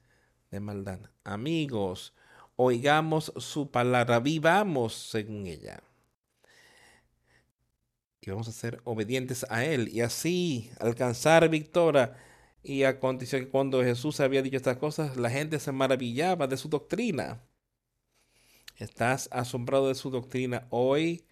de 0.51 0.59
maldad. 0.59 0.99
Amigos, 1.23 2.13
oigamos 2.55 3.33
su 3.37 3.71
palabra, 3.71 4.19
vivamos 4.19 4.93
según 4.93 5.47
ella. 5.47 5.81
Y 8.21 8.29
vamos 8.29 8.47
a 8.49 8.51
ser 8.51 8.81
obedientes 8.83 9.45
a 9.49 9.63
Él 9.63 9.87
y 9.87 10.01
así 10.01 10.69
alcanzar 10.79 11.47
victoria. 11.49 12.17
Y 12.61 12.83
aconteció 12.83 13.39
que 13.39 13.47
cuando 13.47 13.81
Jesús 13.81 14.19
había 14.19 14.41
dicho 14.41 14.57
estas 14.57 14.77
cosas, 14.77 15.15
la 15.15 15.29
gente 15.29 15.59
se 15.59 15.71
maravillaba 15.71 16.47
de 16.47 16.57
su 16.57 16.67
doctrina. 16.67 17.41
¿Estás 18.75 19.29
asombrado 19.31 19.87
de 19.87 19.95
su 19.95 20.09
doctrina? 20.09 20.67
Hoy 20.71 21.25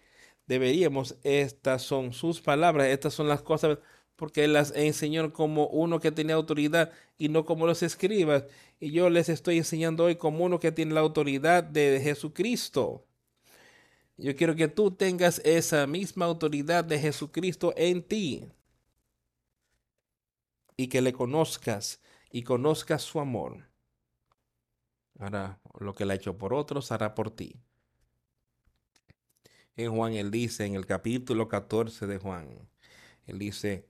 deberíamos, 0.46 1.16
estas 1.22 1.82
son 1.82 2.12
sus 2.12 2.40
palabras, 2.40 2.86
estas 2.88 3.12
son 3.12 3.28
las 3.28 3.42
cosas, 3.42 3.78
porque 4.16 4.48
las 4.48 4.72
enseñó 4.74 5.32
como 5.32 5.66
uno 5.68 6.00
que 6.00 6.10
tenía 6.10 6.34
autoridad 6.34 6.92
y 7.18 7.28
no 7.28 7.44
como 7.44 7.66
los 7.66 7.82
escribas. 7.82 8.44
Y 8.80 8.90
yo 8.90 9.10
les 9.10 9.28
estoy 9.28 9.58
enseñando 9.58 10.04
hoy 10.04 10.16
como 10.16 10.44
uno 10.44 10.58
que 10.58 10.72
tiene 10.72 10.94
la 10.94 11.00
autoridad 11.00 11.62
de 11.62 12.00
Jesucristo. 12.02 13.04
Yo 14.16 14.34
quiero 14.34 14.56
que 14.56 14.68
tú 14.68 14.90
tengas 14.90 15.40
esa 15.44 15.86
misma 15.86 16.24
autoridad 16.24 16.84
de 16.84 16.98
Jesucristo 16.98 17.74
en 17.76 18.02
ti. 18.02 18.48
Y 20.78 20.88
que 20.88 21.02
le 21.02 21.12
conozcas 21.12 22.00
y 22.30 22.42
conozcas 22.42 23.02
su 23.02 23.20
amor. 23.20 23.68
Ahora, 25.18 25.60
lo 25.78 25.94
que 25.94 26.04
le 26.04 26.14
ha 26.14 26.16
hecho 26.16 26.36
por 26.36 26.54
otros, 26.54 26.92
hará 26.92 27.14
por 27.14 27.30
ti. 27.30 27.56
En 29.76 29.94
Juan, 29.94 30.14
él 30.14 30.30
dice, 30.30 30.64
en 30.64 30.74
el 30.74 30.86
capítulo 30.86 31.48
14 31.48 32.06
de 32.06 32.18
Juan, 32.18 32.48
él 33.26 33.38
dice, 33.38 33.86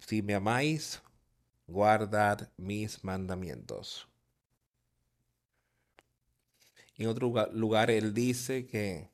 si 0.00 0.22
me 0.22 0.34
amáis, 0.34 1.00
guardad 1.68 2.50
mis 2.56 3.04
mandamientos. 3.04 4.08
En 6.98 7.06
otro 7.08 7.32
lugar, 7.54 7.90
él 7.90 8.12
dice 8.12 8.66
que, 8.66 9.08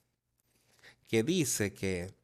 que 1.09 1.23
dice 1.23 1.73
que 1.75 2.15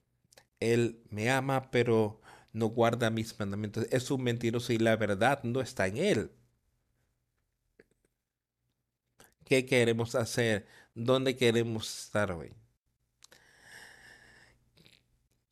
él 0.60 1.02
me 1.10 1.30
ama, 1.30 1.70
pero 1.70 2.20
no 2.52 2.68
guarda 2.68 3.10
mis 3.10 3.38
mandamientos. 3.38 3.86
Es 3.90 4.10
un 4.10 4.22
mentiroso 4.24 4.72
y 4.72 4.78
la 4.78 4.96
verdad 4.96 5.42
no 5.44 5.60
está 5.60 5.86
en 5.88 5.98
él. 5.98 6.32
¿Qué 9.44 9.66
queremos 9.66 10.14
hacer? 10.14 10.66
¿Dónde 10.94 11.36
queremos 11.36 12.04
estar 12.04 12.32
hoy? 12.32 12.52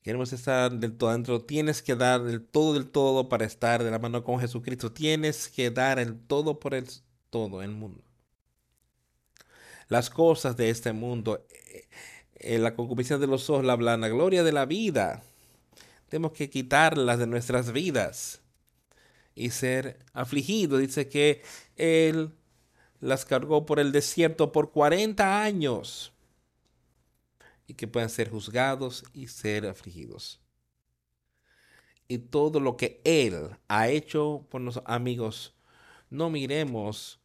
Queremos 0.08 0.32
estar 0.32 0.72
del 0.72 0.96
todo 0.96 1.10
adentro. 1.10 1.42
Tienes 1.42 1.82
que 1.82 1.94
dar 1.94 2.22
el 2.22 2.40
todo 2.40 2.72
del 2.72 2.88
todo 2.88 3.28
para 3.28 3.44
estar 3.44 3.84
de 3.84 3.90
la 3.90 3.98
mano 3.98 4.24
con 4.24 4.40
Jesucristo. 4.40 4.90
Tienes 4.90 5.50
que 5.50 5.70
dar 5.70 5.98
el 5.98 6.18
todo 6.18 6.58
por 6.58 6.72
el 6.72 6.86
todo 7.28 7.62
el 7.62 7.72
mundo. 7.72 8.02
Las 9.88 10.08
cosas 10.08 10.56
de 10.56 10.70
este 10.70 10.94
mundo, 10.94 11.46
eh, 11.50 11.88
eh, 12.36 12.58
la 12.58 12.74
concupiscencia 12.74 13.18
de 13.18 13.26
los 13.26 13.50
ojos, 13.50 13.66
la 13.66 13.76
gloria 13.76 14.42
de 14.42 14.52
la 14.52 14.64
vida. 14.64 15.22
Tenemos 16.08 16.32
que 16.32 16.48
quitarlas 16.48 17.18
de 17.18 17.26
nuestras 17.26 17.72
vidas 17.72 18.40
y 19.34 19.50
ser 19.50 19.98
afligidos. 20.14 20.80
Dice 20.80 21.10
que 21.10 21.42
Él 21.76 22.30
las 23.00 23.26
cargó 23.26 23.66
por 23.66 23.78
el 23.78 23.92
desierto 23.92 24.52
por 24.52 24.72
40 24.72 25.42
años 25.42 26.14
y 27.68 27.74
que 27.74 27.86
puedan 27.86 28.08
ser 28.08 28.30
juzgados 28.30 29.04
y 29.12 29.28
ser 29.28 29.66
afligidos. 29.66 30.40
Y 32.08 32.18
todo 32.18 32.60
lo 32.60 32.78
que 32.78 33.02
Él 33.04 33.56
ha 33.68 33.88
hecho 33.88 34.46
por 34.50 34.62
nosotros, 34.62 34.90
amigos, 34.90 35.54
no 36.08 36.30
miremos 36.30 37.20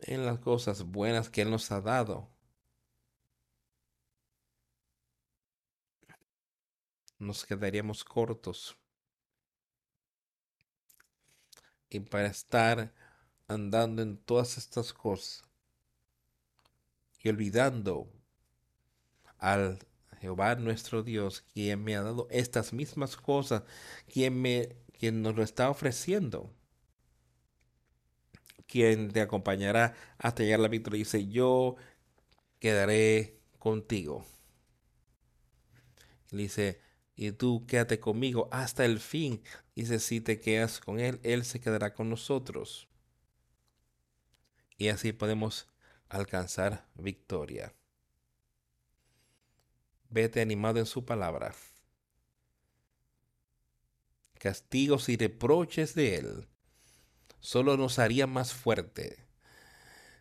en 0.00 0.26
las 0.26 0.38
cosas 0.38 0.82
buenas 0.82 1.30
que 1.30 1.40
Él 1.40 1.50
nos 1.50 1.72
ha 1.72 1.80
dado. 1.80 2.28
Nos 7.18 7.46
quedaríamos 7.46 8.04
cortos. 8.04 8.76
Y 11.88 12.00
para 12.00 12.26
estar 12.26 12.92
andando 13.48 14.02
en 14.02 14.18
todas 14.18 14.58
estas 14.58 14.92
cosas 14.92 15.42
y 17.22 17.30
olvidando 17.30 18.12
al 19.42 19.80
Jehová 20.20 20.54
nuestro 20.54 21.02
Dios, 21.02 21.42
quien 21.52 21.82
me 21.82 21.96
ha 21.96 22.02
dado 22.02 22.28
estas 22.30 22.72
mismas 22.72 23.16
cosas, 23.16 23.64
quien 24.06 24.40
me 24.40 24.76
quien 25.02 25.20
nos 25.20 25.34
lo 25.34 25.42
está 25.42 25.68
ofreciendo, 25.68 26.54
quien 28.68 29.10
te 29.10 29.20
acompañará 29.20 29.96
hasta 30.16 30.44
llegar 30.44 30.60
a 30.60 30.62
la 30.62 30.68
victoria. 30.68 30.98
Dice, 30.98 31.26
yo 31.26 31.74
quedaré 32.60 33.40
contigo. 33.58 34.24
dice, 36.30 36.80
y 37.16 37.32
tú 37.32 37.66
quédate 37.66 37.98
conmigo 37.98 38.48
hasta 38.52 38.84
el 38.84 39.00
fin. 39.00 39.42
Dice, 39.74 39.98
si 39.98 40.20
te 40.20 40.40
quedas 40.40 40.78
con 40.78 41.00
él, 41.00 41.18
él 41.24 41.44
se 41.44 41.60
quedará 41.60 41.94
con 41.94 42.08
nosotros. 42.08 42.88
Y 44.78 44.88
así 44.88 45.12
podemos 45.12 45.66
alcanzar 46.08 46.86
victoria. 46.94 47.74
Vete 50.12 50.40
animado 50.40 50.78
en 50.78 50.86
su 50.86 51.04
palabra. 51.04 51.54
Castigos 54.38 55.08
y 55.08 55.16
reproches 55.16 55.94
de 55.94 56.16
él 56.16 56.48
solo 57.40 57.76
nos 57.76 57.98
harían 57.98 58.30
más 58.30 58.52
fuerte 58.52 59.18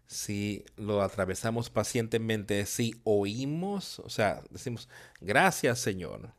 si 0.07 0.65
lo 0.75 1.01
atravesamos 1.01 1.69
pacientemente, 1.69 2.65
si 2.65 2.99
oímos, 3.03 3.99
o 3.99 4.09
sea, 4.09 4.43
decimos, 4.49 4.89
gracias 5.21 5.79
Señor, 5.79 6.33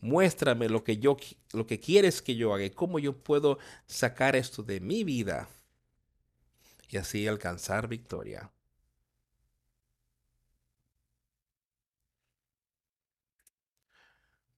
muéstrame 0.00 0.68
lo 0.68 0.84
que 0.84 0.98
yo, 0.98 1.16
lo 1.52 1.66
que 1.66 1.80
quieres 1.80 2.22
que 2.22 2.36
yo 2.36 2.54
haga, 2.54 2.68
cómo 2.70 2.98
yo 2.98 3.16
puedo 3.22 3.58
sacar 3.86 4.36
esto 4.36 4.62
de 4.62 4.80
mi 4.80 5.04
vida 5.04 5.48
y 6.88 6.98
así 6.98 7.26
alcanzar 7.26 7.88
victoria. 7.88 8.50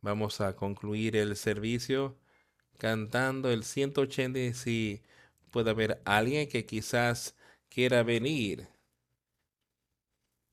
Vamos 0.03 0.41
a 0.41 0.57
concluir 0.57 1.17
el 1.17 1.37
servicio 1.37 2.19
cantando 2.77 3.53
el 3.53 3.63
180 3.63 4.39
y 4.41 4.53
si 4.53 5.01
puede 5.53 5.71
haber 5.71 6.03
alguien 6.05 6.49
que 6.49 6.67
quizás 6.67 7.37
quiera 7.69 8.03
venir 8.03 8.67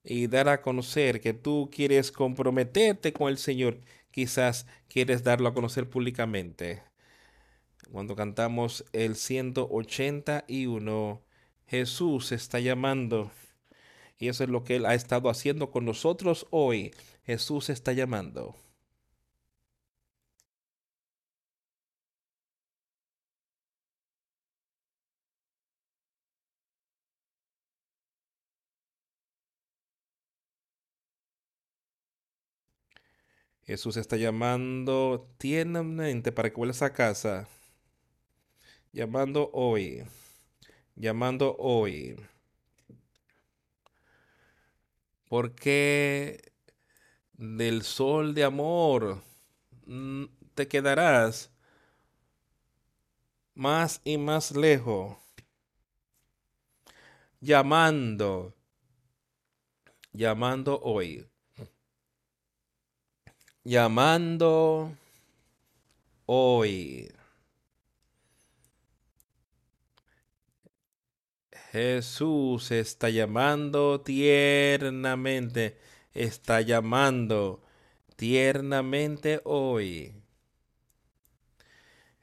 y 0.03 0.27
dar 0.27 0.49
a 0.49 0.61
conocer 0.61 1.19
que 1.19 1.33
tú 1.33 1.71
quieres 1.73 2.11
comprometerte 2.11 3.11
con 3.11 3.29
el 3.29 3.39
Señor, 3.39 3.79
quizás 4.11 4.67
quieres 4.87 5.23
darlo 5.23 5.49
a 5.49 5.55
conocer 5.55 5.89
públicamente. 5.89 6.83
Cuando 7.91 8.15
cantamos 8.15 8.85
el 8.93 9.15
181, 9.15 11.23
Jesús 11.65 12.31
está 12.31 12.59
llamando. 12.59 13.31
Y 14.19 14.27
eso 14.27 14.43
es 14.43 14.49
lo 14.51 14.63
que 14.63 14.75
Él 14.75 14.85
ha 14.85 14.93
estado 14.93 15.27
haciendo 15.29 15.71
con 15.71 15.85
nosotros 15.85 16.45
hoy. 16.51 16.93
Jesús 17.23 17.69
está 17.69 17.93
llamando. 17.93 18.55
Jesús 33.69 33.97
está 33.97 34.17
llamando 34.17 35.31
tiernamente 35.37 36.31
para 36.31 36.49
que 36.49 36.55
vuelvas 36.55 36.81
a 36.81 36.91
casa. 36.91 37.47
Llamando 38.91 39.51
hoy 39.53 40.03
llamando 40.99 41.55
hoy. 41.57 42.15
Porque 45.29 46.53
del 47.33 47.83
sol 47.83 48.33
de 48.33 48.43
amor 48.43 49.23
mm, 49.85 50.25
te 50.55 50.67
quedarás 50.67 51.51
más 53.53 54.01
y 54.03 54.17
más 54.17 54.51
lejos, 54.51 55.17
llamando, 57.39 58.55
llamando 60.11 60.79
hoy, 60.81 61.28
llamando 63.63 64.95
hoy. 66.25 67.11
Jesús 71.71 72.71
está 72.71 73.09
llamando 73.09 74.01
tiernamente, 74.01 75.77
está 76.13 76.61
llamando 76.61 77.61
tiernamente 78.15 79.41
hoy. 79.43 80.13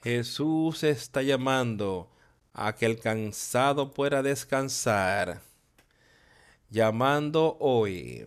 Jesús 0.02 0.82
está 0.82 1.22
llamando 1.22 2.10
a 2.52 2.74
que 2.74 2.86
el 2.86 2.98
cansado 2.98 3.92
pueda 3.92 4.22
descansar. 4.22 5.42
llamando 6.70 7.56
hoy, 7.60 8.26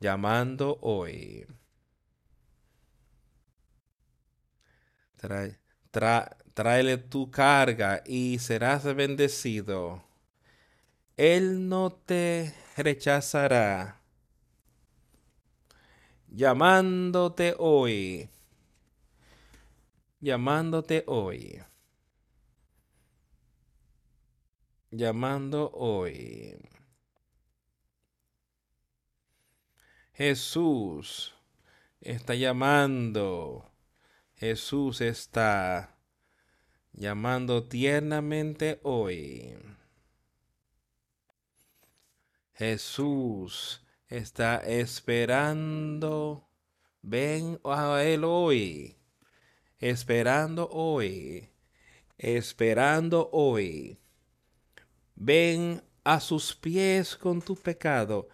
llamando 0.00 0.78
hoy. 0.82 1.46
Trae, 5.20 5.50
tra- 5.92 6.36
tráele 6.52 6.96
tu 6.98 7.30
carga 7.30 8.02
y 8.04 8.38
serás 8.40 8.82
bendecido. 8.96 10.02
Él 11.16 11.68
no 11.68 11.92
te 11.92 12.52
rechazará. 12.76 14.00
Llamándote 16.32 17.54
hoy, 17.58 18.28
llamándote 20.20 21.04
hoy, 21.06 21.60
llamando 24.92 25.70
hoy. 25.74 26.56
Jesús 30.20 31.34
está 32.02 32.34
llamando. 32.34 33.72
Jesús 34.36 35.00
está 35.00 35.96
llamando 36.92 37.66
tiernamente 37.66 38.80
hoy. 38.82 39.56
Jesús 42.52 43.82
está 44.08 44.56
esperando. 44.56 46.50
Ven 47.00 47.58
a 47.64 48.02
Él 48.02 48.24
hoy. 48.24 48.98
Esperando 49.78 50.68
hoy. 50.70 51.48
Esperando 52.18 53.30
hoy. 53.32 53.98
Ven 55.14 55.82
a 56.04 56.20
sus 56.20 56.54
pies 56.54 57.16
con 57.16 57.40
tu 57.40 57.56
pecado 57.56 58.28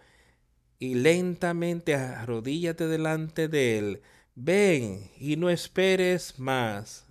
y 0.79 0.95
lentamente 0.95 1.95
arrodíllate 1.95 2.87
delante 2.87 3.47
de 3.47 3.77
Él. 3.79 4.01
Ven 4.35 5.09
y 5.19 5.35
no 5.35 5.49
esperes 5.49 6.37
más. 6.37 7.05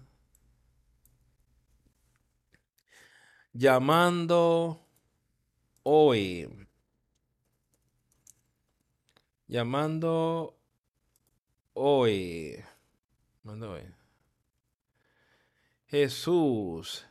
Llamando 3.53 4.81
hoy. 5.83 6.49
Llamando 9.49 10.57
hoy. 11.73 12.63
Llamando 13.43 13.73
hoy. 13.73 13.83
Jesús 15.87 17.07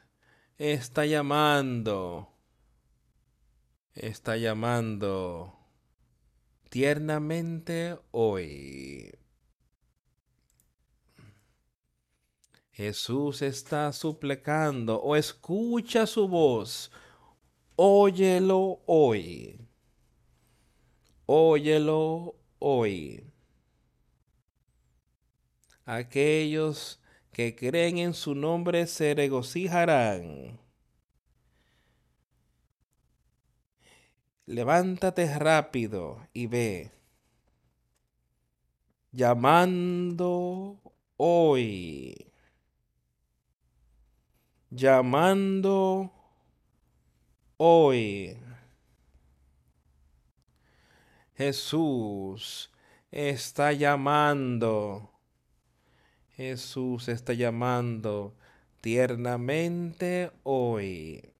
está 0.57 1.06
llamando. 1.06 2.32
Está 3.94 4.38
llamando 4.38 5.55
tiernamente 6.76 7.97
hoy. 8.11 9.10
Jesús 12.73 13.41
está 13.41 13.93
suplicando 13.93 15.02
o 15.02 15.15
escucha 15.15 16.06
su 16.06 16.27
voz. 16.27 16.91
Óyelo 17.77 18.81
hoy. 18.88 19.57
Óyelo 21.26 22.35
hoy. 22.60 23.23
Aquellos 25.85 26.99
que 27.31 27.56
creen 27.56 27.99
en 27.99 28.14
su 28.14 28.35
nombre 28.35 28.85
se 28.88 29.14
regocijarán. 29.14 30.60
Levántate 34.47 35.39
rápido 35.39 36.27
y 36.31 36.45
ve. 36.45 36.91
Llamando 39.11 40.80
hoy. 41.17 42.31
Llamando 44.69 46.11
hoy. 47.57 48.38
Jesús 51.35 52.72
está 53.11 53.73
llamando. 53.73 55.11
Jesús 56.35 57.07
está 57.07 57.34
llamando 57.34 58.35
tiernamente 58.81 60.31
hoy. 60.43 61.35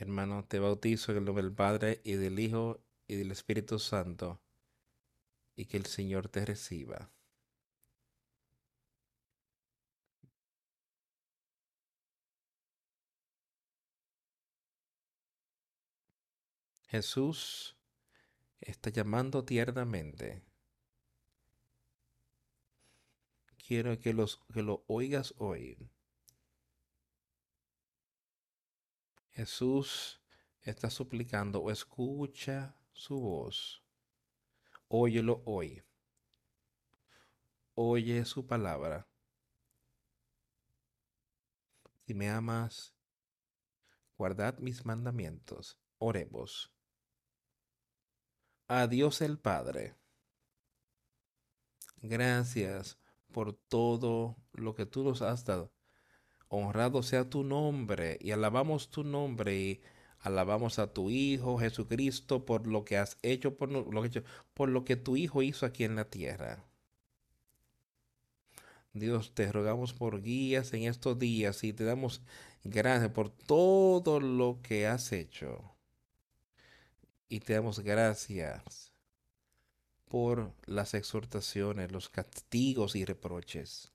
Hermano, 0.00 0.46
te 0.46 0.58
bautizo 0.58 1.12
en 1.12 1.18
el 1.18 1.24
nombre 1.26 1.44
del 1.44 1.52
Padre 1.52 2.00
y 2.04 2.14
del 2.14 2.38
Hijo 2.40 2.82
y 3.06 3.16
del 3.16 3.32
Espíritu 3.32 3.78
Santo, 3.78 4.40
y 5.54 5.66
que 5.66 5.76
el 5.76 5.84
Señor 5.84 6.30
te 6.30 6.42
reciba. 6.46 7.10
Jesús 16.88 17.76
está 18.58 18.88
llamando 18.88 19.44
tiernamente. 19.44 20.42
Quiero 23.58 24.00
que, 24.00 24.14
los, 24.14 24.40
que 24.50 24.62
lo 24.62 24.82
oigas 24.86 25.34
hoy. 25.36 25.90
Jesús 29.30 30.20
está 30.62 30.90
suplicando 30.90 31.70
escucha 31.70 32.76
su 32.92 33.20
voz. 33.20 33.82
Óyelo 34.88 35.42
hoy. 35.46 35.82
Oye 37.74 38.24
su 38.24 38.46
palabra. 38.46 39.08
Si 42.06 42.14
me 42.14 42.28
amas, 42.28 42.92
guardad 44.18 44.58
mis 44.58 44.84
mandamientos. 44.84 45.78
Oremos. 45.98 46.74
A 48.66 48.86
Dios 48.86 49.20
el 49.20 49.38
Padre. 49.38 49.94
Gracias 52.02 52.98
por 53.32 53.52
todo 53.52 54.36
lo 54.52 54.74
que 54.74 54.86
tú 54.86 55.04
nos 55.04 55.22
has 55.22 55.44
dado. 55.44 55.72
Honrado 56.52 57.04
sea 57.04 57.30
tu 57.30 57.44
nombre 57.44 58.18
y 58.20 58.32
alabamos 58.32 58.90
tu 58.90 59.04
nombre 59.04 59.56
y 59.56 59.80
alabamos 60.18 60.80
a 60.80 60.92
tu 60.92 61.08
Hijo 61.08 61.58
Jesucristo 61.58 62.44
por 62.44 62.66
lo 62.66 62.84
que 62.84 62.96
has 62.96 63.18
hecho, 63.22 63.56
por 63.56 63.70
lo 63.70 64.02
que, 64.02 64.24
por 64.52 64.68
lo 64.68 64.84
que 64.84 64.96
tu 64.96 65.16
Hijo 65.16 65.42
hizo 65.42 65.64
aquí 65.64 65.84
en 65.84 65.94
la 65.94 66.10
tierra. 66.10 66.64
Dios, 68.92 69.32
te 69.32 69.52
rogamos 69.52 69.92
por 69.92 70.22
guías 70.22 70.72
en 70.72 70.82
estos 70.82 71.20
días 71.20 71.62
y 71.62 71.72
te 71.72 71.84
damos 71.84 72.20
gracias 72.64 73.12
por 73.12 73.30
todo 73.30 74.18
lo 74.18 74.58
que 74.60 74.88
has 74.88 75.12
hecho. 75.12 75.76
Y 77.28 77.38
te 77.38 77.52
damos 77.54 77.78
gracias 77.78 78.92
por 80.08 80.52
las 80.66 80.94
exhortaciones, 80.94 81.92
los 81.92 82.08
castigos 82.08 82.96
y 82.96 83.04
reproches. 83.04 83.92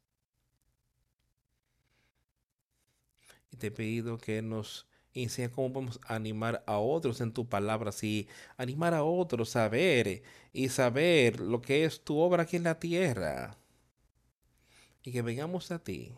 Te 3.58 3.68
he 3.68 3.72
pedido 3.72 4.18
que 4.18 4.42
nos 4.42 4.88
enseñes 5.14 5.52
cómo 5.52 5.74
podemos 5.74 6.00
animar 6.08 6.64
a 6.68 6.78
otros 6.78 7.22
en 7.22 7.32
tu 7.34 7.48
palabra, 7.48 7.92
y 8.02 8.28
animar 8.58 8.94
a 8.94 9.04
otros 9.04 9.56
a 9.56 9.70
ver 9.70 10.24
y 10.54 10.70
saber 10.70 11.40
lo 11.40 11.62
que 11.62 11.86
es 11.86 12.04
tu 12.04 12.18
obra 12.18 12.44
aquí 12.44 12.58
en 12.58 12.64
la 12.64 12.80
tierra. 12.80 13.58
Y 15.04 15.12
que 15.12 15.22
vengamos 15.22 15.72
a 15.72 15.84
ti. 15.84 16.14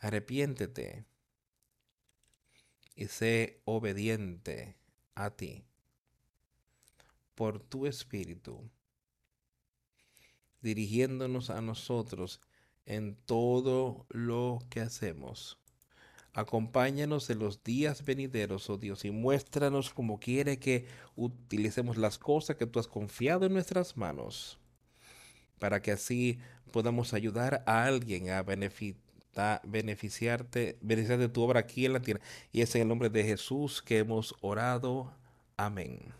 Arrepiéntete 0.00 1.04
y 2.94 3.06
sé 3.06 3.60
obediente 3.64 4.76
a 5.14 5.30
ti 5.30 5.64
por 7.34 7.60
tu 7.60 7.86
espíritu, 7.86 8.68
dirigiéndonos 10.60 11.50
a 11.50 11.60
nosotros 11.60 12.40
en 12.84 13.14
todo 13.14 14.06
lo 14.08 14.58
que 14.70 14.80
hacemos. 14.80 15.57
Acompáñanos 16.34 17.30
en 17.30 17.38
los 17.40 17.64
días 17.64 18.04
venideros, 18.04 18.68
oh 18.70 18.76
Dios, 18.76 19.04
y 19.04 19.10
muéstranos 19.10 19.92
cómo 19.92 20.20
quiere 20.20 20.58
que 20.58 20.86
utilicemos 21.16 21.96
las 21.96 22.18
cosas 22.18 22.56
que 22.56 22.66
tú 22.66 22.78
has 22.78 22.86
confiado 22.86 23.46
en 23.46 23.52
nuestras 23.54 23.96
manos, 23.96 24.58
para 25.58 25.82
que 25.82 25.90
así 25.90 26.38
podamos 26.70 27.14
ayudar 27.14 27.64
a 27.66 27.84
alguien 27.84 28.30
a 28.30 28.42
da 28.42 29.60
beneficiarte, 29.64 30.78
beneficiarte 30.80 31.22
de 31.22 31.28
tu 31.28 31.42
obra 31.42 31.60
aquí 31.60 31.86
en 31.86 31.92
la 31.92 32.00
tierra. 32.00 32.20
Y 32.52 32.62
es 32.62 32.74
en 32.74 32.82
el 32.82 32.88
nombre 32.88 33.08
de 33.08 33.24
Jesús 33.24 33.82
que 33.82 33.98
hemos 33.98 34.34
orado. 34.40 35.12
Amén. 35.56 36.14